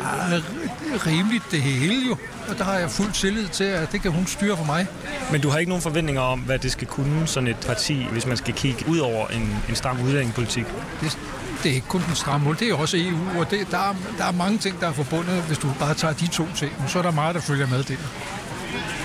rimeligt 1.06 1.44
det 1.50 1.62
hele 1.62 2.06
jo. 2.08 2.16
Og 2.48 2.58
der 2.58 2.64
har 2.64 2.78
jeg 2.78 2.90
fuld 2.90 3.12
tillid 3.12 3.48
til, 3.48 3.64
at 3.64 3.92
det 3.92 4.02
kan 4.02 4.10
hun 4.10 4.26
styre 4.26 4.56
for 4.56 4.64
mig. 4.64 4.86
Men 5.32 5.40
du 5.40 5.48
har 5.48 5.58
ikke 5.58 5.68
nogen 5.68 5.82
forventninger 5.82 6.22
om, 6.22 6.40
hvad 6.40 6.58
det 6.58 6.72
skal 6.72 6.86
kunne, 6.86 7.26
sådan 7.26 7.48
et 7.48 7.56
parti, 7.66 8.06
hvis 8.12 8.26
man 8.26 8.36
skal 8.36 8.54
kigge 8.54 8.84
ud 8.88 8.98
over 8.98 9.28
en, 9.28 9.56
en 9.68 9.74
stram 9.74 10.00
udlændingepolitik? 10.00 10.64
Det, 11.00 11.18
det 11.62 11.70
er 11.70 11.74
ikke 11.74 11.88
kun 11.88 12.02
den 12.06 12.14
stramme 12.14 12.56
det 12.60 12.68
er 12.68 12.74
også 12.74 12.96
EU, 12.96 13.40
og 13.40 13.50
det, 13.50 13.70
der, 13.70 13.78
er, 13.78 13.94
der 14.18 14.24
er 14.24 14.32
mange 14.32 14.58
ting, 14.58 14.80
der 14.80 14.88
er 14.88 14.92
forbundet, 14.92 15.42
hvis 15.42 15.58
du 15.58 15.68
bare 15.78 15.94
tager 15.94 16.14
de 16.14 16.26
to 16.26 16.46
ting. 16.56 16.72
Så 16.88 16.98
er 16.98 17.02
der 17.02 17.10
meget, 17.10 17.34
der 17.34 17.40
følger 17.40 17.66
med 17.66 17.82
det. 17.82 17.98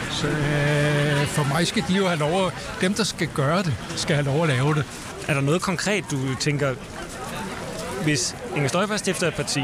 Så 0.09 0.27
øh, 0.27 1.10
for 1.27 1.43
mig 1.43 1.67
skal 1.67 1.83
de 1.87 1.93
jo 1.93 2.07
have 2.07 2.19
lov 2.19 2.47
at, 2.47 2.53
dem 2.81 2.93
der 2.93 3.03
skal 3.03 3.27
gøre 3.27 3.63
det, 3.63 3.73
skal 3.95 4.15
have 4.15 4.25
lov 4.25 4.43
at 4.43 4.49
lave 4.49 4.75
det. 4.75 4.85
Er 5.27 5.33
der 5.33 5.41
noget 5.41 5.61
konkret, 5.61 6.05
du 6.11 6.35
tænker, 6.39 6.75
hvis 8.03 8.35
Inger 8.55 8.69
Støjberg 8.69 8.99
stifter 8.99 9.27
et 9.27 9.33
parti, 9.33 9.63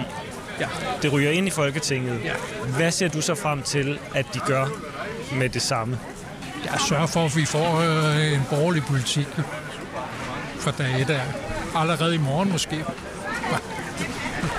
ja. 0.60 0.68
det 1.02 1.14
ryger 1.14 1.32
ind 1.32 1.48
i 1.48 1.50
Folketinget, 1.50 2.20
ja. 2.24 2.34
hvad 2.78 2.92
ser 2.92 3.08
du 3.08 3.22
så 3.22 3.36
frem 3.36 3.62
til, 3.62 4.00
at 4.16 4.26
de 4.34 4.40
gør 4.40 4.66
med 5.34 5.50
det 5.50 5.62
samme? 5.62 6.00
Jeg 6.66 6.80
sørger 6.90 7.08
for, 7.08 7.26
at 7.26 7.36
vi 7.36 7.46
får 7.46 7.80
øh, 7.80 8.34
en 8.34 8.42
borgerlig 8.50 8.84
politik 8.84 9.28
for 10.60 10.72
dag 10.72 11.02
et 11.02 11.10
af. 11.10 11.22
Allerede 11.76 12.16
i 12.16 12.18
morgen 12.18 12.52
måske. 12.52 12.86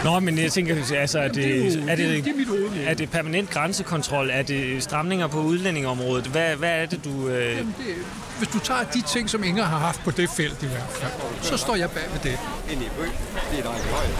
Nå, 0.05 0.21
men 0.21 0.39
jeg 0.39 0.53
tænker, 0.53 0.77
altså, 0.97 1.19
er 1.19 1.29
det, 1.29 1.35
det, 1.35 1.85
er 1.89 1.97
det, 1.97 1.99
det, 1.99 2.25
det 2.25 2.33
er 2.33 2.37
mit 2.37 2.49
hoved, 2.49 2.71
er 2.87 2.95
det 2.95 3.11
permanent 3.11 3.51
grænsekontrol? 3.51 4.31
Er 4.33 4.43
det 4.43 4.83
stramninger 4.83 5.27
på 5.27 5.41
udlændingeområdet? 5.41 6.27
Hvad, 6.27 6.57
hvad 6.57 6.71
er 6.71 6.87
det, 6.87 7.05
du... 7.05 7.29
Øh... 7.29 7.57
Jamen, 7.57 7.75
det, 7.79 7.95
hvis 8.39 8.49
du 8.49 8.59
tager 8.59 8.85
de 8.95 9.03
ting, 9.03 9.31
som 9.31 9.45
Inger 9.45 9.65
har 9.65 9.79
haft 9.79 10.05
på 10.05 10.11
det 10.11 10.31
felt 10.31 10.63
i 10.63 10.67
hvert 10.67 10.87
fald, 10.91 11.13
så 11.43 11.57
står 11.57 11.77
jeg 11.77 11.91
bag 11.91 12.03
ved 12.13 12.31
det. 12.31 12.39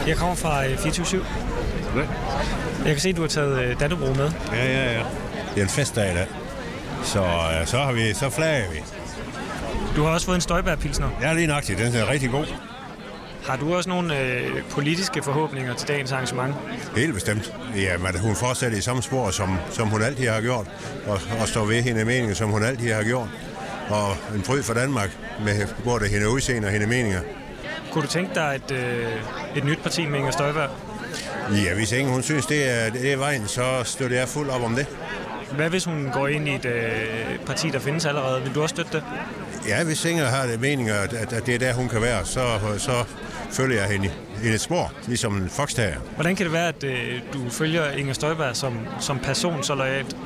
Jeg 0.07 0.17
kommer 0.17 0.35
fra 0.35 0.63
24 0.75 1.19
øh, 1.95 2.07
Jeg 2.85 2.93
kan 2.93 2.99
se, 2.99 3.09
at 3.09 3.15
du 3.15 3.21
har 3.21 3.27
taget 3.27 3.63
øh, 3.63 3.79
Dannebro 3.79 4.13
med. 4.13 4.31
Ja, 4.51 4.65
ja, 4.65 4.93
ja. 4.93 5.03
Det 5.55 5.57
er 5.57 5.61
en 5.63 5.69
festdag 5.69 6.11
i 6.11 6.15
dag. 6.15 6.27
Så, 7.03 7.19
øh, 7.19 7.67
så, 7.67 7.77
har 7.77 7.91
vi, 7.91 8.13
så 8.13 8.29
flager 8.29 8.71
vi. 8.71 8.77
Du 9.95 10.03
har 10.03 10.09
også 10.09 10.25
fået 10.25 10.35
en 10.35 10.41
Støjbær-pilsner. 10.41 11.09
Ja, 11.21 11.33
lige 11.33 11.47
nøjagtigt. 11.47 11.79
Den 11.79 11.95
er 11.95 12.09
rigtig 12.09 12.29
god. 12.29 12.45
Har 13.49 13.57
du 13.57 13.75
også 13.75 13.89
nogle 13.89 14.19
øh, 14.19 14.63
politiske 14.69 15.23
forhåbninger 15.23 15.73
til 15.73 15.87
dagens 15.87 16.11
arrangement? 16.11 16.55
Helt 16.95 17.13
bestemt. 17.13 17.53
Jamen, 17.75 18.19
hun 18.19 18.35
fortsætter 18.35 18.77
i 18.77 18.81
samme 18.81 19.01
spor, 19.01 19.31
som, 19.31 19.57
som 19.71 19.87
hun 19.87 20.01
altid 20.01 20.27
har 20.27 20.41
gjort, 20.41 20.67
og, 21.07 21.21
og 21.41 21.47
står 21.47 21.65
ved 21.65 21.81
hende 21.81 22.05
meninger, 22.05 22.35
som 22.35 22.49
hun 22.49 22.63
altid 22.63 22.93
har 22.93 23.03
gjort. 23.03 23.27
Og 23.89 24.35
en 24.35 24.43
fryd 24.43 24.63
for 24.63 24.73
Danmark 24.73 25.17
med 25.45 25.67
både 25.83 26.07
hende 26.07 26.29
udseende 26.29 26.67
og 26.67 26.71
hende 26.71 26.87
meninger. 26.87 27.21
Kunne 27.91 28.01
du 28.01 28.07
tænke 28.07 28.35
dig 28.35 28.61
et, 28.65 28.71
øh, 28.71 29.57
et 29.57 29.63
nyt 29.63 29.79
parti 29.83 30.05
med 30.05 30.19
Inger 30.19 30.31
Støjberg? 30.31 30.69
Ja, 31.65 31.75
hvis 31.75 31.91
ingen 31.91 32.13
hun 32.13 32.23
synes, 32.23 32.45
det 32.45 32.69
er, 32.69 32.89
det 32.89 33.13
er 33.13 33.17
vejen, 33.17 33.47
så 33.47 33.63
støtter 33.83 34.17
jeg 34.17 34.27
fuld 34.27 34.49
op 34.49 34.63
om 34.63 34.75
det. 34.75 34.87
Hvad 35.51 35.69
hvis 35.69 35.85
hun 35.85 36.09
går 36.13 36.27
ind 36.27 36.47
i 36.47 36.55
et 36.55 36.65
øh, 36.65 37.39
parti, 37.45 37.69
der 37.69 37.79
findes 37.79 38.05
allerede? 38.05 38.41
Vil 38.43 38.55
du 38.55 38.61
også 38.61 38.73
støtte 38.73 38.91
det? 38.91 39.03
Ja, 39.67 39.83
hvis 39.83 40.05
Inger 40.05 40.25
har 40.25 40.45
det 40.45 40.59
meninger, 40.59 40.95
at, 40.95 41.13
at 41.13 41.45
det 41.45 41.55
er 41.55 41.59
der, 41.59 41.73
hun 41.73 41.89
kan 41.89 42.01
være, 42.01 42.25
så, 42.25 42.59
så 42.77 43.03
følger 43.51 43.81
jeg 43.81 43.89
hende 43.89 44.11
i 44.43 44.47
et 44.47 44.61
spor, 44.61 44.93
ligesom 45.07 45.37
en 45.37 45.49
fokstager. 45.49 45.99
Hvordan 46.15 46.35
kan 46.35 46.45
det 46.45 46.53
være, 46.53 46.67
at 46.67 46.83
øh, 46.83 47.21
du 47.33 47.49
følger 47.49 47.91
Inger 47.91 48.13
Støjberg 48.13 48.55
som, 48.55 48.77
som 48.99 49.19
person 49.19 49.63
så 49.63 49.75
lojalt? 49.75 50.17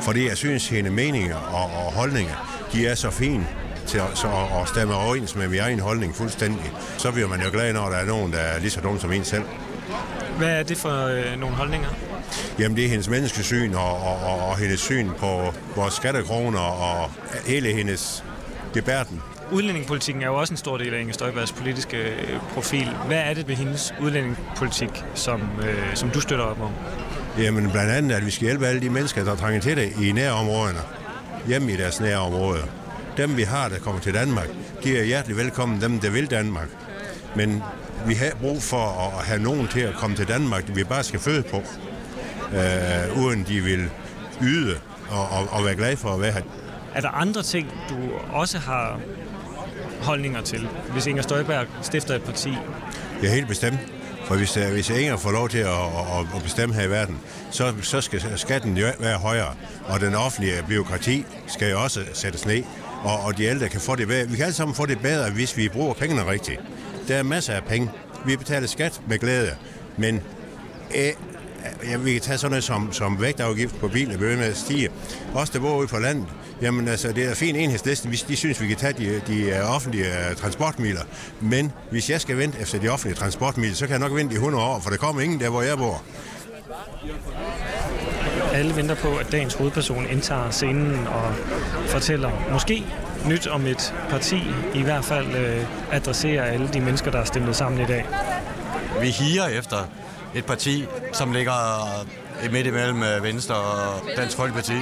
Fordi 0.00 0.28
jeg 0.28 0.36
synes, 0.36 0.68
hendes 0.68 0.92
meninger 0.92 1.36
og, 1.36 1.86
og 1.86 1.92
holdninger, 1.92 2.66
de 2.72 2.86
er 2.86 2.94
så 2.94 3.10
fine 3.10 3.46
til 3.86 3.98
at, 3.98 4.04
så, 4.14 4.28
at 4.62 4.68
stemme 4.68 4.94
overens 4.94 5.36
med 5.36 5.48
min 5.48 5.60
egen 5.60 5.80
holdning 5.80 6.14
fuldstændig. 6.14 6.72
Så 6.98 7.12
bliver 7.12 7.28
man 7.28 7.42
jo 7.42 7.50
glad, 7.52 7.72
når 7.72 7.88
der 7.88 7.96
er 7.96 8.06
nogen, 8.06 8.32
der 8.32 8.38
er 8.38 8.60
lige 8.60 8.70
så 8.70 8.80
dumme 8.80 9.00
som 9.00 9.12
en 9.12 9.24
selv. 9.24 9.44
Hvad 10.38 10.48
er 10.48 10.62
det 10.62 10.76
for 10.76 11.06
øh, 11.06 11.40
nogle 11.40 11.56
holdninger? 11.56 11.88
Jamen, 12.58 12.76
det 12.76 12.84
er 12.84 12.88
hendes 12.88 13.08
menneskesyn 13.08 13.74
og, 13.74 13.96
og, 14.02 14.16
og, 14.16 14.48
og 14.48 14.58
hendes 14.58 14.80
syn 14.80 15.10
på 15.18 15.54
vores 15.76 15.94
skattekroner 15.94 16.60
og 16.60 17.10
hele 17.46 17.72
hendes 17.72 18.24
gebærden. 18.74 19.22
Udlændingepolitikken 19.52 20.22
er 20.22 20.26
jo 20.26 20.34
også 20.34 20.52
en 20.52 20.56
stor 20.56 20.76
del 20.76 20.94
af 20.94 21.00
Inger 21.00 21.14
Støjbergs 21.14 21.52
politiske 21.52 22.12
profil. 22.54 22.88
Hvad 23.06 23.18
er 23.18 23.34
det 23.34 23.48
ved 23.48 23.54
hendes 23.54 23.94
udlændingepolitik, 24.00 25.04
som, 25.14 25.42
øh, 25.62 25.94
som 25.96 26.10
du 26.10 26.20
støtter 26.20 26.44
op 26.44 26.60
om? 26.60 26.70
Jamen 27.38 27.70
blandt 27.70 27.90
andet, 27.90 28.16
at 28.16 28.26
vi 28.26 28.30
skal 28.30 28.44
hjælpe 28.44 28.66
alle 28.66 28.80
de 28.80 28.90
mennesker, 28.90 29.24
der 29.24 29.36
trænger 29.36 29.60
til 29.60 29.76
det 29.76 29.92
i 30.02 30.12
nærområderne. 30.12 30.78
Hjemme 31.46 31.72
i 31.72 31.76
deres 31.76 32.00
nærområder. 32.00 32.62
Dem 33.16 33.36
vi 33.36 33.42
har, 33.42 33.68
der 33.68 33.78
kommer 33.78 34.00
til 34.00 34.14
Danmark, 34.14 34.48
de 34.84 34.98
er 34.98 35.04
hjertelig 35.04 35.36
velkommen, 35.36 35.80
dem 35.80 36.00
der 36.00 36.10
vil 36.10 36.30
Danmark. 36.30 36.68
Men 37.36 37.62
vi 38.06 38.14
har 38.14 38.30
brug 38.40 38.62
for 38.62 39.12
at 39.18 39.26
have 39.26 39.42
nogen 39.42 39.68
til 39.68 39.80
at 39.80 39.94
komme 39.94 40.16
til 40.16 40.28
Danmark, 40.28 40.64
vi 40.74 40.84
bare 40.84 41.02
skal 41.04 41.20
føde 41.20 41.42
på. 41.42 41.62
Øh, 42.52 43.22
uden 43.24 43.44
de 43.48 43.60
vil 43.60 43.90
yde 44.42 44.76
og, 45.10 45.28
og, 45.28 45.48
og 45.50 45.64
være 45.64 45.74
glade 45.74 45.96
for 45.96 46.08
at 46.14 46.20
være 46.20 46.32
her. 46.32 46.42
Er 46.94 47.00
der 47.00 47.08
andre 47.08 47.42
ting, 47.42 47.72
du 47.88 47.96
også 48.32 48.58
har 48.58 49.00
holdninger 50.02 50.40
til, 50.40 50.68
hvis 50.92 51.06
Inger 51.06 51.22
Støjberg 51.22 51.66
stifter 51.82 52.14
et 52.14 52.22
parti? 52.22 52.52
Ja, 53.22 53.34
helt 53.34 53.48
bestemt. 53.48 53.78
For 54.24 54.36
hvis, 54.36 54.56
øh, 54.56 54.72
hvis 54.72 54.90
Inger 54.90 55.16
får 55.16 55.30
lov 55.30 55.48
til 55.48 55.58
at, 55.58 55.68
at, 55.68 56.26
at 56.36 56.42
bestemme 56.42 56.74
her 56.74 56.82
i 56.82 56.90
verden, 56.90 57.18
så, 57.50 57.74
så 57.82 58.00
skal 58.00 58.22
skatten 58.36 58.76
jo 58.76 58.86
være 59.00 59.18
højere. 59.18 59.54
Og 59.84 60.00
den 60.00 60.14
offentlige 60.14 60.54
byråkrati 60.68 61.24
skal 61.46 61.70
jo 61.70 61.82
også 61.82 62.00
sættes 62.12 62.46
ned. 62.46 62.62
Og, 63.04 63.20
og 63.20 63.38
de 63.38 63.44
ældre 63.44 63.68
kan 63.68 63.80
få 63.80 63.96
det 63.96 64.08
bedre. 64.08 64.28
Vi 64.28 64.36
kan 64.36 64.44
alle 64.44 64.54
sammen 64.54 64.74
få 64.74 64.86
det 64.86 65.00
bedre, 65.00 65.30
hvis 65.30 65.56
vi 65.56 65.68
bruger 65.68 65.94
pengene 65.94 66.30
rigtigt. 66.30 66.60
Der 67.08 67.16
er 67.16 67.22
masser 67.22 67.52
af 67.52 67.64
penge. 67.64 67.90
Vi 68.26 68.36
betaler 68.36 68.66
skat 68.66 69.00
med 69.08 69.18
glæde. 69.18 69.50
Men 69.96 70.22
øh, 70.96 71.12
ja, 71.90 71.96
vi 71.96 72.12
kan 72.12 72.20
tage 72.20 72.38
sådan 72.38 72.50
noget 72.50 72.64
som, 72.64 72.92
som 72.92 73.20
vægtafgift 73.20 73.80
på 73.80 73.88
biler, 73.88 74.16
bliver 74.16 74.30
ved 74.30 74.38
med 74.38 74.46
at 74.46 74.56
stige. 74.56 74.88
Også 75.34 75.52
der 75.52 75.60
bor 75.60 75.78
ude 75.78 75.86
på 75.86 75.98
landet, 75.98 76.26
jamen 76.62 76.88
altså, 76.88 77.12
det 77.12 77.24
er 77.24 77.34
fin 77.34 77.56
enhedslisten. 77.56 78.12
De 78.12 78.36
synes, 78.36 78.60
vi 78.60 78.66
kan 78.66 78.76
tage 78.76 78.92
de, 78.92 79.20
de 79.26 79.42
øh, 79.42 79.74
offentlige 79.74 80.04
uh, 80.04 80.36
transportmidler. 80.36 81.02
Men 81.40 81.72
hvis 81.90 82.10
jeg 82.10 82.20
skal 82.20 82.36
vente 82.36 82.58
efter 82.60 82.78
de 82.78 82.88
offentlige 82.88 83.16
transportmidler, 83.16 83.74
så 83.74 83.86
kan 83.86 83.92
jeg 83.92 84.00
nok 84.08 84.14
vente 84.14 84.32
i 84.32 84.36
100 84.36 84.64
år, 84.64 84.80
for 84.80 84.90
der 84.90 84.96
kommer 84.96 85.22
ingen 85.22 85.40
der, 85.40 85.48
hvor 85.48 85.62
jeg 85.62 85.78
bor. 85.78 86.02
Alle 88.52 88.76
venter 88.76 88.94
på, 88.94 89.16
at 89.16 89.32
dagens 89.32 89.54
hovedperson 89.54 90.06
indtager 90.06 90.50
scenen 90.50 91.06
og 91.06 91.34
fortæller 91.86 92.30
måske 92.52 92.84
nyt 93.26 93.46
om 93.46 93.66
et 93.66 93.94
parti, 94.10 94.42
i 94.74 94.82
hvert 94.82 95.04
fald 95.04 95.36
øh, 95.36 95.64
adresserer 95.92 96.44
alle 96.44 96.68
de 96.68 96.80
mennesker, 96.80 97.10
der 97.10 97.18
er 97.18 97.24
stemt 97.24 97.56
sammen 97.56 97.80
i 97.80 97.86
dag. 97.86 98.06
Vi 99.00 99.08
higer 99.08 99.46
efter 99.46 99.76
et 100.34 100.46
parti, 100.46 100.86
som 101.12 101.32
ligger 101.32 101.52
midt 102.52 102.66
imellem 102.66 103.02
øh, 103.02 103.22
Venstre 103.22 103.54
og 103.54 104.02
Dansk 104.16 104.36
Folkeparti. 104.36 104.72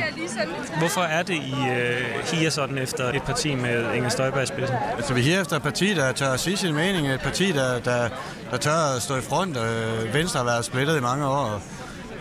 Hvorfor 0.78 1.00
er 1.00 1.22
det, 1.22 1.34
I 1.34 1.54
øh, 1.70 2.04
higer 2.32 2.50
sådan 2.50 2.78
efter 2.78 3.12
et 3.12 3.22
parti 3.22 3.54
med 3.54 3.94
Inger 3.94 4.08
Støjberg 4.08 4.42
i 4.42 4.46
spidsen? 4.46 4.76
Altså, 4.96 5.14
vi 5.14 5.20
higer 5.20 5.40
efter 5.40 5.56
et 5.56 5.62
parti, 5.62 5.94
der 5.94 6.12
tør 6.12 6.32
at 6.32 6.40
sige 6.40 6.56
sin 6.56 6.74
mening. 6.74 7.08
Et 7.08 7.20
parti, 7.20 7.52
der, 7.52 7.78
der, 7.78 8.08
der 8.50 8.56
tør 8.56 8.96
at 8.96 9.02
stå 9.02 9.16
i 9.16 9.20
front. 9.20 9.56
Øh, 9.56 10.14
Venstre 10.14 10.38
har 10.38 10.44
været 10.44 10.64
splittet 10.64 10.96
i 10.96 11.00
mange 11.00 11.26
år. 11.26 11.62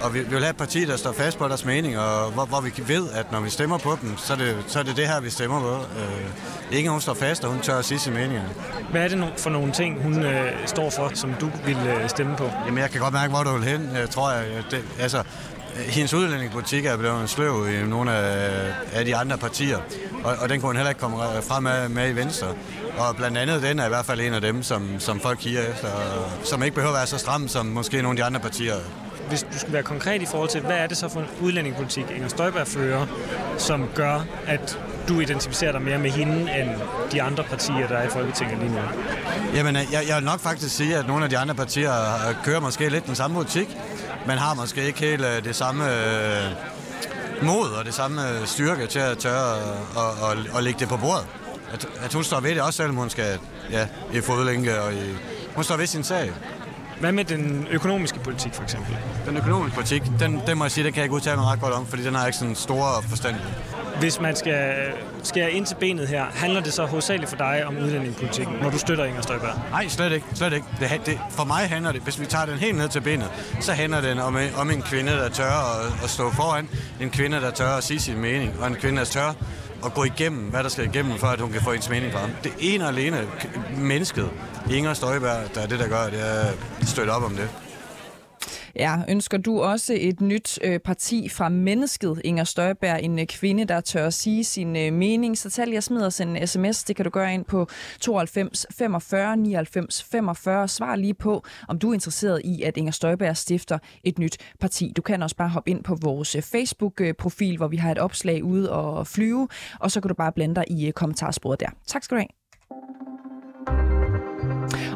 Og 0.02 0.14
vi, 0.14 0.20
vi 0.20 0.30
vil 0.30 0.40
have 0.40 0.50
et 0.50 0.58
parti, 0.58 0.86
der 0.86 0.98
står 0.98 1.12
fast 1.12 1.38
på 1.38 1.48
deres 1.48 1.66
mening, 1.66 1.98
og 2.00 2.32
hvor, 2.32 2.46
hvor 2.46 2.62
vi 2.62 2.74
ved, 2.88 3.10
at 3.14 3.32
når 3.32 3.40
vi 3.40 3.50
stemmer 3.50 3.78
på 3.78 3.98
dem, 4.02 4.18
så 4.18 4.34
er 4.34 4.38
det 4.38 4.56
så 4.68 4.80
er 4.80 4.84
det, 4.84 4.98
det 4.98 5.08
her, 5.08 5.20
vi 5.20 5.30
stemmer 5.30 5.60
på. 5.60 5.74
Øh, 5.74 6.78
ingen 6.78 6.92
hun 6.92 7.02
står 7.02 7.14
fast, 7.14 7.44
og 7.44 7.52
hun 7.52 7.62
tør 7.62 7.78
at 7.78 7.86
sige 7.86 8.00
sin 8.00 8.14
mening. 8.14 8.40
Hvad 8.92 9.02
er 9.04 9.08
det 9.08 9.34
for 9.38 9.50
nogle 9.50 9.72
ting, 9.72 10.04
hun 10.04 10.24
øh, 10.24 10.52
står 10.66 10.90
for, 10.90 11.12
som 11.14 11.34
du 11.34 11.50
vil 11.66 11.78
øh, 11.78 12.10
stemme 12.10 12.36
på? 12.36 12.50
Jamen, 12.66 12.80
jeg 12.80 12.90
kan 12.90 13.02
godt 13.02 13.14
mærke, 13.14 13.34
hvor 13.34 13.44
du 13.44 13.52
vil 13.58 13.64
hen. 13.64 13.90
Jeg 13.96 14.10
tror, 14.10 14.32
jeg, 14.32 14.46
det, 14.72 14.84
altså, 15.00 15.24
hendes 15.76 16.14
udlændingepolitik 16.14 16.86
er 16.86 16.98
blevet 16.98 17.30
sløv 17.30 17.68
i 17.70 17.88
nogle 17.88 18.12
af, 18.12 18.74
af 18.94 19.06
de 19.06 19.16
andre 19.16 19.38
partier, 19.38 19.78
og, 20.24 20.36
og 20.42 20.50
den 20.50 20.60
kunne 20.62 20.70
hun 20.70 20.76
heller 20.76 20.90
ikke 20.90 21.02
komme 21.02 21.18
frem 21.48 21.92
med, 21.92 22.10
i 22.10 22.16
Venstre. 22.16 22.48
Og 22.98 23.16
blandt 23.16 23.38
andet 23.38 23.62
den 23.62 23.80
er 23.80 23.86
i 23.86 23.90
hvert 23.90 24.06
fald 24.06 24.20
en 24.20 24.34
af 24.34 24.42
dem, 24.42 24.64
som, 24.64 24.90
som 25.00 25.20
folk 25.20 25.40
kigger 25.40 25.62
efter, 25.62 25.88
som 26.44 26.64
ikke 26.64 26.76
behøver 26.76 26.94
at 26.94 26.98
være 26.98 27.08
så 27.08 27.18
stram, 27.18 27.48
som 27.48 27.66
måske 27.66 28.02
nogle 28.02 28.10
af 28.10 28.16
de 28.16 28.24
andre 28.24 28.40
partier 28.40 28.76
hvis 29.28 29.44
du 29.54 29.60
skal 29.60 29.74
være 29.74 29.84
konkret 29.84 30.22
i 30.22 30.26
forhold 30.26 30.50
til, 30.50 30.62
hvad 30.62 30.78
er 30.78 30.88
det 30.88 30.98
så 30.98 31.10
for 31.10 31.20
en 31.20 31.26
udlændingepolitik, 31.42 32.06
Inger 32.16 32.28
Støjberg 32.28 32.68
fører, 32.68 33.06
som 33.58 33.90
gør, 33.96 34.26
at 34.48 34.80
du 35.08 35.20
identificerer 35.20 35.72
dig 35.72 35.82
mere 35.82 35.98
med 35.98 36.12
hende, 36.12 36.36
end 36.36 36.70
de 37.12 37.22
andre 37.22 37.44
partier, 37.44 37.88
der 37.88 37.98
er 37.98 38.08
i 38.08 38.10
Folketinget 38.10 38.60
lige 38.60 38.72
nu? 38.72 38.80
Jamen, 39.56 39.76
jeg, 39.76 40.04
jeg 40.08 40.16
vil 40.16 40.24
nok 40.26 40.40
faktisk 40.40 40.76
sige, 40.76 40.98
at 40.98 41.08
nogle 41.08 41.24
af 41.24 41.30
de 41.30 41.38
andre 41.38 41.56
partier 41.56 41.92
øh, 41.94 42.36
kører 42.44 42.60
måske 42.60 42.90
lidt 42.90 43.06
den 43.06 43.16
samme 43.16 43.36
politik, 43.36 43.78
men 44.28 44.38
har 44.38 44.54
måske 44.54 44.84
ikke 44.84 45.00
helt 45.00 45.26
øh, 45.26 45.44
det 45.44 45.56
samme 45.56 45.84
øh, 45.84 46.52
mod 47.42 47.70
og 47.80 47.86
det 47.86 47.94
samme 47.94 48.22
styrke 48.46 48.88
til 48.88 49.00
at 49.00 49.18
tørre 49.18 49.54
og, 49.96 50.12
og, 50.22 50.38
og 50.54 50.64
lægge 50.64 50.80
det 50.80 50.90
på 50.90 50.98
bordet. 50.98 51.26
At, 51.74 51.88
at 52.02 52.14
hun 52.14 52.24
står 52.24 52.40
ved 52.40 52.50
det 52.50 52.62
også, 52.62 52.78
selvom 52.78 52.96
hun 52.96 53.10
skal 53.10 53.40
ja, 53.72 53.88
i 54.14 54.22
fodlænke 54.22 54.82
og 54.82 54.94
i, 54.94 55.16
hun 55.56 55.64
står 55.64 55.78
ved 55.78 55.88
sin 55.88 56.04
sag. 56.04 56.32
Hvad 57.00 57.12
med 57.12 57.26
den 57.26 57.68
økonomiske 57.72 58.20
politik, 58.20 58.54
for 58.54 58.64
eksempel? 58.64 58.98
Den 59.26 59.38
økonomiske 59.38 59.76
politik, 59.76 60.04
den, 60.20 60.42
den 60.48 60.58
må 60.58 60.64
jeg 60.64 60.72
sige, 60.72 60.84
den 60.84 60.94
kan 60.94 61.00
jeg 61.00 61.06
ikke 61.06 61.16
udtale 61.16 61.36
mig 61.36 61.46
ret 61.46 61.60
godt 61.62 61.74
om, 61.74 61.86
fordi 61.86 62.04
den 62.04 62.16
har 62.16 62.26
ikke 62.26 62.38
sådan 62.38 62.56
store 62.56 63.04
forstand 63.10 63.36
Hvis 64.00 64.22
man 64.22 64.36
skal 64.36 64.76
skære 65.24 65.52
ind 65.52 65.66
til 65.66 65.76
benet 65.76 66.08
her, 66.08 66.26
handler 66.34 66.62
det 66.62 66.74
så 66.74 66.86
hovedsageligt 66.86 67.30
for 67.30 67.38
dig 67.38 67.64
om 67.66 67.78
udlændingepolitikken, 67.78 68.56
når 68.62 68.70
du 68.70 68.78
støtter 68.78 69.06
Inger 69.06 69.22
Støjberg? 69.22 69.54
Nej, 69.72 69.88
slet 69.88 70.12
ikke. 70.12 70.26
Slet 70.34 70.54
ikke. 70.54 70.66
Det, 70.80 71.02
det, 71.06 71.20
for 71.30 71.44
mig 71.44 71.70
handler 71.70 71.92
det, 71.92 72.02
hvis 72.02 72.20
vi 72.20 72.26
tager 72.26 72.46
den 72.46 72.58
helt 72.58 72.78
ned 72.78 72.90
til 72.90 73.02
benet, 73.02 73.32
så 73.62 73.74
handler 73.74 74.02
det 74.02 74.22
om, 74.22 74.38
om 74.58 74.72
en 74.72 74.82
kvinde, 74.82 75.12
der 75.12 75.30
tør 75.30 75.46
at, 75.46 76.04
at 76.04 76.10
stå 76.10 76.32
foran, 76.32 76.70
en 77.02 77.10
kvinde, 77.10 77.42
der 77.42 77.52
tør 77.52 77.70
at 77.70 77.84
sige 77.84 78.00
sin 78.00 78.18
mening, 78.18 78.54
og 78.60 78.68
en 78.68 78.76
kvinde, 78.76 78.98
der 78.98 79.06
tør 79.06 79.34
at 79.86 79.94
gå 79.94 80.04
igennem, 80.04 80.42
hvad 80.42 80.64
der 80.64 80.70
skal 80.70 80.86
igennem, 80.86 81.18
før 81.18 81.28
at 81.28 81.42
hun 81.42 81.52
kan 81.52 81.62
få 81.62 81.72
ens 81.72 81.90
mening 81.90 82.14
frem. 82.14 82.32
Det 82.44 82.54
ene 82.60 82.84
og 82.84 82.90
alene 82.90 83.28
mennesket, 83.78 84.30
Inger 84.72 84.94
Støjberg, 84.94 85.56
der 85.56 85.62
er 85.62 85.68
det, 85.68 85.80
der 85.80 85.88
gør, 85.88 86.00
at 86.00 86.14
jeg 86.14 86.54
støtter 86.84 87.14
op 87.14 87.24
om 87.24 87.36
det. 87.36 87.50
Ja, 88.80 89.02
ønsker 89.10 89.38
du 89.38 89.62
også 89.62 89.98
et 90.00 90.22
nyt 90.22 90.60
øh, 90.64 90.80
parti 90.80 91.30
fra 91.30 91.50
mennesket, 91.50 92.22
Inger 92.24 92.44
Støjberg, 92.44 93.04
en 93.04 93.20
øh, 93.20 93.26
kvinde, 93.26 93.66
der 93.66 93.82
tør 93.82 94.08
at 94.08 94.14
sige 94.14 94.44
sin 94.44 94.76
øh, 94.76 94.94
mening, 94.94 95.38
så 95.38 95.50
tal 95.50 95.70
jeg 95.70 95.84
smider 95.84 96.06
os 96.06 96.22
en 96.22 96.48
sms. 96.48 96.84
Det 96.84 96.96
kan 96.96 97.06
du 97.06 97.10
gøre 97.12 97.34
ind 97.34 97.46
på 97.46 97.68
92 98.00 98.66
45 98.72 99.38
99 99.38 100.04
45. 100.04 100.68
Svar 100.68 100.96
lige 100.96 101.14
på, 101.14 101.44
om 101.68 101.80
du 101.80 101.90
er 101.90 101.94
interesseret 101.94 102.42
i, 102.44 102.62
at 102.62 102.78
Inger 102.78 102.92
Støjberg 102.92 103.38
stifter 103.38 103.78
et 104.04 104.20
nyt 104.20 104.38
parti. 104.60 104.94
Du 104.96 105.02
kan 105.02 105.24
også 105.24 105.36
bare 105.36 105.50
hoppe 105.50 105.72
ind 105.72 105.84
på 105.84 105.98
vores 106.02 106.36
øh, 106.36 106.42
Facebook-profil, 106.42 107.58
hvor 107.58 107.68
vi 107.68 107.78
har 107.78 107.92
et 107.92 108.00
opslag 108.00 108.44
ude 108.44 108.72
og 108.72 109.08
flyve, 109.08 109.48
og 109.80 109.92
så 109.92 110.02
kan 110.02 110.10
du 110.10 110.16
bare 110.16 110.32
blande 110.32 110.56
dig 110.56 110.66
i 110.68 110.88
øh, 110.88 110.94
kommentarsporet 110.94 111.60
der. 111.60 111.70
Tak 111.88 112.04
skal 112.04 112.16
du 112.16 112.20
have. 112.20 112.45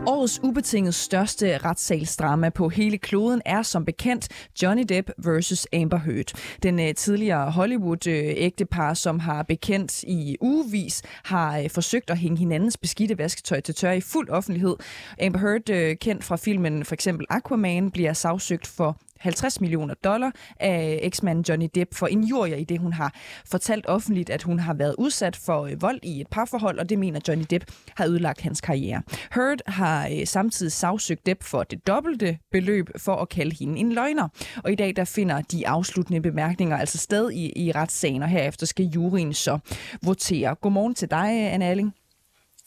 Årets 0.07 0.39
ubetinget 0.43 0.95
største 0.95 1.57
retssalsdrama 1.57 2.49
på 2.49 2.69
hele 2.69 2.97
kloden 2.97 3.41
er 3.45 3.61
som 3.61 3.85
bekendt 3.85 4.27
Johnny 4.63 4.83
Depp 4.89 5.09
vs. 5.17 5.67
Amber 5.73 5.97
Heard. 5.97 6.57
Den 6.63 6.79
øh, 6.79 6.93
tidligere 6.95 7.51
Hollywood-ægtepar, 7.51 8.93
som 8.93 9.19
har 9.19 9.43
bekendt 9.43 10.03
i 10.03 10.37
ugevis, 10.41 11.01
har 11.23 11.59
øh, 11.59 11.69
forsøgt 11.69 12.09
at 12.09 12.17
hænge 12.17 12.37
hinandens 12.37 12.77
beskidte 12.77 13.17
vasketøj 13.17 13.59
til 13.61 13.75
tør 13.75 13.91
i 13.91 14.01
fuld 14.01 14.29
offentlighed. 14.29 14.75
Amber 15.21 15.39
Heard, 15.39 15.69
øh, 15.69 15.97
kendt 15.97 16.23
fra 16.23 16.35
filmen 16.35 16.85
for 16.85 16.93
eksempel 16.93 17.25
Aquaman, 17.29 17.91
bliver 17.91 18.13
sagsøgt 18.13 18.67
for 18.67 18.97
50 19.20 19.61
millioner 19.61 19.93
dollar 19.93 20.32
af 20.59 20.99
eksmanden 21.01 21.45
Johnny 21.49 21.70
Depp 21.76 21.95
for 21.95 22.07
injurier 22.07 22.55
i 22.55 22.63
det, 22.63 22.80
hun 22.80 22.93
har 22.93 23.13
fortalt 23.45 23.86
offentligt, 23.88 24.30
at 24.30 24.43
hun 24.43 24.59
har 24.59 24.74
været 24.74 24.95
udsat 24.97 25.36
for 25.36 25.65
øh, 25.65 25.82
vold 25.82 25.99
i 26.03 26.22
et 26.22 26.28
parforhold, 26.28 26.80
og 26.80 26.89
det 26.89 26.99
mener 26.99 27.20
Johnny 27.28 27.45
Depp 27.49 27.65
har 27.97 28.05
ødelagt 28.05 28.41
hans 28.41 28.61
karriere. 28.61 29.01
Heard 29.32 29.59
har 29.67 30.07
øh, 30.07 30.28
samtidig 30.28 30.72
sagsøgt 30.72 31.26
Depp 31.26 31.43
for 31.43 31.63
det 31.63 31.88
dobbelte 31.88 32.38
beløb 32.51 32.89
for 32.97 33.15
at 33.15 33.30
kalde 33.30 33.55
hende 33.59 33.80
en 33.80 33.91
løgner. 33.91 34.28
Og 34.63 34.72
i 34.72 34.76
dag 34.76 34.95
der 34.95 35.05
finder 35.05 35.41
de 35.41 35.67
afsluttende 35.67 36.22
bemærkninger 36.22 36.78
altså 36.78 36.97
sted 36.97 37.32
i, 37.32 37.53
i 37.55 37.72
retssagen, 37.72 38.24
og 38.24 38.30
herefter 38.30 38.65
skal 38.65 38.86
juryen 38.86 39.34
så 39.34 39.59
votere. 40.01 40.55
Godmorgen 40.55 40.95
til 40.95 41.11
dig, 41.11 41.53
Anne 41.53 41.65
Alling. 41.65 41.93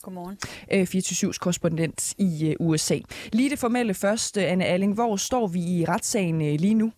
Godmorgen. 0.03 0.37
24-7's 0.71 1.27
øh, 1.27 1.33
korrespondent 1.33 2.13
i 2.17 2.47
øh, 2.49 2.55
USA. 2.59 2.99
Lige 3.33 3.49
det 3.49 3.59
formelle 3.59 3.93
først, 3.93 4.37
øh, 4.37 4.51
Anne 4.51 4.65
Alling. 4.65 4.93
Hvor 4.93 5.15
står 5.15 5.47
vi 5.47 5.59
i 5.59 5.85
retssagen 5.85 6.39
lige 6.57 6.73
nu? 6.73 6.91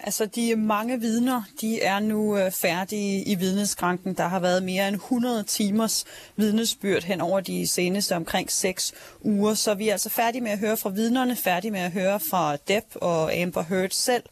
Altså, 0.00 0.26
de 0.26 0.56
mange 0.56 1.00
vidner, 1.00 1.42
de 1.60 1.82
er 1.82 1.98
nu 2.00 2.38
færdige 2.50 3.24
i 3.24 3.34
vidneskranken. 3.34 4.14
Der 4.14 4.28
har 4.28 4.40
været 4.40 4.62
mere 4.62 4.88
end 4.88 4.96
100 4.96 5.42
timers 5.42 6.04
vidnesbyrd 6.36 7.02
hen 7.02 7.20
over 7.20 7.40
de 7.40 7.66
seneste 7.66 8.16
omkring 8.16 8.50
6 8.50 8.92
uger. 9.20 9.54
Så 9.54 9.74
vi 9.74 9.88
er 9.88 9.92
altså 9.92 10.10
færdige 10.10 10.42
med 10.42 10.50
at 10.50 10.58
høre 10.58 10.76
fra 10.76 10.90
vidnerne, 10.90 11.36
færdige 11.36 11.70
med 11.70 11.80
at 11.80 11.92
høre 11.92 12.20
fra 12.20 12.56
Depp 12.56 12.86
og 12.94 13.36
Amber 13.36 13.62
Heard 13.62 13.90
selv, 13.90 14.22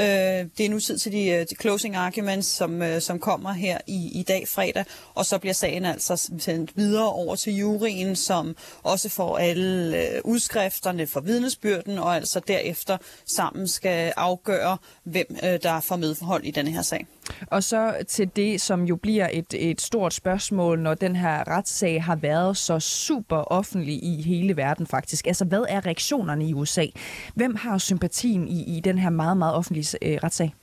Øh, 0.00 0.46
det 0.58 0.66
er 0.66 0.70
nu 0.70 0.80
tid 0.80 0.98
til 0.98 1.12
de, 1.12 1.28
øh, 1.28 1.46
de 1.50 1.54
closing 1.60 1.96
arguments, 1.96 2.48
som, 2.48 2.82
øh, 2.82 3.00
som 3.00 3.18
kommer 3.18 3.52
her 3.52 3.78
i, 3.86 4.20
i 4.20 4.22
dag 4.22 4.48
fredag, 4.48 4.84
og 5.14 5.26
så 5.26 5.38
bliver 5.38 5.54
sagen 5.54 5.84
altså 5.84 6.30
sendt 6.38 6.76
videre 6.76 7.12
over 7.12 7.36
til 7.36 7.56
juryen, 7.56 8.16
som 8.16 8.56
også 8.82 9.08
får 9.08 9.38
alle 9.38 9.96
øh, 9.96 10.20
udskrifterne 10.24 11.06
for 11.06 11.20
vidnesbyrden, 11.20 11.98
og 11.98 12.16
altså 12.16 12.40
derefter 12.48 12.98
sammen 13.26 13.68
skal 13.68 14.12
afgøre, 14.16 14.78
hvem 15.04 15.26
øh, 15.44 15.58
der 15.62 15.80
får 15.80 15.96
medforhold 15.96 16.44
i 16.44 16.50
denne 16.50 16.70
her 16.70 16.82
sag. 16.82 17.06
Og 17.46 17.64
så 17.64 17.96
til 18.08 18.30
det, 18.36 18.60
som 18.60 18.84
jo 18.84 18.96
bliver 18.96 19.28
et, 19.32 19.54
et 19.54 19.80
stort 19.80 20.14
spørgsmål, 20.14 20.80
når 20.80 20.94
den 20.94 21.16
her 21.16 21.48
retssag 21.48 22.04
har 22.04 22.16
været 22.16 22.56
så 22.56 22.80
super 22.80 23.36
offentlig 23.36 24.04
i 24.04 24.22
hele 24.22 24.56
verden 24.56 24.86
faktisk. 24.86 25.26
Altså, 25.26 25.44
hvad 25.44 25.64
er 25.68 25.86
reaktionerne 25.86 26.48
i 26.48 26.54
USA? 26.54 26.86
Hvem 27.34 27.56
har 27.56 27.78
sympatien 27.78 28.48
i, 28.48 28.76
i 28.76 28.80
den 28.80 28.98
her 28.98 29.10
meget, 29.10 29.36
meget 29.36 29.54
offentlige 29.54 29.98
øh, 30.02 30.18
retssag? 30.24 30.54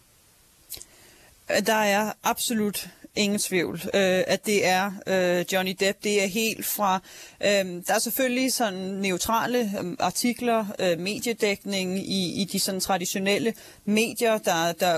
Øh, 1.52 1.66
der 1.66 1.76
er 1.76 2.12
absolut 2.24 2.90
ingen 3.16 3.40
tvivl, 3.40 3.82
øh, 3.84 4.24
at 4.28 4.46
det 4.46 4.68
er 4.68 4.92
øh, 5.08 5.46
Johnny 5.54 5.76
Depp. 5.80 6.04
Det 6.04 6.24
er 6.24 6.28
helt 6.28 6.66
fra... 6.66 7.00
Øh, 7.44 7.66
der 7.88 7.94
er 7.96 8.00
selvfølgelig 8.00 8.54
sådan 8.54 8.80
neutrale 8.80 9.60
øh, 9.60 9.96
artikler, 10.00 10.66
øh, 10.80 11.00
mediedækning 11.00 11.98
i, 11.98 12.42
i 12.42 12.46
de 12.52 12.60
sådan 12.60 12.80
traditionelle 12.80 13.54
medier, 13.86 14.38
der, 14.38 14.72
der, 14.72 14.98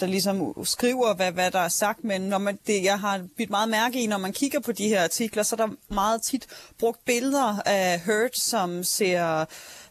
der 0.00 0.06
ligesom 0.06 0.64
skriver, 0.64 1.14
hvad, 1.14 1.32
hvad 1.32 1.50
der 1.50 1.58
er 1.60 1.68
sagt, 1.68 2.04
men 2.04 2.20
når 2.20 2.38
man, 2.38 2.58
det, 2.66 2.84
jeg 2.84 3.00
har 3.00 3.20
bidt 3.36 3.50
meget 3.50 3.68
mærke 3.68 4.02
i, 4.02 4.06
når 4.06 4.18
man 4.18 4.32
kigger 4.32 4.60
på 4.60 4.72
de 4.72 4.88
her 4.88 5.02
artikler, 5.02 5.42
så 5.42 5.56
er 5.56 5.66
der 5.66 5.94
meget 5.94 6.22
tit 6.22 6.46
brugt 6.78 7.04
billeder 7.04 7.62
af 7.66 8.00
Hurt, 8.00 8.38
som 8.38 8.84
ser 8.84 9.44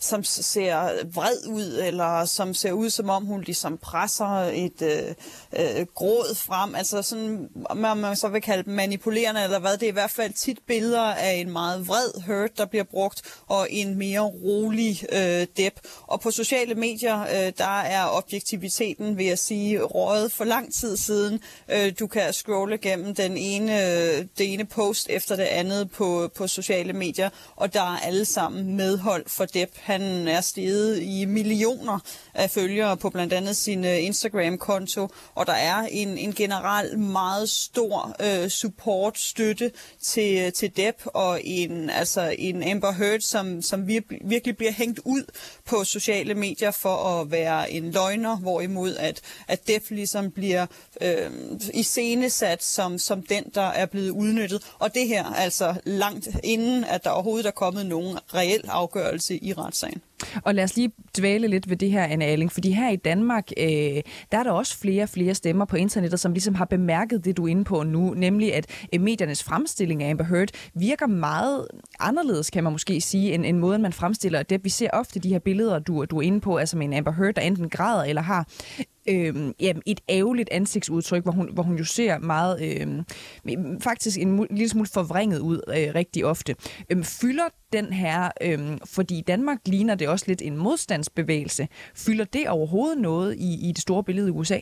som 0.03 0.23
ser 0.23 1.05
vred 1.13 1.47
ud, 1.47 1.81
eller 1.83 2.25
som 2.25 2.53
ser 2.53 2.71
ud, 2.71 2.89
som 2.89 3.09
om 3.09 3.25
hun 3.25 3.41
ligesom 3.41 3.77
presser 3.77 4.25
et 4.53 4.81
øh, 4.81 5.13
øh, 5.59 5.85
gråd 5.95 6.35
frem. 6.35 6.75
Altså 6.75 7.01
sådan, 7.01 7.49
om 7.65 7.77
man 7.77 8.15
så 8.15 8.27
vil 8.27 8.41
kalde 8.41 8.63
dem 8.63 8.73
manipulerende, 8.73 9.43
eller 9.43 9.59
hvad. 9.59 9.77
Det 9.77 9.83
er 9.83 9.87
i 9.87 9.91
hvert 9.91 10.11
fald 10.11 10.33
tit 10.33 10.59
billeder 10.67 11.01
af 11.01 11.33
en 11.33 11.51
meget 11.51 11.87
vred 11.87 12.21
hurt, 12.25 12.57
der 12.57 12.65
bliver 12.65 12.83
brugt, 12.83 13.21
og 13.47 13.67
en 13.69 13.97
mere 13.97 14.21
rolig 14.21 15.03
øh, 15.11 15.47
dep. 15.57 15.79
Og 16.01 16.21
på 16.21 16.31
sociale 16.31 16.75
medier, 16.75 17.21
øh, 17.21 17.53
der 17.57 17.79
er 17.79 18.17
objektiviteten, 18.17 19.17
vil 19.17 19.25
jeg 19.25 19.39
sige, 19.39 19.81
røget 19.81 20.31
for 20.31 20.43
lang 20.43 20.73
tid 20.73 20.97
siden. 20.97 21.39
Øh, 21.71 21.93
du 21.99 22.07
kan 22.07 22.33
scrolle 22.33 22.77
gennem 22.77 23.15
den 23.15 23.37
ene, 23.37 23.73
det 24.17 24.53
ene 24.53 24.65
post 24.65 25.09
efter 25.09 25.35
det 25.35 25.43
andet 25.43 25.91
på, 25.91 26.31
på 26.35 26.47
sociale 26.47 26.93
medier, 26.93 27.29
og 27.55 27.73
der 27.73 27.81
er 27.81 27.99
alle 27.99 28.25
sammen 28.25 28.75
medhold 28.75 29.23
for 29.27 29.45
dep 29.45 29.77
han 29.93 30.27
er 30.27 30.41
steget 30.41 31.01
i 31.01 31.25
millioner 31.25 31.99
af 32.33 32.49
følgere 32.49 32.97
på 32.97 33.09
blandt 33.09 33.33
andet 33.33 33.57
sin 33.57 33.85
øh, 33.85 34.03
Instagram-konto, 34.03 35.07
og 35.35 35.45
der 35.45 35.53
er 35.53 35.87
en, 35.91 36.17
en 36.17 36.33
generelt 36.33 36.99
meget 36.99 37.49
stor 37.49 38.15
øh, 38.19 38.49
support-støtte 38.49 39.71
til, 40.01 40.37
øh, 40.37 40.53
til 40.53 40.77
Depp, 40.77 40.97
og 41.05 41.41
en, 41.43 41.89
altså 41.89 42.35
en 42.37 42.63
Amber 42.63 42.91
Heard, 42.91 43.19
som, 43.19 43.61
som 43.61 43.87
vir, 43.87 44.01
virkelig 44.25 44.57
bliver 44.57 44.71
hængt 44.71 44.99
ud 45.05 45.23
på 45.65 45.83
sociale 45.83 46.33
medier 46.33 46.71
for 46.71 46.95
at 46.95 47.31
være 47.31 47.71
en 47.71 47.91
løgner, 47.91 48.37
hvorimod 48.37 48.95
at, 48.95 49.21
at 49.47 49.67
Depp 49.67 49.89
ligesom 49.89 50.31
bliver 50.31 50.65
øh, 51.01 51.31
iscenesat 51.73 52.63
som, 52.63 52.99
som 52.99 53.23
den, 53.23 53.43
der 53.55 53.61
er 53.61 53.85
blevet 53.85 54.09
udnyttet. 54.09 54.63
Og 54.79 54.93
det 54.93 55.07
her 55.07 55.25
altså 55.25 55.75
langt 55.85 56.27
inden, 56.43 56.83
at 56.83 57.03
der 57.03 57.09
overhovedet 57.09 57.45
er 57.45 57.51
kommet 57.51 57.85
nogen 57.85 58.17
reel 58.33 58.63
afgørelse 58.67 59.37
i 59.37 59.53
retssagen. 59.83 60.01
Og 60.43 60.55
lad 60.55 60.63
os 60.63 60.75
lige 60.75 60.91
dvæle 61.17 61.47
lidt 61.47 61.69
ved 61.69 61.77
det 61.77 61.91
her, 61.91 62.03
Anne 62.03 62.25
Alling, 62.25 62.51
fordi 62.51 62.71
her 62.71 62.89
i 62.89 62.95
Danmark, 62.95 63.51
øh, 63.57 63.65
der 64.31 64.37
er 64.37 64.43
der 64.43 64.51
også 64.51 64.77
flere 64.77 65.03
og 65.03 65.09
flere 65.09 65.35
stemmer 65.35 65.65
på 65.65 65.75
internettet, 65.75 66.19
som 66.19 66.33
ligesom 66.33 66.55
har 66.55 66.65
bemærket 66.65 67.25
det, 67.25 67.37
du 67.37 67.43
er 67.43 67.47
inde 67.47 67.63
på 67.63 67.83
nu, 67.83 68.13
nemlig 68.13 68.53
at 68.53 68.87
øh, 68.93 69.01
mediernes 69.01 69.43
fremstilling 69.43 70.03
af 70.03 70.09
Amber 70.09 70.25
Heard 70.25 70.47
virker 70.73 71.07
meget 71.07 71.67
anderledes, 71.99 72.49
kan 72.49 72.63
man 72.63 72.73
måske 72.73 73.01
sige, 73.01 73.33
end, 73.33 73.45
end 73.45 73.57
måden, 73.57 73.81
man 73.81 73.93
fremstiller 73.93 74.43
det. 74.43 74.63
Vi 74.63 74.69
ser 74.69 74.89
ofte 74.93 75.19
de 75.19 75.29
her 75.29 75.39
billeder, 75.39 75.79
du, 75.79 76.05
du 76.05 76.17
er 76.17 76.21
inde 76.21 76.41
på, 76.41 76.57
altså 76.57 76.77
med 76.77 76.85
en 76.85 76.93
Amber 76.93 77.11
Heard, 77.11 77.33
der 77.33 77.41
enten 77.41 77.69
græder 77.69 78.03
eller 78.03 78.21
har 78.21 78.47
øh, 79.09 79.35
jamen, 79.59 79.81
et 79.85 80.01
ærgerligt 80.09 80.49
ansigtsudtryk, 80.51 81.23
hvor 81.23 81.31
hun, 81.31 81.49
hvor 81.53 81.63
hun 81.63 81.77
jo 81.77 81.83
ser 81.83 82.19
meget, 82.19 82.61
øh, 82.61 83.03
faktisk 83.79 84.19
en 84.19 84.47
lille 84.49 84.69
smule 84.69 84.87
forvrænget 84.93 85.39
ud 85.39 85.61
øh, 85.67 85.95
rigtig 85.95 86.25
ofte. 86.25 86.55
Øh, 86.89 87.03
fylder 87.03 87.43
den 87.73 87.93
her, 87.93 88.31
øh, 88.41 88.77
fordi 88.85 89.17
i 89.17 89.21
Danmark 89.21 89.57
ligner 89.65 89.95
det 89.95 90.07
også 90.07 90.25
lidt 90.27 90.41
en 90.41 90.57
modstandsbevægelse, 90.57 91.67
fylder 91.95 92.25
det 92.25 92.49
overhovedet 92.49 92.97
noget 92.97 93.35
i, 93.35 93.69
i 93.69 93.71
det 93.71 93.81
store 93.81 94.03
billede 94.03 94.27
i 94.27 94.31
USA? 94.31 94.59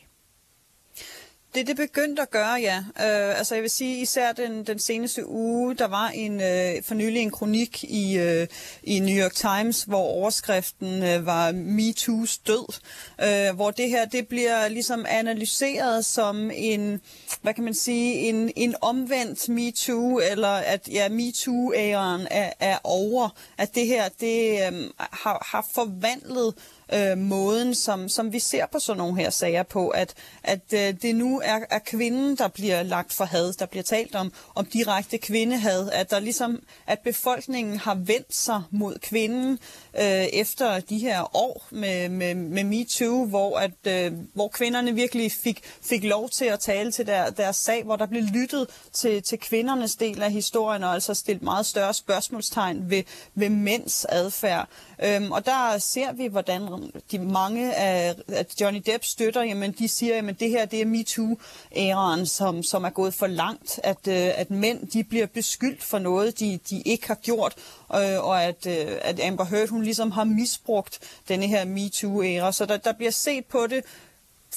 Det 1.53 1.67
det 1.67 1.75
begyndte 1.75 2.21
at 2.21 2.29
gøre, 2.29 2.53
ja. 2.53 2.77
Øh, 2.77 3.37
altså 3.37 3.55
jeg 3.55 3.61
vil 3.61 3.69
sige, 3.69 4.01
især 4.01 4.31
den, 4.31 4.63
den 4.63 4.79
seneste 4.79 5.27
uge, 5.27 5.75
der 5.75 5.87
var 5.87 6.07
en 6.07 6.41
øh, 6.41 6.83
for 6.83 6.93
nylig 6.93 7.21
en 7.21 7.31
kronik 7.31 7.83
i, 7.83 8.17
øh, 8.17 8.47
i 8.83 8.99
New 8.99 9.23
York 9.23 9.33
Times, 9.33 9.83
hvor 9.83 9.99
overskriften 9.99 11.03
øh, 11.03 11.25
var 11.25 11.51
MeToo's 11.51 12.41
død, 12.47 12.79
øh, 13.21 13.55
hvor 13.55 13.71
det 13.71 13.89
her 13.89 14.05
det 14.05 14.27
bliver 14.27 14.67
ligesom 14.67 15.05
analyseret 15.09 16.05
som 16.05 16.51
en, 16.53 17.01
hvad 17.41 17.53
kan 17.53 17.63
man 17.63 17.73
sige, 17.73 18.13
en, 18.13 18.51
en 18.55 18.75
omvendt 18.81 19.49
MeToo, 19.49 20.19
eller 20.19 20.53
at 20.53 20.89
ja, 20.91 21.09
MeToo-æren 21.09 22.27
er, 22.31 22.51
er 22.59 22.77
over, 22.83 23.29
at 23.57 23.75
det 23.75 23.87
her 23.87 24.09
det 24.19 24.51
øh, 24.51 24.89
har, 24.97 25.47
har 25.51 25.67
forvandlet 25.73 26.53
øh, 26.93 27.17
måden, 27.17 27.75
som, 27.75 28.09
som 28.09 28.33
vi 28.33 28.39
ser 28.39 28.65
på 28.65 28.79
sådan 28.79 28.97
nogle 28.97 29.17
her 29.17 29.29
sager 29.29 29.63
på, 29.63 29.89
at, 29.89 30.13
at 30.43 30.73
øh, 30.73 30.93
det 31.01 31.15
nu 31.15 31.41
er, 31.43 31.59
er 31.69 31.79
kvinden, 31.79 32.35
der 32.37 32.47
bliver 32.47 32.83
lagt 32.83 33.13
for 33.13 33.25
had, 33.25 33.53
der 33.53 33.65
bliver 33.65 33.83
talt 33.83 34.15
om, 34.15 34.33
om 34.55 34.65
direkte 34.65 35.17
kvindehad, 35.17 35.89
at 35.93 36.11
der 36.11 36.19
ligesom, 36.19 36.63
at 36.87 36.99
befolkningen 36.99 37.77
har 37.77 37.95
vendt 37.95 38.35
sig 38.35 38.63
mod 38.71 38.95
kvinden 38.99 39.59
øh, 39.99 40.25
efter 40.33 40.79
de 40.79 40.97
her 40.97 41.35
år 41.35 41.67
med, 41.71 42.09
med, 42.09 42.35
med 42.35 42.63
MeToo, 42.63 43.25
hvor, 43.25 43.59
at, 43.59 43.87
øh, 43.87 44.13
hvor 44.33 44.47
kvinderne 44.47 44.93
virkelig 44.93 45.31
fik, 45.31 45.61
fik 45.81 46.03
lov 46.03 46.29
til 46.29 46.45
at 46.45 46.59
tale 46.59 46.91
til 46.91 47.07
der, 47.07 47.29
deres 47.29 47.55
sag, 47.55 47.83
hvor 47.83 47.95
der 47.95 48.05
blev 48.05 48.23
lyttet 48.23 48.67
til, 48.93 49.23
til 49.23 49.39
kvindernes 49.39 49.95
del 49.95 50.23
af 50.23 50.31
historien, 50.31 50.83
og 50.83 50.93
altså 50.93 51.13
stillet 51.13 51.43
meget 51.43 51.65
større 51.65 51.93
spørgsmålstegn 51.93 52.89
ved, 52.89 53.03
ved 53.35 53.49
mænds 53.49 54.05
adfærd. 54.09 54.67
Øhm, 55.03 55.31
og 55.31 55.45
der 55.45 55.77
ser 55.77 56.11
vi, 56.11 56.27
hvordan 56.27 56.61
de 57.11 57.19
mange 57.19 57.75
af 57.75 58.15
at 58.27 58.61
Johnny 58.61 58.81
Depp 58.85 59.03
støtter, 59.03 59.43
jamen 59.43 59.71
de 59.71 59.87
siger, 59.87 60.27
at 60.27 60.39
det 60.39 60.49
her 60.49 60.65
det 60.65 60.81
er 60.81 60.85
MeToo-æraen, 60.85 62.25
som, 62.25 62.63
som 62.63 62.83
er 62.83 62.89
gået 62.89 63.13
for 63.13 63.27
langt, 63.27 63.79
at, 63.83 64.07
øh, 64.07 64.39
at 64.39 64.51
mænd 64.51 64.87
de 64.87 65.03
bliver 65.03 65.25
beskyldt 65.25 65.83
for 65.83 65.99
noget, 65.99 66.39
de, 66.39 66.59
de 66.69 66.81
ikke 66.81 67.07
har 67.07 67.15
gjort, 67.15 67.55
øh, 67.95 68.25
og 68.25 68.43
at, 68.43 68.67
øh, 68.67 68.97
at 69.01 69.19
Amber 69.19 69.45
Heard 69.45 69.69
hun 69.69 69.83
ligesom 69.83 70.11
har 70.11 70.23
misbrugt 70.23 70.99
denne 71.27 71.47
her 71.47 71.65
MeToo-æra. 71.65 72.51
Så 72.51 72.65
der, 72.65 72.77
der 72.77 72.93
bliver 72.93 73.11
set 73.11 73.45
på 73.45 73.67
det 73.67 73.83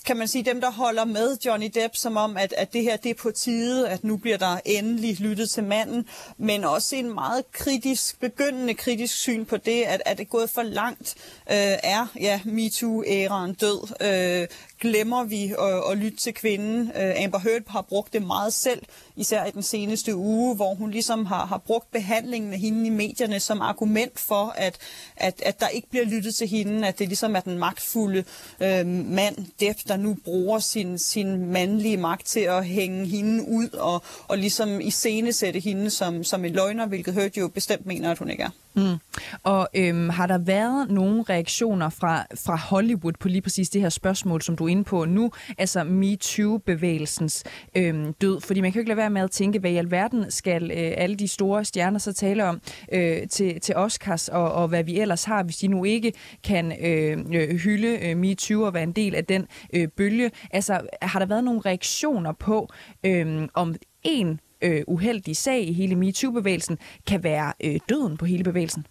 kan 0.06 0.16
man 0.16 0.28
sige, 0.28 0.44
dem, 0.44 0.60
der 0.60 0.70
holder 0.70 1.04
med 1.04 1.36
Johnny 1.46 1.70
Depp, 1.74 1.96
som 1.96 2.16
om, 2.16 2.36
at, 2.36 2.54
at 2.56 2.72
det 2.72 2.82
her 2.82 2.96
det 2.96 3.10
er 3.10 3.14
på 3.14 3.30
tide, 3.30 3.88
at 3.88 4.04
nu 4.04 4.16
bliver 4.16 4.36
der 4.36 4.60
endelig 4.64 5.20
lyttet 5.20 5.50
til 5.50 5.64
manden, 5.64 6.08
men 6.38 6.64
også 6.64 6.96
en 6.96 7.14
meget 7.14 7.52
kritisk, 7.52 8.20
begyndende 8.20 8.74
kritisk 8.74 9.14
syn 9.14 9.44
på 9.44 9.56
det, 9.56 9.82
at, 9.82 10.02
at 10.06 10.18
det 10.18 10.24
er 10.24 10.28
gået 10.28 10.50
for 10.50 10.62
langt, 10.62 11.14
øh, 11.50 11.56
er 11.82 12.06
ja, 12.20 12.40
MeToo-æraen 12.44 13.54
død. 13.54 13.94
Øh, 14.00 14.48
glemmer 14.84 15.24
vi 15.24 15.54
at, 15.58 15.90
at 15.90 15.98
lytte 15.98 16.18
til 16.18 16.34
kvinden. 16.34 16.92
Øh, 16.96 17.24
Amber 17.24 17.38
Heard 17.38 17.62
har 17.66 17.82
brugt 17.82 18.12
det 18.12 18.22
meget 18.22 18.52
selv, 18.52 18.82
især 19.16 19.44
i 19.44 19.50
den 19.50 19.62
seneste 19.62 20.16
uge, 20.16 20.56
hvor 20.56 20.74
hun 20.74 20.90
ligesom 20.90 21.26
har, 21.26 21.46
har 21.46 21.58
brugt 21.58 21.90
behandlingen 21.90 22.52
af 22.52 22.58
hende 22.58 22.86
i 22.86 22.90
medierne 22.90 23.40
som 23.40 23.60
argument 23.60 24.20
for, 24.20 24.54
at, 24.56 24.78
at, 25.16 25.42
at 25.42 25.60
der 25.60 25.68
ikke 25.68 25.90
bliver 25.90 26.04
lyttet 26.04 26.34
til 26.34 26.48
hende, 26.48 26.88
at 26.88 26.98
det 26.98 27.08
ligesom 27.08 27.36
er 27.36 27.40
den 27.40 27.58
magtfulde 27.58 28.24
øh, 28.60 28.86
mand, 28.86 29.36
Depp, 29.60 29.78
der 29.88 29.96
nu 29.96 30.16
bruger 30.24 30.58
sin, 30.58 30.98
sin 30.98 31.46
mandlige 31.46 31.96
magt 31.96 32.26
til 32.26 32.40
at 32.40 32.66
hænge 32.66 33.06
hende 33.06 33.48
ud 33.48 33.68
og, 33.68 34.02
og 34.28 34.38
ligesom 34.38 34.80
iscenesætte 34.80 35.60
hende 35.60 35.90
som, 35.90 36.24
som 36.24 36.44
en 36.44 36.52
løgner, 36.52 36.86
hvilket 36.86 37.14
Heard 37.14 37.36
jo 37.36 37.48
bestemt 37.48 37.86
mener, 37.86 38.10
at 38.10 38.18
hun 38.18 38.30
ikke 38.30 38.42
er. 38.42 38.50
Mm. 38.76 38.96
Og 39.42 39.68
øhm, 39.76 40.08
har 40.08 40.26
der 40.26 40.38
været 40.38 40.90
nogle 40.90 41.22
reaktioner 41.22 41.88
fra, 41.88 42.26
fra 42.44 42.56
Hollywood 42.56 43.12
på 43.20 43.28
lige 43.28 43.42
præcis 43.42 43.70
det 43.70 43.80
her 43.80 43.88
spørgsmål, 43.88 44.42
som 44.42 44.56
du 44.56 44.64
er 44.64 44.68
inde 44.68 44.84
på 44.84 45.04
nu, 45.04 45.30
altså 45.58 45.84
MeToo-bevægelsens 45.84 47.44
øhm, 47.76 48.12
død? 48.12 48.40
Fordi 48.40 48.60
man 48.60 48.72
kan 48.72 48.78
jo 48.78 48.80
ikke 48.80 48.88
lade 48.88 48.96
være 48.96 49.10
med 49.10 49.22
at 49.22 49.30
tænke, 49.30 49.58
hvad 49.58 49.70
i 49.70 49.76
alverden 49.76 50.30
skal 50.30 50.70
øh, 50.70 50.92
alle 50.96 51.16
de 51.16 51.28
store 51.28 51.64
stjerner 51.64 51.98
så 51.98 52.12
tale 52.12 52.44
om 52.44 52.60
øh, 52.92 53.28
til, 53.28 53.60
til 53.60 53.76
Oscars, 53.76 54.28
og, 54.28 54.52
og 54.52 54.68
hvad 54.68 54.84
vi 54.84 55.00
ellers 55.00 55.24
har, 55.24 55.42
hvis 55.42 55.56
de 55.56 55.68
nu 55.68 55.84
ikke 55.84 56.12
kan 56.44 56.72
øh, 56.84 57.18
øh 57.32 57.56
hylde 57.56 58.08
øh, 58.08 58.16
MeToo 58.16 58.62
og 58.62 58.74
være 58.74 58.82
en 58.82 58.92
del 58.92 59.14
af 59.14 59.24
den 59.24 59.46
øh, 59.74 59.88
bølge. 59.88 60.30
Altså, 60.50 60.80
har 61.02 61.18
der 61.18 61.26
været 61.26 61.44
nogle 61.44 61.60
reaktioner 61.60 62.32
på, 62.32 62.68
øh, 63.04 63.48
om 63.54 63.74
en 64.02 64.40
øh, 64.62 64.82
uheldig 64.86 65.36
sag 65.36 65.68
i 65.68 65.72
hele 65.72 65.94
MeToo-bevægelsen 65.94 66.78
kan 67.06 67.24
være 67.24 67.52
øh, 67.64 67.80
døden 67.88 68.16
på 68.16 68.24
hele 68.24 68.44
bevægelsen? 68.44 68.86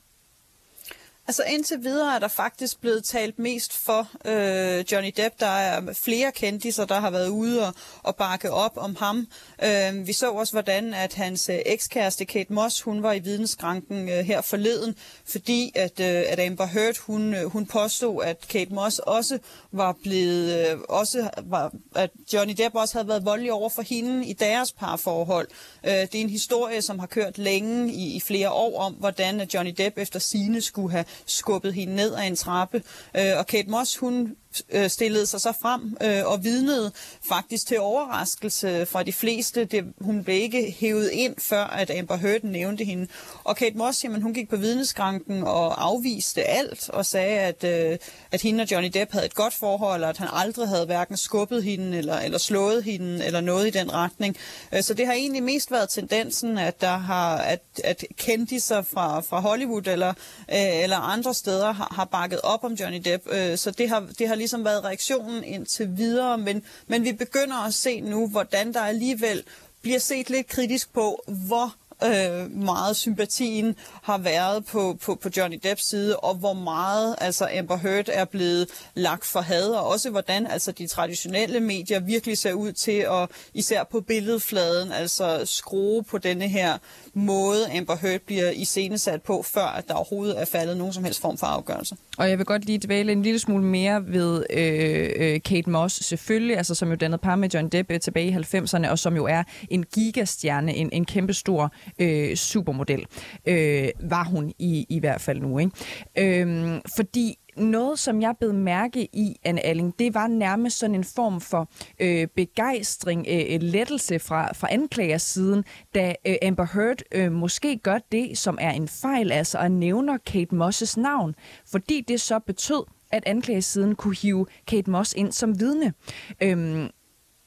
Altså 1.28 1.44
indtil 1.44 1.84
videre 1.84 2.16
er 2.16 2.20
der 2.20 2.28
faktisk 2.28 2.82
blevet 2.82 3.04
talt 3.04 3.40
mest 3.40 3.74
for 3.74 4.08
øh, 4.26 4.86
Johnny 4.92 5.12
Depp. 5.18 5.40
Der 5.40 5.46
er 5.46 5.94
flere 5.94 6.32
kendiser, 6.32 6.86
der 6.86 7.00
har 7.00 7.10
været 7.10 7.30
ude 7.30 7.68
og, 7.68 7.74
og 8.04 8.16
bakke 8.16 8.52
op 8.52 8.78
om 8.78 8.96
ham. 8.96 9.28
Øh, 9.64 10.08
vi 10.08 10.14
så 10.14 10.32
også, 10.32 10.54
hvordan 10.54 10.94
at 10.94 11.14
hans 11.14 11.50
øh, 11.50 11.60
ekskæreste 11.66 12.26
Kate 12.26 12.54
Moss, 12.54 12.82
hun 12.82 13.04
var 13.04 13.14
i 13.14 13.20
vidensskranken 13.20 14.10
øh, 14.10 14.16
her 14.16 14.42
forleden, 14.42 14.96
fordi 15.26 15.72
at, 15.76 16.00
øh, 16.00 16.24
at 16.28 16.40
Amber 16.40 16.66
Heard, 16.66 16.98
hun, 17.00 17.34
øh, 17.34 17.46
hun 17.46 17.66
påstod, 17.66 18.24
at 18.24 18.38
Kate 18.50 18.74
Moss 18.74 19.00
også 19.00 19.40
var 19.72 19.96
blevet, 20.04 20.72
øh, 20.72 20.80
også 20.90 21.30
var, 21.44 21.72
at 21.96 22.10
Johnny 22.34 22.54
Depp 22.58 22.76
også 22.76 22.94
havde 22.98 23.08
været 23.08 23.26
voldelig 23.26 23.52
over 23.52 23.70
for 23.70 23.82
hende 23.82 24.28
i 24.28 24.34
deres 24.34 24.72
parforhold. 24.72 25.48
Øh, 25.84 25.92
det 25.92 26.16
er 26.16 26.22
en 26.22 26.30
historie, 26.30 26.82
som 26.82 27.00
har 27.00 27.08
kørt 27.08 27.38
længe 27.38 27.94
i, 27.94 28.16
i 28.16 28.20
flere 28.20 28.52
år 28.52 28.80
om, 28.80 28.94
hvordan 28.94 29.50
Johnny 29.54 29.74
Depp 29.78 29.98
efter 29.98 30.20
sine 30.20 30.62
skulle 30.62 30.92
have 30.92 31.06
skubbet 31.26 31.74
hende 31.74 31.96
ned 31.96 32.16
ad 32.16 32.28
en 32.28 32.36
trappe. 32.36 32.84
Øh, 33.18 33.38
og 33.38 33.48
Kate 33.48 33.70
Moss, 33.70 33.98
hun 33.98 34.36
øh, 34.70 34.90
stillede 34.90 35.26
sig 35.26 35.42
så 35.42 35.54
frem 35.62 35.98
øh, 36.04 36.26
og 36.26 36.44
vidnede 36.44 36.92
faktisk 37.30 37.68
til 37.68 37.80
overraskelse 37.80 38.86
fra 38.86 39.04
de 39.04 39.14
fleste. 39.14 39.66
Det, 39.66 39.84
hun 40.02 40.24
blev 40.24 40.42
ikke 40.42 40.76
hævet 40.80 41.10
ind, 41.10 41.36
før 41.40 41.64
at 41.64 41.92
Amber 42.00 42.16
Heard 42.16 42.44
nævnte 42.44 42.84
hende. 42.84 43.08
Og 43.44 43.56
Kate 43.56 43.78
Moss, 43.78 44.04
jamen, 44.04 44.22
hun 44.22 44.34
gik 44.34 44.50
på 44.50 44.56
vidneskranken 44.56 45.44
og 45.44 45.86
afviste 45.86 46.44
alt 46.44 46.90
og 46.90 47.06
sagde, 47.06 47.40
at, 47.40 47.64
øh, 47.64 47.98
at 48.32 48.42
hende 48.42 48.62
og 48.62 48.72
Johnny 48.72 48.90
Depp 48.94 49.12
havde 49.12 49.26
et 49.26 49.36
godt 49.36 49.54
forhold, 49.54 50.04
og 50.04 50.10
at 50.10 50.18
han 50.18 50.28
aldrig 50.32 50.68
havde 50.68 50.86
hverken 50.86 51.18
skubbet 51.18 51.64
hende 51.64 51.98
eller, 51.98 52.20
eller 52.20 52.38
slået 52.38 52.84
hende 52.84 53.26
eller 53.26 53.42
noget 53.42 53.68
i 53.68 53.70
den 53.70 53.94
retning. 53.94 54.38
Øh, 54.74 54.84
så 54.84 54.94
det 54.94 55.06
har 55.06 55.14
egentlig 55.14 55.44
mest 55.44 55.72
været 55.72 55.90
tendensen, 55.90 56.58
at 56.58 56.82
der 56.82 56.98
har 56.98 57.38
at, 57.38 57.62
at 57.84 58.06
kendiser 58.18 58.82
fra, 58.82 59.20
fra 59.20 59.40
Hollywood 59.40 59.88
eller, 59.88 60.10
øh, 60.10 60.84
eller 60.84 60.98
andre 60.98 61.34
steder 61.34 61.72
har, 61.72 61.94
har 61.96 62.06
bakket 62.06 62.42
op 62.42 62.64
om 62.64 62.74
Johnny 62.74 63.02
Depp. 63.06 63.28
Øh, 63.32 63.58
så 63.58 63.72
det 63.72 63.90
har, 63.90 64.08
det 64.20 64.28
har 64.28 64.36
ligesom 64.44 64.66
været 64.66 64.84
reaktionen 64.84 65.44
indtil 65.44 65.98
videre, 65.98 66.38
men, 66.38 66.64
men 66.88 67.04
vi 67.04 67.12
begynder 67.12 67.66
at 67.68 67.74
se 67.74 68.02
nu, 68.02 68.28
hvordan 68.28 68.74
der 68.74 68.82
alligevel 68.82 69.44
bliver 69.82 70.00
set 70.00 70.30
lidt 70.30 70.48
kritisk 70.48 70.94
på, 70.94 71.24
hvor 71.28 71.76
øh, 72.04 72.52
meget 72.52 72.96
sympatien 72.96 73.76
har 74.04 74.18
været 74.18 74.66
på, 74.66 74.98
på, 75.02 75.16
på 75.16 75.30
Johnny 75.38 75.60
Depps 75.64 75.86
side, 75.86 76.18
og 76.18 76.36
hvor 76.36 76.54
meget 76.54 77.16
altså 77.18 77.50
Amber 77.60 77.78
Heard 77.78 78.10
er 78.12 78.26
blevet 78.26 78.70
lagt 78.94 79.26
for 79.26 79.42
had, 79.42 79.70
og 79.70 79.88
også 79.88 80.10
hvordan 80.10 80.48
altså 80.48 80.72
de 80.72 80.88
traditionelle 80.88 81.60
medier 81.60 82.00
virkelig 82.00 82.38
ser 82.38 82.54
ud 82.54 82.72
til 82.72 83.06
at, 83.12 83.30
især 83.54 83.84
på 83.84 84.02
billedfladen, 84.02 84.92
altså 84.92 85.42
skrue 85.46 86.04
på 86.04 86.18
denne 86.18 86.48
her 86.48 86.78
måde, 87.14 87.78
Amber 87.78 87.96
Heard 87.96 88.20
bliver 88.20 88.50
iscenesat 88.50 89.22
på, 89.22 89.44
før 89.54 89.66
at 89.66 89.88
der 89.88 89.94
overhovedet 89.94 90.42
er 90.42 90.46
faldet 90.46 90.78
nogen 90.78 90.94
som 90.94 91.04
helst 91.04 91.22
form 91.22 91.38
for 91.38 91.48
afgørelse. 91.48 91.96
Og 92.18 92.30
jeg 92.30 92.38
vil 92.38 92.46
godt 92.46 92.66
lige 92.66 92.80
dvæle 92.80 93.12
en 93.12 93.24
lille 93.24 93.40
smule 93.40 93.64
mere 93.64 94.04
ved 94.08 94.46
øh, 94.50 95.10
øh 95.16 95.42
Kate 95.42 95.70
Moss, 95.70 96.06
selvfølgelig, 96.06 96.58
altså 96.58 96.76
som 96.76 96.90
jo 96.90 96.96
dannede 96.96 97.22
par 97.22 97.36
med 97.36 97.50
John 97.50 97.70
Depp 97.70 97.92
øh, 97.92 98.00
tilbage 98.00 98.28
i 98.28 98.32
90'erne, 98.32 98.90
og 98.90 99.00
som 99.00 99.16
jo 99.16 99.26
er 99.26 99.44
en 99.70 99.84
gigastjerne, 99.84 100.76
en, 100.76 100.90
en 100.94 101.06
kæmpestor 101.06 101.74
øh, 102.00 102.36
supermodel, 102.36 103.06
øh, 103.46 103.90
var 104.00 104.24
hun 104.24 104.54
i, 104.60 104.86
i 104.90 105.00
hvert 105.00 105.22
fald 105.22 105.42
nu. 105.42 105.60
Ikke? 105.60 106.42
Øh, 106.42 106.82
fordi 106.96 107.38
noget, 107.58 108.00
som 108.00 108.22
jeg 108.22 108.36
blev 108.40 108.54
mærke 108.54 109.04
i, 109.14 109.40
Anne 109.44 109.62
Alling, 109.62 110.00
det 110.00 110.14
var 110.14 110.28
nærmest 110.28 110.80
sådan 110.80 110.96
en 110.96 111.04
form 111.04 111.42
for 111.42 111.70
øh, 112.00 112.28
begejstring, 112.36 113.26
øh, 113.30 113.46
øh, 113.50 113.62
lettelse 113.62 114.20
fra, 114.20 114.54
fra 114.54 114.68
anklagersiden, 114.72 115.64
da 115.96 116.16
øh, 116.28 116.36
Amber 116.42 116.68
Heard 116.74 117.02
øh, 117.12 117.32
måske 117.32 117.78
gør 117.78 118.00
det, 118.12 118.38
som 118.38 118.58
er 118.62 118.72
en 118.72 118.88
fejl, 118.88 119.32
altså 119.32 119.58
at 119.58 119.72
nævner 119.72 120.18
Kate 120.18 120.56
Mosses 120.56 120.98
navn, 120.98 121.36
fordi 121.72 122.02
det 122.02 122.22
så 122.22 122.40
betød, 122.40 122.84
at 123.12 123.24
anklagesiden 123.26 123.96
kunne 123.96 124.16
hive 124.16 124.46
Kate 124.68 124.92
Moss 124.92 125.14
ind 125.14 125.32
som 125.32 125.60
vidne. 125.60 125.94
Øhm, 126.42 126.90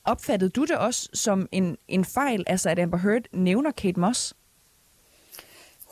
opfattede 0.05 0.51
du 0.51 0.65
det 0.65 0.77
også 0.77 1.09
som 1.15 1.49
en, 1.53 1.77
en 1.89 2.05
fejl, 2.05 2.45
altså 2.47 2.71
at 2.71 2.79
Amber 2.79 2.99
Heard 2.99 3.23
nævner 3.33 3.71
Kate 3.71 4.01
Moss? 4.01 4.35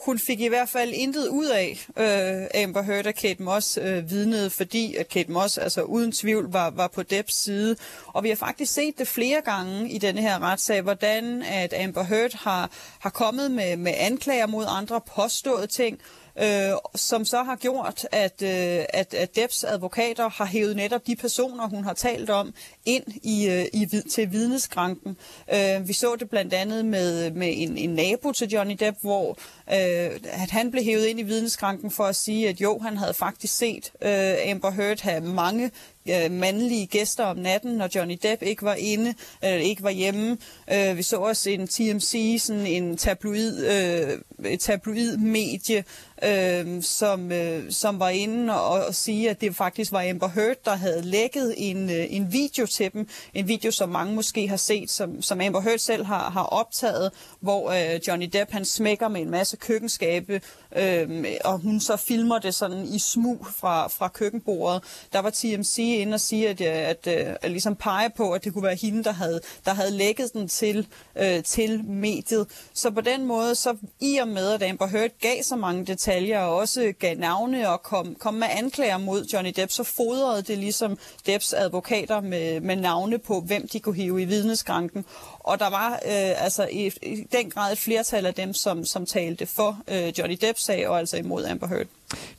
Hun 0.05 0.19
fik 0.19 0.41
i 0.41 0.49
hvert 0.49 0.69
fald 0.69 0.93
intet 0.93 1.29
ud 1.29 1.47
af 1.47 1.87
øh, 1.97 2.63
Amber 2.63 2.83
Heard 2.83 3.07
og 3.07 3.15
Kate 3.15 3.43
Moss 3.43 3.79
øh, 3.83 4.11
vidnede, 4.11 4.51
fordi 4.51 4.97
at 4.97 5.09
Kate 5.09 5.33
Moss 5.33 5.59
altså 5.59 5.83
uden 5.83 6.13
tvivl 6.13 6.53
var, 6.53 6.71
var 6.71 6.89
på 6.89 7.03
Depps 7.03 7.35
side. 7.35 7.77
Og 8.07 8.23
vi 8.23 8.29
har 8.29 8.37
faktisk 8.37 8.73
set 8.73 8.99
det 8.99 9.09
flere 9.09 9.41
gange 9.41 9.91
i 9.91 9.99
denne 9.99 10.21
her 10.21 10.43
retssag, 10.43 10.83
hvordan 10.83 11.43
at 11.43 11.75
Amber 11.75 12.03
Heard 12.03 12.39
har, 12.39 12.71
har 12.99 13.11
kommet 13.11 13.51
med, 13.51 13.77
med 13.77 13.93
anklager 13.97 14.47
mod 14.47 14.65
andre 14.69 15.01
påståede 15.01 15.67
ting, 15.67 16.01
øh, 16.39 16.73
som 16.95 17.25
så 17.25 17.43
har 17.43 17.57
gjort, 17.57 18.07
at, 18.13 18.43
øh, 18.43 18.85
at, 18.89 19.15
at 19.15 19.37
Debs 19.37 19.65
advokater 19.65 20.29
har 20.29 20.45
hævet 20.45 20.77
netop 20.77 21.07
de 21.07 21.17
personer, 21.17 21.69
hun 21.69 21.85
har 21.85 21.93
talt 21.93 22.31
om, 22.31 22.55
ind 22.85 23.05
i, 23.23 23.49
øh, 23.49 23.65
i 23.73 24.03
til 24.11 24.33
vidneskranken. 24.33 25.17
Øh, 25.55 25.89
vi 25.89 25.93
så 25.93 26.17
det 26.19 26.31
blandt 26.31 26.55
andet 26.55 26.85
med, 26.85 27.31
med 27.31 27.53
en, 27.57 27.79
en 27.79 27.91
nabo 27.91 28.33
til 28.33 28.49
Johnny 28.49 28.77
Depp, 28.81 28.99
hvor 29.01 29.31
øh, 29.71 30.21
at 30.23 30.51
han 30.51 30.71
blev 30.71 30.85
hævet 30.85 31.07
ind 31.07 31.21
i 31.21 31.23
vidneskranken 31.23 31.91
for 31.91 32.05
at 32.05 32.17
sige, 32.17 32.49
at 32.49 32.61
jo, 32.61 32.79
han 32.79 32.97
havde 32.97 33.15
faktisk 33.15 33.57
set 33.57 33.93
øh, 34.03 34.51
Amber 34.51 34.71
Heard 34.71 35.01
have 35.01 35.21
mange 35.21 35.71
øh, 36.11 36.31
mandlige 36.31 36.87
gæster 36.87 37.25
om 37.25 37.37
natten, 37.37 37.73
når 37.73 37.89
Johnny 37.95 38.19
Depp 38.23 38.43
ikke 38.43 38.63
var 38.63 38.75
inde, 38.75 39.15
eller 39.43 39.65
ikke 39.65 39.83
var 39.83 39.91
hjemme. 39.91 40.39
Øh, 40.73 40.97
vi 40.97 41.03
så 41.03 41.17
også 41.17 41.51
en 41.51 41.69
TMC, 41.69 42.37
sådan 42.41 42.67
en 42.67 42.97
tabloid, 42.97 43.65
øh, 43.65 44.53
et 44.53 44.61
tabloid 44.61 45.17
medie, 45.17 45.85
øh, 46.25 46.83
som, 46.83 47.33
øh, 47.33 47.71
som 47.71 47.99
var 47.99 48.09
inde 48.09 48.61
og, 48.61 48.87
og 48.87 48.95
sige, 48.95 49.31
at 49.31 49.41
det 49.41 49.57
faktisk 49.57 49.93
var 49.93 50.09
Amber 50.11 50.29
Heard, 50.29 50.57
der 50.65 50.75
havde 50.75 51.03
lækket 51.03 51.55
en, 51.57 51.91
øh, 51.91 52.07
en 52.09 52.33
video 52.33 52.67
til 52.67 52.93
dem. 52.93 53.09
En 53.35 53.49
video, 53.49 53.71
som 53.71 53.89
mange 53.89 54.15
måske 54.15 54.49
har 54.49 54.57
set, 54.57 54.91
som, 54.91 55.23
som 55.23 55.41
Amber 55.41 55.61
Heard 55.61 55.79
selv 55.79 56.05
har, 56.05 56.31
har 56.31 56.43
optaget, 56.43 57.13
hvor 57.45 57.71
øh, 57.71 58.01
Johnny 58.09 58.31
Depp 58.33 58.51
han 58.51 58.65
smækker 58.65 59.09
med 59.09 59.21
en 59.21 59.31
masse 59.31 59.57
køkkenskabe, 59.57 60.41
øh, 60.77 61.25
og 61.45 61.59
hun 61.59 61.81
så 61.81 61.97
filmer 61.97 62.39
det 62.39 62.55
sådan 62.55 62.85
i 62.85 62.99
smug 62.99 63.47
fra, 63.47 63.89
fra 63.89 64.09
køkkenbordet. 64.09 64.83
Der 65.13 65.19
var 65.19 65.31
TMC 65.31 65.79
inde 65.79 66.15
og 66.15 66.21
sige, 66.21 66.49
at, 66.49 66.61
øh, 66.61 66.67
at, 66.67 67.07
at, 67.07 67.39
at 67.43 67.51
ligesom 67.51 67.77
pege 67.77 68.11
på, 68.17 68.33
at 68.33 68.45
det 68.45 68.53
kunne 68.53 68.65
være 68.65 68.79
hende, 68.83 69.05
der 69.05 69.13
havde, 69.13 69.41
der 69.65 69.75
havde 69.75 69.91
lækket 69.91 70.33
den 70.33 70.49
til, 70.49 70.87
øh, 71.17 71.43
til 71.43 71.85
mediet. 71.85 72.47
Så 72.75 72.91
på 72.91 73.01
den 73.01 73.27
måde, 73.27 73.55
så 73.55 73.77
i 74.01 74.17
og 74.17 74.29
med, 74.29 74.53
at 74.53 74.63
Amber 74.63 74.87
Heard 74.87 75.11
gav 75.21 75.43
så 75.43 75.57
mange 75.57 75.87
detaljer, 75.87 76.41
og 76.41 76.57
også 76.57 76.93
gav 76.99 77.17
navne 77.17 77.69
og 77.69 77.83
kom, 77.83 78.15
kom 78.15 78.35
med 78.35 78.47
anklager 78.51 78.99
mod 78.99 79.25
Johnny 79.25 79.53
Depp, 79.57 79.73
så 79.73 79.85
fodrede 79.85 80.43
det 80.43 80.59
ligesom 80.59 80.99
Depps 81.27 81.53
advokater 81.53 82.21
med, 82.21 82.61
med 82.61 82.77
navne 82.77 83.19
på, 83.19 83.41
hvem 83.41 83.69
de 83.69 83.81
kunne 83.81 83.95
hive 83.95 84.23
i 84.23 84.25
vidneskranken. 84.25 85.05
Og 85.45 85.59
der 85.59 85.71
var 85.71 85.93
øh, 85.93 86.45
altså 86.45 86.69
i, 86.73 86.93
i 87.03 87.27
den 87.33 87.51
grad 87.51 87.73
et 87.73 87.79
flertal 87.79 88.27
af 88.27 88.35
dem, 88.35 88.55
som, 88.55 88.85
som 88.85 89.07
talte 89.07 89.47
for 89.47 89.79
øh, 89.89 90.19
Johnny 90.19 90.39
Depps 90.41 90.65
sag, 90.65 90.89
og 90.89 90.99
altså 90.99 91.17
imod 91.17 91.45
Amber 91.45 91.67
Heard. 91.67 91.87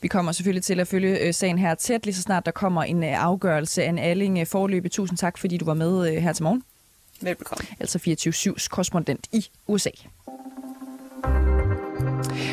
Vi 0.02 0.08
kommer 0.08 0.32
selvfølgelig 0.32 0.64
til 0.64 0.80
at 0.80 0.88
følge 0.88 1.20
øh, 1.20 1.34
sagen 1.34 1.58
her 1.58 1.76
tæt, 1.76 2.06
lige 2.06 2.16
så 2.16 2.22
snart 2.22 2.46
der 2.46 2.52
kommer 2.52 2.84
en 2.84 3.04
øh, 3.04 3.24
afgørelse 3.24 3.84
af 3.84 3.90
en 3.90 4.00
Alling 4.00 4.40
øh, 4.40 4.48
forløbe. 4.48 4.90
Tusind 4.90 5.18
tak, 5.18 5.38
fordi 5.38 5.58
du 5.58 5.66
var 5.66 5.74
med 5.74 6.22
her 6.22 6.34
til 6.34 6.44
morgen. 6.44 6.64
Velbekomme. 7.22 7.66
Altså 7.80 8.00
24-7's 8.08 8.68
korrespondent 8.70 9.28
i 9.32 9.48
USA. 9.68 9.90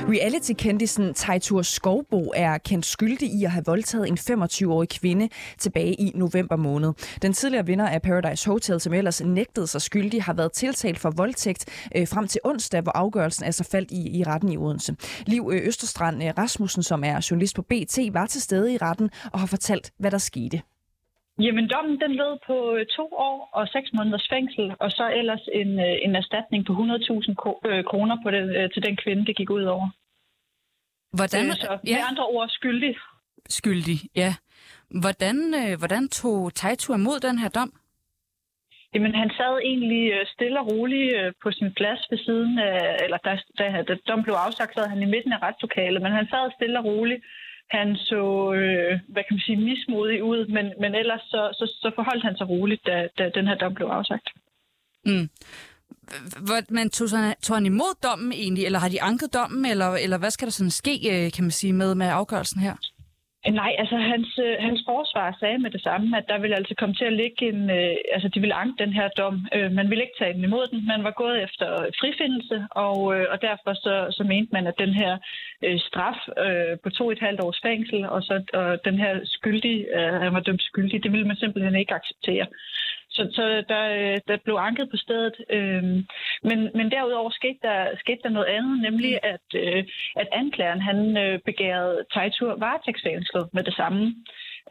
Reality-kendisen 0.08 1.14
Tejtur 1.14 1.62
Skovbo 1.62 2.32
er 2.36 2.58
kendt 2.58 2.86
skyldig 2.86 3.28
i 3.28 3.44
at 3.44 3.50
have 3.50 3.64
voldtaget 3.66 4.08
en 4.08 4.18
25-årig 4.18 4.88
kvinde 4.88 5.28
tilbage 5.58 5.94
i 5.94 6.12
november 6.14 6.56
måned. 6.56 6.92
Den 7.22 7.32
tidligere 7.32 7.66
vinder 7.66 7.88
af 7.88 8.02
Paradise 8.02 8.50
Hotel, 8.50 8.80
som 8.80 8.92
ellers 8.92 9.20
nægtede 9.24 9.66
sig 9.66 9.82
skyldig, 9.82 10.22
har 10.22 10.32
været 10.32 10.52
tiltalt 10.52 10.98
for 10.98 11.10
voldtægt 11.10 11.88
øh, 11.96 12.08
frem 12.08 12.28
til 12.28 12.40
onsdag, 12.44 12.80
hvor 12.80 12.92
afgørelsen 12.92 13.44
altså 13.44 13.64
faldt 13.64 13.90
i, 13.90 14.18
i 14.18 14.24
retten 14.24 14.52
i 14.52 14.56
Odense. 14.56 14.96
Liv 15.26 15.50
øh, 15.52 15.66
Østerstrand 15.66 16.22
øh, 16.24 16.32
Rasmussen, 16.38 16.82
som 16.82 17.04
er 17.04 17.26
journalist 17.30 17.56
på 17.56 17.62
BT, 17.62 17.98
var 18.12 18.26
til 18.26 18.42
stede 18.42 18.74
i 18.74 18.76
retten 18.76 19.10
og 19.32 19.40
har 19.40 19.46
fortalt, 19.46 19.92
hvad 19.98 20.10
der 20.10 20.18
skete. 20.18 20.62
Jamen, 21.38 21.68
dommen 21.68 22.00
den 22.00 22.12
lød 22.12 22.38
på 22.46 22.76
øh, 22.76 22.86
to 22.86 23.06
år 23.12 23.50
og 23.52 23.68
seks 23.68 23.88
måneders 23.92 24.28
fængsel, 24.30 24.74
og 24.80 24.90
så 24.90 25.12
ellers 25.16 25.44
en, 25.52 25.78
øh, 25.78 25.96
en 26.06 26.16
erstatning 26.16 26.66
på 26.66 26.72
100.000 26.72 27.68
øh, 27.70 27.84
kroner 27.84 28.16
på 28.22 28.30
det, 28.30 28.72
til 28.72 28.82
den 28.82 28.96
kvinde, 28.96 29.26
det 29.26 29.36
gik 29.36 29.50
ud 29.50 29.62
over. 29.62 29.88
Hvordan, 31.18 31.46
øh, 31.46 31.54
så 31.54 31.78
med 31.84 31.92
ja. 31.92 32.08
andre 32.10 32.26
ord 32.26 32.48
skyldig. 32.48 32.96
Skyldig, 33.48 33.98
ja. 34.16 34.34
Hvordan, 35.02 35.36
øh, 35.60 35.78
hvordan 35.78 36.08
tog 36.08 36.54
Tejtur 36.54 36.94
imod 36.94 37.20
den 37.20 37.38
her 37.38 37.48
dom? 37.48 37.72
Jamen, 38.94 39.14
han 39.14 39.30
sad 39.38 39.54
egentlig 39.70 40.04
stille 40.34 40.60
og 40.60 40.66
roligt 40.72 41.12
på 41.42 41.48
sin 41.52 41.70
plads 41.78 42.00
ved 42.10 42.18
siden 42.18 42.58
af, 42.58 42.96
eller 43.04 43.18
da, 43.26 43.32
da, 43.58 43.82
da 43.88 43.94
dom 44.08 44.22
blev 44.22 44.34
afsagt, 44.34 44.74
sad 44.74 44.86
han 44.88 45.02
i 45.02 45.12
midten 45.14 45.32
af 45.32 45.42
retslokalet, 45.42 46.02
men 46.02 46.12
han 46.12 46.26
sad 46.26 46.52
stille 46.56 46.78
og 46.78 46.84
roligt 46.84 47.22
han 47.72 47.96
så, 47.96 48.52
øh, 48.60 48.92
hvad 49.08 49.22
kan 49.24 49.34
man 49.36 49.46
sige, 49.46 49.56
mismodig 49.56 50.22
ud, 50.22 50.46
men, 50.46 50.66
men 50.80 50.94
ellers 50.94 51.20
så, 51.20 51.42
så, 51.58 51.64
så 51.82 51.90
forholdt 51.94 52.24
han 52.24 52.36
sig 52.36 52.48
roligt, 52.48 52.86
da, 52.86 53.08
da 53.18 53.30
den 53.34 53.46
her 53.46 53.54
dom 53.54 53.74
blev 53.74 53.86
afsagt. 53.86 54.28
Mm. 55.06 55.28
Men 56.68 56.90
tog, 56.90 57.08
han, 57.10 57.34
tog 57.42 57.56
han 57.56 57.66
imod 57.66 57.94
dommen 58.02 58.32
egentlig, 58.32 58.64
eller 58.64 58.78
har 58.78 58.88
de 58.88 59.02
anket 59.02 59.34
dommen, 59.34 59.64
eller, 59.66 59.90
eller 60.04 60.18
hvad 60.18 60.30
skal 60.30 60.46
der 60.46 60.52
sådan 60.52 60.70
ske, 60.70 60.94
øh, 61.12 61.32
kan 61.32 61.44
man 61.44 61.50
sige, 61.50 61.72
med, 61.72 61.94
med 61.94 62.06
afgørelsen 62.06 62.60
her? 62.60 62.74
Nej, 63.50 63.74
altså 63.78 63.96
hans, 63.96 64.38
øh, 64.38 64.56
hans 64.60 64.82
forsvar 64.86 65.36
sagde 65.40 65.58
med 65.58 65.70
det 65.70 65.82
samme, 65.82 66.18
at 66.18 66.28
der 66.28 66.38
ville 66.38 66.56
altså 66.56 66.74
komme 66.78 66.94
til 66.94 67.04
at 67.04 67.12
ligge 67.12 67.48
en, 67.48 67.70
øh, 67.70 67.96
altså 68.12 68.28
de 68.28 68.40
ville 68.40 68.54
anke 68.54 68.84
den 68.84 68.92
her 68.92 69.08
dom. 69.08 69.46
Øh, 69.54 69.72
man 69.72 69.90
ville 69.90 70.04
ikke 70.04 70.18
tage 70.18 70.34
den 70.34 70.44
imod 70.44 70.66
den, 70.66 70.86
man 70.86 71.04
var 71.04 71.10
gået 71.10 71.42
efter 71.42 71.66
frifindelse, 72.00 72.66
og, 72.70 72.98
øh, 73.14 73.26
og 73.32 73.42
derfor 73.42 73.74
så, 73.74 73.94
så 74.10 74.24
mente 74.24 74.52
man, 74.52 74.66
at 74.66 74.78
den 74.78 74.94
her 74.94 75.18
øh, 75.64 75.78
straf 75.78 76.18
øh, 76.46 76.78
på 76.82 76.90
to 76.90 77.10
et 77.10 77.20
halvt 77.20 77.40
års 77.40 77.60
fængsel, 77.62 78.04
og 78.04 78.22
så 78.22 78.34
og 78.52 78.84
den 78.84 78.98
her 78.98 79.20
skyldig, 79.24 79.86
øh, 79.96 80.14
han 80.24 80.34
var 80.34 80.40
dømt 80.40 80.62
skyldig, 80.62 81.02
det 81.02 81.12
ville 81.12 81.26
man 81.26 81.36
simpelthen 81.36 81.76
ikke 81.76 81.94
acceptere. 81.94 82.46
Så, 83.16 83.22
så 83.36 83.42
der, 83.72 83.84
der 84.28 84.36
blev 84.44 84.56
anket 84.68 84.88
på 84.90 84.96
stedet. 85.04 85.36
Øhm, 85.56 85.98
men, 86.48 86.58
men 86.78 86.90
derudover 86.90 87.30
skete 87.30 87.60
der, 87.62 87.80
skete 88.02 88.22
der 88.24 88.36
noget 88.36 88.50
andet, 88.56 88.82
nemlig 88.82 89.12
mm. 89.22 89.28
at, 89.32 89.46
øh, 89.62 89.84
at 90.16 90.28
anklageren 90.32 90.80
han 90.80 90.98
øh, 91.24 91.38
begærede 91.48 92.04
Tejtur 92.12 92.52
varetægtsfængslet 92.64 93.44
med 93.52 93.62
det 93.62 93.74
samme. 93.74 94.02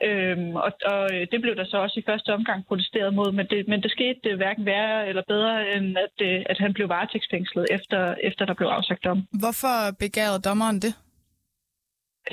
Øhm, 0.08 0.56
og, 0.56 0.72
og 0.86 1.10
det 1.32 1.39
blev 1.42 1.56
der 1.56 1.66
så 1.66 1.78
også 1.78 2.00
i 2.00 2.08
første 2.10 2.34
omgang 2.34 2.60
protesteret 2.68 3.14
mod, 3.14 3.32
men 3.32 3.46
det, 3.52 3.68
men 3.68 3.82
det 3.84 3.92
skete 3.92 4.30
øh, 4.30 4.38
hverken 4.38 4.66
værre 4.66 5.08
eller 5.10 5.24
bedre, 5.28 5.76
end 5.76 5.98
at, 6.06 6.16
øh, 6.28 6.46
at 6.52 6.58
han 6.58 6.74
blev 6.74 6.89
varetægtsfængslet, 6.89 7.66
efter, 7.72 8.16
efter 8.24 8.46
der 8.46 8.54
blev 8.54 8.68
afsagt 8.68 9.06
om. 9.06 9.18
Hvorfor 9.44 9.76
begærede 10.00 10.39
dommeren 10.50 10.80
det? 10.80 10.94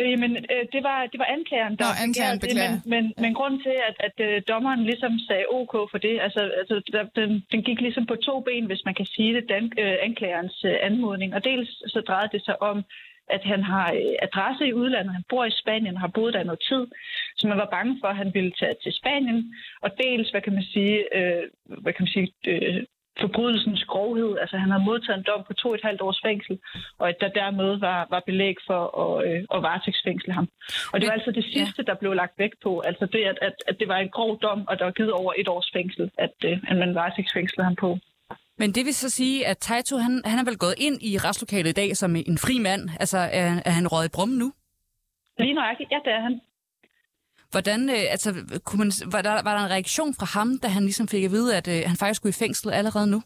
Øh, 0.00 0.18
men 0.22 0.30
øh, 0.36 0.64
det, 0.74 0.82
var, 0.88 0.98
det 1.12 1.18
var 1.18 1.28
anklageren, 1.36 1.76
der 1.76 1.84
Nå, 1.84 1.90
anklageren 2.06 2.38
det, 2.40 2.54
men, 2.62 2.72
men, 2.94 3.04
men 3.22 3.34
grunden 3.34 3.60
til, 3.62 3.76
at, 3.88 3.96
at 4.08 4.16
øh, 4.26 4.42
dommeren 4.48 4.82
ligesom 4.84 5.12
sagde 5.28 5.44
OK 5.58 5.74
for 5.90 5.98
det, 5.98 6.20
altså, 6.20 6.40
altså 6.60 6.76
der, 6.92 7.02
den, 7.20 7.30
den 7.52 7.62
gik 7.62 7.80
ligesom 7.80 8.06
på 8.06 8.16
to 8.16 8.40
ben, 8.40 8.66
hvis 8.66 8.84
man 8.84 8.94
kan 8.94 9.06
sige 9.06 9.34
det, 9.34 9.44
den, 9.48 9.64
øh, 9.78 9.96
anklagerens 10.02 10.64
øh, 10.64 10.76
anmodning. 10.82 11.34
Og 11.34 11.44
dels 11.44 11.70
så 11.92 12.00
drejede 12.08 12.32
det 12.32 12.44
sig 12.44 12.62
om, 12.62 12.84
at 13.30 13.42
han 13.44 13.62
har 13.62 13.92
øh, 13.92 14.14
adresse 14.26 14.66
i 14.66 14.72
udlandet, 14.72 15.12
han 15.12 15.24
bor 15.28 15.44
i 15.44 15.58
Spanien 15.62 15.94
og 15.94 16.00
har 16.00 16.12
boet 16.14 16.34
der 16.34 16.44
noget 16.44 16.62
tid, 16.68 16.86
så 17.36 17.48
man 17.48 17.58
var 17.58 17.68
bange 17.76 17.96
for, 18.00 18.08
at 18.08 18.16
han 18.16 18.30
ville 18.34 18.52
tage 18.60 18.76
til 18.82 18.92
Spanien. 18.92 19.54
Og 19.80 19.90
dels, 19.98 20.30
hvad 20.30 20.40
kan 20.40 20.52
man 20.52 20.62
sige, 20.62 21.16
øh, 21.16 21.42
hvad 21.82 21.92
kan 21.92 22.02
man 22.04 22.14
sige 22.16 22.32
øh, 22.46 22.84
forbrydelsens 23.20 23.84
grovhed. 23.84 24.38
Altså 24.42 24.56
han 24.56 24.70
har 24.70 24.78
modtaget 24.78 25.18
en 25.18 25.24
dom 25.30 25.42
på 25.46 25.54
to 25.54 25.74
et 25.74 25.80
halvt 25.88 26.00
års 26.00 26.20
fængsel, 26.26 26.58
og 26.98 27.08
at 27.08 27.16
der 27.20 27.28
dermed 27.28 27.70
var, 27.78 28.06
var 28.10 28.22
belæg 28.26 28.56
for 28.66 28.80
at, 29.04 29.14
øh, 29.28 29.40
at 29.54 29.62
varetægtsfængsle 29.62 30.32
ham. 30.38 30.48
Og 30.92 31.00
det 31.00 31.06
var 31.06 31.14
altså 31.18 31.30
det 31.30 31.44
sidste, 31.44 31.82
der 31.88 31.94
blev 31.94 32.12
lagt 32.12 32.34
vægt 32.38 32.58
på. 32.62 32.80
Altså 32.80 33.06
det, 33.06 33.22
at, 33.30 33.38
at, 33.42 33.54
at 33.68 33.76
det 33.80 33.88
var 33.88 33.98
en 33.98 34.10
grov 34.16 34.40
dom, 34.40 34.60
og 34.68 34.78
der 34.78 34.84
var 34.84 34.92
givet 34.92 35.12
over 35.12 35.32
et 35.38 35.48
års 35.48 35.70
fængsel, 35.76 36.10
at, 36.18 36.34
øh, 36.44 36.58
at 36.70 36.76
man 36.76 36.94
varetægtsfængslede 36.94 37.64
ham 37.64 37.76
på. 37.76 37.98
Men 38.60 38.72
det 38.72 38.84
vil 38.86 38.94
så 38.94 39.10
sige, 39.10 39.46
at 39.46 39.58
Taito, 39.58 39.96
han, 39.96 40.22
han 40.24 40.38
er 40.38 40.44
vel 40.44 40.58
gået 40.58 40.74
ind 40.78 41.02
i 41.02 41.18
retslokalet 41.18 41.70
i 41.70 41.72
dag 41.72 41.96
som 41.96 42.16
en 42.16 42.38
fri 42.38 42.58
mand. 42.58 42.82
Altså, 43.00 43.18
er, 43.18 43.62
er 43.64 43.70
han 43.70 43.86
røget 43.92 44.08
i 44.08 44.16
brummen 44.16 44.38
nu? 44.38 44.52
Lige 45.38 45.54
nøjagtigt, 45.54 45.90
ja, 45.90 45.98
det 46.04 46.12
er 46.12 46.20
han. 46.20 46.40
Hvordan, 47.50 47.80
øh, 47.96 48.04
altså, 48.14 48.28
kunne 48.64 48.78
man, 48.78 48.90
var, 49.12 49.22
der, 49.22 49.42
var 49.46 49.54
der 49.56 49.64
en 49.64 49.74
reaktion 49.76 50.14
fra 50.18 50.26
ham, 50.36 50.48
da 50.62 50.68
han 50.68 50.82
ligesom 50.82 51.08
fik 51.08 51.24
at 51.24 51.30
vide, 51.30 51.56
at 51.56 51.68
øh, 51.68 51.80
han 51.90 51.96
faktisk 51.96 52.18
skulle 52.18 52.36
i 52.36 52.42
fængsel 52.44 52.70
allerede 52.80 53.10
nu? 53.14 53.20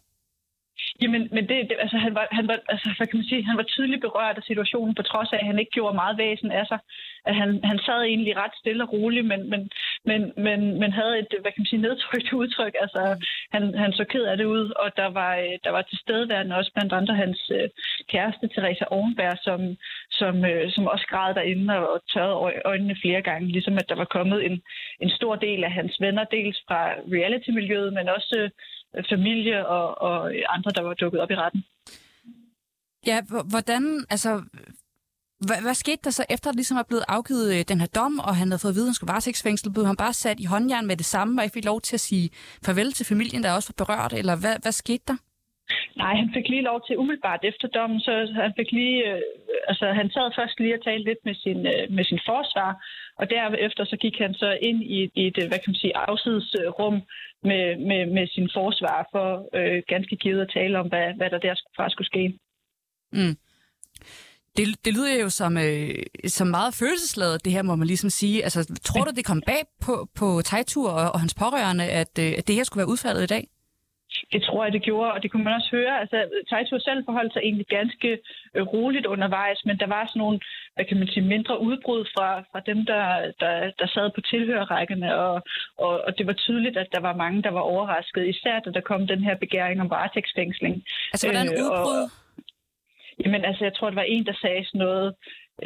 Jamen, 1.02 1.22
men 1.34 1.44
det, 1.48 1.56
det, 1.68 1.76
altså, 1.84 1.98
han 2.06 2.14
var, 2.14 2.26
han 2.38 2.46
var, 2.48 2.58
altså, 2.68 2.88
hvad 2.96 3.06
kan 3.06 3.18
man 3.18 3.30
sige, 3.30 3.44
han 3.50 3.60
var 3.60 3.72
tydeligt 3.74 4.04
berørt 4.06 4.36
af 4.38 4.44
situationen, 4.50 4.94
på 4.94 5.02
trods 5.02 5.32
af, 5.32 5.38
at 5.40 5.46
han 5.46 5.58
ikke 5.58 5.76
gjorde 5.76 5.94
meget 5.94 6.18
væsen 6.18 6.50
af 6.60 6.66
sig. 6.66 6.78
At 7.28 7.34
han, 7.40 7.48
han 7.70 7.78
sad 7.86 8.00
egentlig 8.02 8.36
ret 8.36 8.54
stille 8.60 8.84
og 8.84 8.92
roligt, 8.92 9.26
men, 9.26 9.50
men, 9.50 9.70
men, 10.04 10.32
men, 10.36 10.60
men 10.80 10.92
havde 10.92 11.18
et, 11.18 11.32
hvad 11.40 11.52
kan 11.52 11.62
man 11.62 11.70
sige, 11.70 11.82
nedtrykt 11.86 12.32
udtryk. 12.42 12.74
Altså, 12.80 13.00
han, 13.54 13.62
han 13.82 13.92
så 13.92 14.04
ked 14.04 14.24
af 14.24 14.36
det 14.36 14.44
ud, 14.44 14.70
og 14.82 14.88
der 14.96 15.06
var, 15.06 15.36
øh, 15.36 15.54
der 15.64 15.70
var 15.70 15.82
tilstedeværende 15.82 16.56
også 16.56 16.72
blandt 16.74 16.92
andre 16.92 17.14
hans 17.14 17.50
øh, 17.54 17.68
kæreste, 18.12 18.48
Teresa 18.48 18.84
Ovenberg, 18.90 19.38
som, 19.46 19.60
som, 20.10 20.44
øh, 20.44 20.72
som 20.72 20.86
også 20.86 21.06
græd 21.10 21.34
derinde 21.34 21.78
og, 21.78 21.88
og 21.92 22.00
tørrede 22.12 22.62
øjnene 22.64 22.96
flere 23.02 23.22
gange, 23.22 23.48
ligesom 23.48 23.78
at 23.78 23.88
der 23.88 23.94
var 23.94 24.08
kommet 24.16 24.46
en, 24.46 24.62
en 25.00 25.10
stor 25.10 25.34
del 25.36 25.64
af 25.64 25.72
hans 25.72 26.00
venner, 26.00 26.24
dels 26.24 26.58
fra 26.68 26.80
reality-miljøet, 27.16 27.92
men 27.92 28.08
også 28.08 28.50
øh, 28.94 29.04
familie 29.08 29.66
og, 29.66 30.02
og 30.08 30.32
andre, 30.56 30.70
der 30.76 30.82
var 30.82 30.94
dukket 30.94 31.20
op 31.20 31.30
i 31.30 31.34
retten. 31.44 31.64
Ja, 33.06 33.18
hvordan, 33.50 34.04
altså, 34.10 34.30
hvad, 35.46 35.60
hvad 35.64 35.74
skete 35.74 36.02
der 36.04 36.10
så 36.10 36.24
efter, 36.34 36.48
at 36.50 36.56
ligesom 36.56 36.76
er 36.76 36.88
blevet 36.90 37.04
afgivet 37.08 37.46
øh, 37.54 37.64
den 37.70 37.80
her 37.80 37.90
dom, 37.98 38.18
og 38.18 38.36
han 38.40 38.48
havde 38.48 38.62
fået 38.62 38.72
at 38.72 38.78
vide, 38.78 38.86
at 38.86 38.90
han 38.90 38.94
skulle 38.94 39.12
varetægtsfængsel? 39.12 39.72
Blev 39.72 39.86
han 39.86 40.02
bare 40.04 40.12
sat 40.12 40.40
i 40.40 40.44
håndjern 40.44 40.86
med 40.86 40.96
det 40.96 41.08
samme, 41.14 41.40
og 41.40 41.44
ikke 41.44 41.54
fik 41.58 41.70
lov 41.72 41.80
til 41.80 41.96
at 41.96 42.06
sige 42.10 42.30
farvel 42.66 42.92
til 42.92 43.06
familien, 43.06 43.42
der 43.42 43.52
også 43.52 43.72
var 43.72 43.84
berørt, 43.84 44.12
eller 44.12 44.36
hvad, 44.42 44.56
hvad 44.62 44.72
skete 44.72 45.04
der? 45.08 45.16
Nej, 45.96 46.14
han 46.14 46.30
fik 46.34 46.48
lige 46.48 46.68
lov 46.70 46.78
til 46.86 46.98
umiddelbart 46.98 47.40
efter 47.50 47.68
dommen, 47.68 48.00
så 48.00 48.12
han 48.44 48.52
fik 48.58 48.72
lige, 48.72 48.98
øh, 49.10 49.20
altså 49.68 49.86
han 50.00 50.10
sad 50.10 50.26
først 50.38 50.60
lige 50.60 50.74
og 50.78 50.84
talte 50.84 51.04
lidt 51.10 51.22
med 51.24 51.34
sin, 51.34 51.58
øh, 51.72 51.84
med 51.96 52.04
sin 52.04 52.20
forsvar, 52.30 52.70
og 53.20 53.30
derefter 53.30 53.84
så 53.84 53.96
gik 53.96 54.16
han 54.18 54.34
så 54.34 54.58
ind 54.68 54.82
i, 54.82 55.10
i 55.14 55.26
et, 55.26 55.36
hvad 55.36 55.58
kan 55.60 55.72
man 55.72 55.82
sige, 55.82 55.96
afsidesrum 55.96 56.96
med, 57.42 57.64
med, 57.88 58.06
med 58.06 58.26
sin 58.26 58.48
forsvar 58.54 59.08
for 59.12 59.26
øh, 59.58 59.82
ganske 59.88 60.16
givet 60.16 60.40
at 60.40 60.50
tale 60.54 60.78
om, 60.78 60.88
hvad, 60.88 61.14
hvad 61.18 61.30
der 61.30 61.38
der 61.38 61.54
faktisk 61.76 61.94
skulle 61.94 62.12
ske. 62.14 62.38
Mm. 63.12 63.36
Det, 64.56 64.84
det 64.84 64.92
lyder 64.94 65.20
jo 65.20 65.28
som, 65.28 65.58
øh, 65.58 65.94
som 66.26 66.46
meget 66.46 66.74
følelsesladet, 66.74 67.44
det 67.44 67.52
her 67.52 67.62
må 67.62 67.74
man 67.76 67.86
ligesom 67.86 68.10
sige. 68.10 68.42
Altså, 68.42 68.80
tror 68.84 69.04
du, 69.04 69.10
det 69.16 69.24
kom 69.24 69.42
bag 69.46 69.62
på, 69.86 70.08
på 70.18 70.42
Tejtur 70.44 70.90
og, 70.90 71.12
og 71.14 71.20
hans 71.20 71.34
pårørende, 71.34 71.84
at, 71.84 72.18
øh, 72.18 72.32
at 72.38 72.48
det 72.48 72.54
her 72.54 72.64
skulle 72.64 72.82
være 72.82 72.92
udfaldet 72.94 73.22
i 73.22 73.26
dag? 73.26 73.44
Det 74.32 74.42
tror 74.42 74.64
jeg, 74.64 74.72
det 74.72 74.82
gjorde, 74.82 75.12
og 75.12 75.22
det 75.22 75.30
kunne 75.30 75.44
man 75.44 75.54
også 75.54 75.70
høre. 75.72 76.00
Altså, 76.00 76.16
Taito 76.50 76.78
selv 76.78 77.04
forholdt 77.04 77.32
sig 77.32 77.42
egentlig 77.42 77.66
ganske 77.66 78.08
øh, 78.54 78.62
roligt 78.74 79.06
undervejs, 79.06 79.60
men 79.64 79.78
der 79.78 79.86
var 79.86 80.06
sådan 80.06 80.20
nogle, 80.20 80.40
hvad 80.74 80.84
kan 80.84 80.98
man 80.98 81.08
sige, 81.08 81.24
mindre 81.34 81.60
udbrud 81.60 82.02
fra, 82.14 82.28
fra 82.52 82.60
dem, 82.70 82.86
der, 82.86 83.04
der, 83.40 83.54
der 83.78 83.86
sad 83.94 84.10
på 84.14 84.20
tilhørrækkerne, 84.20 85.16
og, 85.16 85.42
og, 85.78 85.94
og 86.06 86.18
det 86.18 86.26
var 86.26 86.32
tydeligt, 86.32 86.76
at 86.76 86.88
der 86.92 87.00
var 87.00 87.16
mange, 87.16 87.42
der 87.42 87.50
var 87.50 87.60
overrasket, 87.60 88.28
især 88.28 88.60
da 88.60 88.70
der 88.70 88.80
kom 88.80 89.06
den 89.06 89.22
her 89.24 89.36
begæring 89.36 89.80
om 89.80 89.90
varetægtsfængsling. 89.90 90.74
Altså, 91.12 91.26
hvordan 91.26 91.48
udbrud? 91.48 92.02
Øh, 92.02 92.02
og, 92.02 92.21
Jamen, 93.24 93.44
altså, 93.44 93.64
jeg 93.64 93.74
tror, 93.74 93.88
det 93.90 93.96
var 94.02 94.12
en, 94.14 94.26
der 94.26 94.36
sagde 94.42 94.64
sådan 94.66 94.78
noget, 94.78 95.14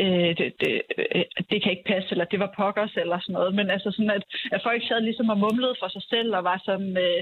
øh, 0.02 0.30
det, 0.38 0.46
det, 0.60 0.72
øh, 0.98 1.24
det 1.50 1.58
kan 1.62 1.72
ikke 1.72 1.90
passe, 1.92 2.08
eller 2.10 2.24
det 2.24 2.40
var 2.40 2.54
pokkers, 2.56 2.94
eller 3.02 3.18
sådan 3.20 3.32
noget. 3.32 3.54
Men 3.54 3.70
altså 3.70 3.90
sådan, 3.90 4.10
at, 4.18 4.24
at 4.54 4.60
folk 4.68 4.82
sad 4.88 5.00
ligesom 5.00 5.28
og 5.28 5.38
mumlede 5.38 5.76
for 5.80 5.88
sig 5.88 6.04
selv, 6.12 6.36
og 6.36 6.44
var 6.44 6.58
sådan 6.68 6.92
øh, 7.06 7.20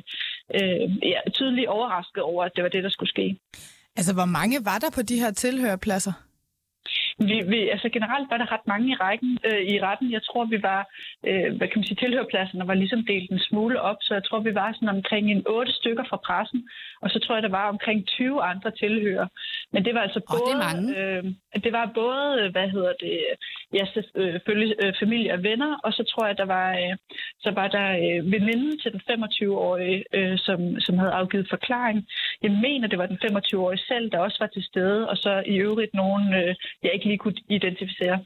øh, 0.56 0.82
ja, 1.12 1.20
tydeligt 1.38 1.68
overrasket 1.68 2.22
over, 2.22 2.44
at 2.44 2.52
det 2.56 2.62
var 2.64 2.70
det, 2.74 2.84
der 2.84 2.90
skulle 2.90 3.14
ske. 3.16 3.26
Altså, 3.98 4.12
hvor 4.14 4.30
mange 4.38 4.56
var 4.64 4.78
der 4.78 4.90
på 4.94 5.02
de 5.02 5.20
her 5.22 5.32
tilhørpladser? 5.32 6.12
Vi, 7.18 7.36
vi, 7.52 7.68
altså 7.68 7.88
generelt 7.88 8.30
var 8.30 8.38
der 8.38 8.52
ret 8.52 8.66
mange 8.66 8.88
i, 8.92 8.94
rækken, 8.94 9.38
øh, 9.48 9.62
i 9.72 9.80
retten. 9.80 10.12
Jeg 10.12 10.22
tror, 10.22 10.44
vi 10.44 10.62
var, 10.62 10.82
øh, 11.28 11.56
hvad 11.56 11.68
kan 11.68 11.78
man 11.78 11.86
sige, 11.86 12.02
tilhørpladserne 12.02 12.68
var 12.68 12.74
ligesom 12.74 13.06
delt 13.06 13.30
en 13.30 13.38
smule 13.38 13.80
op, 13.80 13.96
så 14.00 14.14
jeg 14.14 14.24
tror, 14.24 14.40
vi 14.40 14.54
var 14.54 14.72
sådan 14.72 14.96
omkring 14.96 15.30
en 15.30 15.46
otte 15.46 15.72
stykker 15.72 16.04
fra 16.10 16.16
pressen, 16.26 16.68
og 17.02 17.10
så 17.10 17.18
tror 17.18 17.34
jeg, 17.34 17.42
der 17.42 17.48
var 17.60 17.68
omkring 17.68 18.06
20 18.06 18.42
andre 18.42 18.70
tilhører. 18.70 19.26
Men 19.72 19.84
det 19.84 19.94
var 19.94 20.00
altså 20.00 20.20
oh, 20.20 20.38
både, 20.38 20.50
det, 20.50 20.64
er 20.64 20.66
mange. 20.68 20.88
øh, 20.98 21.62
det 21.64 21.72
var 21.72 21.90
både, 21.94 22.50
hvad 22.50 22.68
hedder 22.68 22.92
det, 23.00 23.18
ja, 23.72 23.84
selvfølgelig 23.94 24.74
øh, 24.84 24.92
familie 25.02 25.32
og 25.32 25.42
venner, 25.42 25.72
og 25.84 25.92
så 25.92 26.02
tror 26.10 26.26
jeg, 26.26 26.38
der 26.38 26.48
var, 26.56 26.68
øh, 26.82 26.96
så 27.44 27.50
var 27.50 27.68
der 27.68 27.88
øh, 28.04 28.32
veninden 28.32 28.78
til 28.78 28.92
den 28.92 29.02
25-årige, 29.10 30.04
øh, 30.12 30.38
som, 30.38 30.80
som 30.80 30.98
havde 30.98 31.12
afgivet 31.20 31.46
forklaring. 31.50 32.06
Jeg 32.42 32.50
mener, 32.50 32.88
det 32.88 32.98
var 32.98 33.06
den 33.06 33.18
25-årige 33.24 33.82
selv, 33.90 34.10
der 34.10 34.18
også 34.18 34.38
var 34.40 34.46
til 34.46 34.64
stede, 34.64 35.08
og 35.08 35.16
så 35.16 35.42
i 35.46 35.56
øvrigt 35.56 35.94
nogen, 35.94 36.34
øh, 36.34 36.54
jeg 36.82 36.90
ikke 36.94 37.03
lige 37.04 37.18
kunne 37.18 37.36
identificere. 37.48 38.24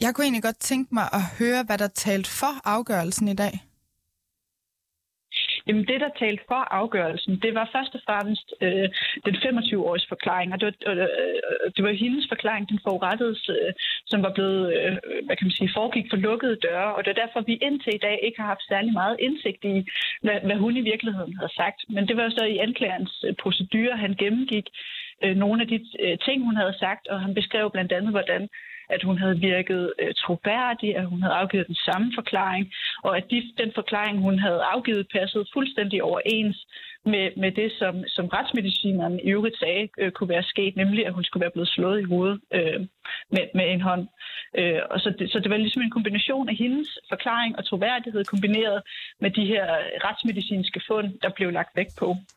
Jeg 0.00 0.14
kunne 0.14 0.24
egentlig 0.24 0.42
godt 0.42 0.60
tænke 0.70 0.94
mig 0.94 1.06
at 1.12 1.22
høre, 1.38 1.64
hvad 1.66 1.78
der 1.78 1.88
talt 1.88 2.28
for 2.40 2.68
afgørelsen 2.68 3.28
i 3.28 3.34
dag. 3.34 3.54
Jamen 5.66 5.86
det, 5.90 6.00
der 6.00 6.18
talte 6.22 6.44
for 6.48 6.62
afgørelsen, 6.80 7.32
det 7.44 7.52
var 7.54 7.70
først 7.74 7.94
og 7.94 8.02
fremmest 8.06 8.48
øh, 8.60 8.88
den 9.26 9.36
25-års 9.46 10.06
forklaring, 10.12 10.52
og 10.52 10.60
det 10.60 10.66
var, 10.66 10.92
øh, 10.92 11.06
det 11.76 11.82
var 11.84 12.00
hendes 12.04 12.26
forklaring, 12.32 12.68
den 12.68 12.80
forurettedes, 12.86 13.42
øh, 13.56 13.72
som 14.10 14.22
var 14.22 14.32
blevet, 14.36 14.64
øh, 14.76 14.96
hvad 15.26 15.36
kan 15.36 15.46
man 15.46 15.58
sige, 15.58 15.76
foregik 15.76 16.06
for 16.10 16.16
lukkede 16.16 16.62
døre, 16.68 16.94
og 16.94 17.00
det 17.04 17.10
er 17.10 17.22
derfor, 17.22 17.40
vi 17.40 17.54
indtil 17.68 17.94
i 17.94 18.04
dag 18.06 18.16
ikke 18.22 18.40
har 18.40 18.48
haft 18.54 18.68
særlig 18.72 18.92
meget 18.92 19.16
indsigt 19.26 19.62
i, 19.64 19.76
hvad, 20.24 20.38
hvad 20.46 20.56
hun 20.64 20.76
i 20.76 20.88
virkeligheden 20.92 21.34
havde 21.38 21.54
sagt. 21.60 21.80
Men 21.94 22.08
det 22.08 22.16
var 22.16 22.28
så 22.30 22.44
i 22.44 22.62
anklagerens 22.66 23.14
øh, 23.26 23.34
procedure, 23.42 23.96
han 24.04 24.14
gennemgik 24.22 24.66
øh, 25.24 25.36
nogle 25.36 25.62
af 25.62 25.68
de 25.68 25.78
øh, 26.00 26.18
ting, 26.18 26.44
hun 26.44 26.56
havde 26.56 26.78
sagt, 26.78 27.08
og 27.08 27.20
han 27.20 27.34
beskrev 27.34 27.70
blandt 27.70 27.92
andet, 27.92 28.10
hvordan 28.10 28.48
at 28.94 29.02
hun 29.02 29.18
havde 29.18 29.40
virket 29.40 29.92
øh, 29.98 30.14
troværdig, 30.14 30.96
at 30.96 31.06
hun 31.06 31.22
havde 31.22 31.34
afgivet 31.34 31.66
den 31.66 31.74
samme 31.74 32.12
forklaring, 32.14 32.72
og 33.02 33.16
at 33.16 33.24
de, 33.30 33.52
den 33.58 33.72
forklaring, 33.74 34.18
hun 34.18 34.38
havde 34.38 34.62
afgivet, 34.74 35.06
passede 35.14 35.44
fuldstændig 35.52 36.02
overens 36.02 36.66
med, 37.04 37.30
med 37.36 37.52
det, 37.52 37.72
som, 37.72 38.04
som 38.06 38.26
retsmedicineren 38.26 39.20
i 39.20 39.30
øvrigt 39.30 39.58
sagde 39.58 39.88
øh, 39.98 40.12
kunne 40.12 40.28
være 40.28 40.42
sket, 40.42 40.76
nemlig 40.76 41.06
at 41.06 41.12
hun 41.12 41.24
skulle 41.24 41.40
være 41.40 41.50
blevet 41.50 41.68
slået 41.68 42.00
i 42.00 42.04
hovedet 42.12 42.40
øh, 42.54 42.80
med, 43.30 43.44
med 43.54 43.66
en 43.72 43.80
hånd. 43.80 44.08
Øh, 44.58 44.80
og 44.90 45.00
så, 45.00 45.14
det, 45.18 45.32
så 45.32 45.38
det 45.38 45.50
var 45.50 45.56
ligesom 45.56 45.82
en 45.82 45.90
kombination 45.90 46.48
af 46.48 46.56
hendes 46.56 46.98
forklaring 47.08 47.58
og 47.58 47.64
troværdighed 47.64 48.24
kombineret 48.24 48.82
med 49.20 49.30
de 49.30 49.44
her 49.46 49.66
retsmedicinske 50.06 50.80
fund, 50.88 51.08
der 51.22 51.30
blev 51.36 51.50
lagt 51.50 51.76
vægt 51.76 51.96
på. 51.98 52.16